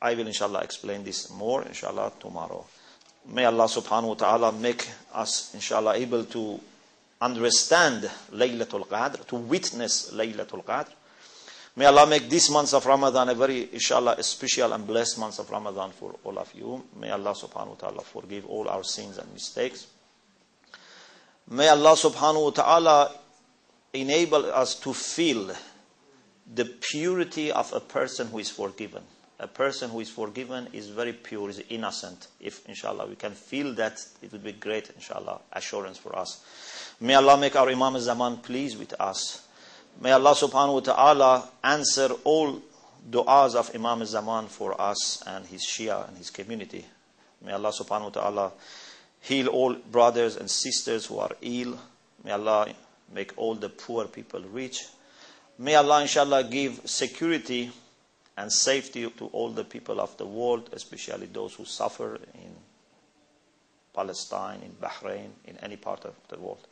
I 0.00 0.14
will 0.14 0.26
inshallah 0.26 0.60
explain 0.60 1.02
this 1.02 1.30
more 1.30 1.62
inshallah 1.62 2.12
tomorrow. 2.20 2.64
May 3.28 3.44
Allah 3.44 3.64
subhanahu 3.64 4.08
wa 4.08 4.14
ta'ala 4.14 4.52
make 4.52 4.88
us 5.12 5.52
inshallah 5.52 5.96
able 5.96 6.24
to 6.26 6.60
understand 7.20 8.08
Laylatul 8.32 8.86
Qadr, 8.86 9.26
to 9.26 9.36
witness 9.36 10.12
Laylatul 10.12 10.64
Qadr. 10.64 10.92
May 11.78 11.84
Allah 11.84 12.06
make 12.06 12.30
this 12.30 12.48
month 12.50 12.72
of 12.72 12.86
Ramadan 12.86 13.28
a 13.28 13.34
very, 13.34 13.68
inshallah, 13.70 14.14
a 14.16 14.22
special 14.22 14.72
and 14.72 14.86
blessed 14.86 15.18
month 15.18 15.38
of 15.38 15.50
Ramadan 15.50 15.90
for 15.90 16.14
all 16.24 16.38
of 16.38 16.50
you. 16.54 16.82
May 16.98 17.10
Allah 17.10 17.34
subhanahu 17.34 17.68
wa 17.68 17.74
ta'ala 17.74 18.00
forgive 18.00 18.46
all 18.46 18.66
our 18.66 18.82
sins 18.82 19.18
and 19.18 19.30
mistakes. 19.34 19.86
May 21.50 21.68
Allah 21.68 21.92
subhanahu 21.92 22.44
wa 22.44 22.50
ta'ala 22.50 23.10
enable 23.92 24.46
us 24.46 24.74
to 24.80 24.94
feel 24.94 25.54
the 26.54 26.64
purity 26.64 27.52
of 27.52 27.70
a 27.74 27.80
person 27.80 28.28
who 28.28 28.38
is 28.38 28.50
forgiven. 28.50 29.02
A 29.38 29.46
person 29.46 29.90
who 29.90 30.00
is 30.00 30.08
forgiven 30.08 30.68
is 30.72 30.88
very 30.88 31.12
pure, 31.12 31.50
is 31.50 31.62
innocent. 31.68 32.28
If, 32.40 32.66
inshallah, 32.66 33.06
we 33.06 33.16
can 33.16 33.32
feel 33.32 33.74
that, 33.74 34.02
it 34.22 34.32
would 34.32 34.42
be 34.42 34.52
great, 34.52 34.88
inshallah, 34.94 35.40
assurance 35.52 35.98
for 35.98 36.18
us. 36.18 36.42
May 37.00 37.14
Allah 37.14 37.36
make 37.36 37.54
our 37.54 37.68
Imam 37.68 37.98
Zaman 37.98 38.38
pleased 38.38 38.78
with 38.78 38.98
us. 38.98 39.45
May 40.00 40.12
Allah 40.12 40.34
subhanahu 40.34 40.74
wa 40.74 40.80
ta'ala 40.80 41.48
answer 41.64 42.10
all 42.24 42.60
du'as 43.10 43.54
of 43.54 43.74
Imam 43.74 44.04
Zaman 44.04 44.46
for 44.48 44.78
us 44.78 45.22
and 45.26 45.46
his 45.46 45.64
Shia 45.64 46.08
and 46.08 46.18
his 46.18 46.30
community. 46.30 46.84
May 47.42 47.52
Allah 47.52 47.72
subhanahu 47.72 48.04
wa 48.14 48.20
ta'ala 48.20 48.52
heal 49.20 49.48
all 49.48 49.74
brothers 49.74 50.36
and 50.36 50.50
sisters 50.50 51.06
who 51.06 51.18
are 51.18 51.30
ill. 51.40 51.78
May 52.24 52.32
Allah 52.32 52.68
make 53.14 53.32
all 53.36 53.54
the 53.54 53.68
poor 53.70 54.04
people 54.06 54.40
rich. 54.52 54.84
May 55.58 55.74
Allah 55.74 56.02
inshallah 56.02 56.44
give 56.44 56.80
security 56.84 57.72
and 58.36 58.52
safety 58.52 59.08
to 59.08 59.26
all 59.28 59.48
the 59.48 59.64
people 59.64 60.00
of 60.00 60.14
the 60.18 60.26
world, 60.26 60.68
especially 60.72 61.26
those 61.26 61.54
who 61.54 61.64
suffer 61.64 62.16
in 62.34 62.54
Palestine, 63.94 64.60
in 64.62 64.72
Bahrain, 64.72 65.30
in 65.46 65.56
any 65.62 65.76
part 65.76 66.04
of 66.04 66.14
the 66.28 66.38
world. 66.38 66.66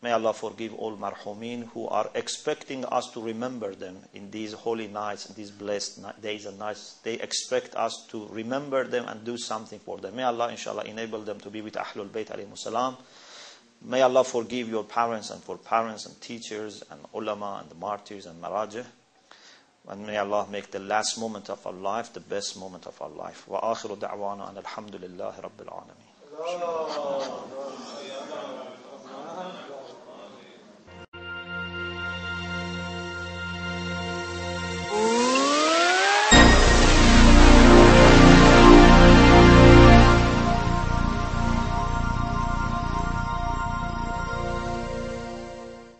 May 0.00 0.12
Allah 0.12 0.32
forgive 0.32 0.74
all 0.74 0.96
marhumin 0.96 1.68
who 1.70 1.88
are 1.88 2.08
expecting 2.14 2.84
us 2.84 3.10
to 3.10 3.20
remember 3.20 3.74
them 3.74 3.98
in 4.14 4.30
these 4.30 4.52
holy 4.52 4.86
nights, 4.86 5.24
these 5.26 5.50
blessed 5.50 6.00
days 6.22 6.46
and 6.46 6.56
nights. 6.56 6.98
They 7.02 7.14
expect 7.14 7.74
us 7.74 8.06
to 8.10 8.28
remember 8.28 8.84
them 8.84 9.08
and 9.08 9.24
do 9.24 9.36
something 9.36 9.80
for 9.80 9.98
them. 9.98 10.14
May 10.14 10.22
Allah, 10.22 10.50
inshallah, 10.50 10.84
enable 10.84 11.22
them 11.22 11.40
to 11.40 11.50
be 11.50 11.62
with 11.62 11.74
Ahlul 11.74 12.08
Bayt 12.08 12.26
alayhi 12.26 12.56
salam. 12.56 12.96
May 13.82 14.02
Allah 14.02 14.22
forgive 14.22 14.68
your 14.68 14.84
parents 14.84 15.30
and 15.30 15.42
for 15.42 15.56
parents 15.58 16.06
and 16.06 16.20
teachers 16.20 16.84
and 16.90 17.00
ulama 17.12 17.58
and 17.60 17.70
the 17.70 17.74
martyrs 17.74 18.26
and 18.26 18.40
marajah. 18.40 18.86
And 19.88 20.06
may 20.06 20.16
Allah 20.16 20.46
make 20.48 20.70
the 20.70 20.78
last 20.78 21.18
moment 21.18 21.50
of 21.50 21.66
our 21.66 21.72
life 21.72 22.12
the 22.12 22.20
best 22.20 22.56
moment 22.56 22.86
of 22.86 23.00
our 23.02 23.08
life. 23.08 23.48
Wa 23.48 23.60
akhiru 23.62 23.96
da'wana 23.98 24.48
and 24.48 24.58
alhamdulillahi 24.58 25.42
rabbil 25.42 25.72
alameen. 25.72 26.06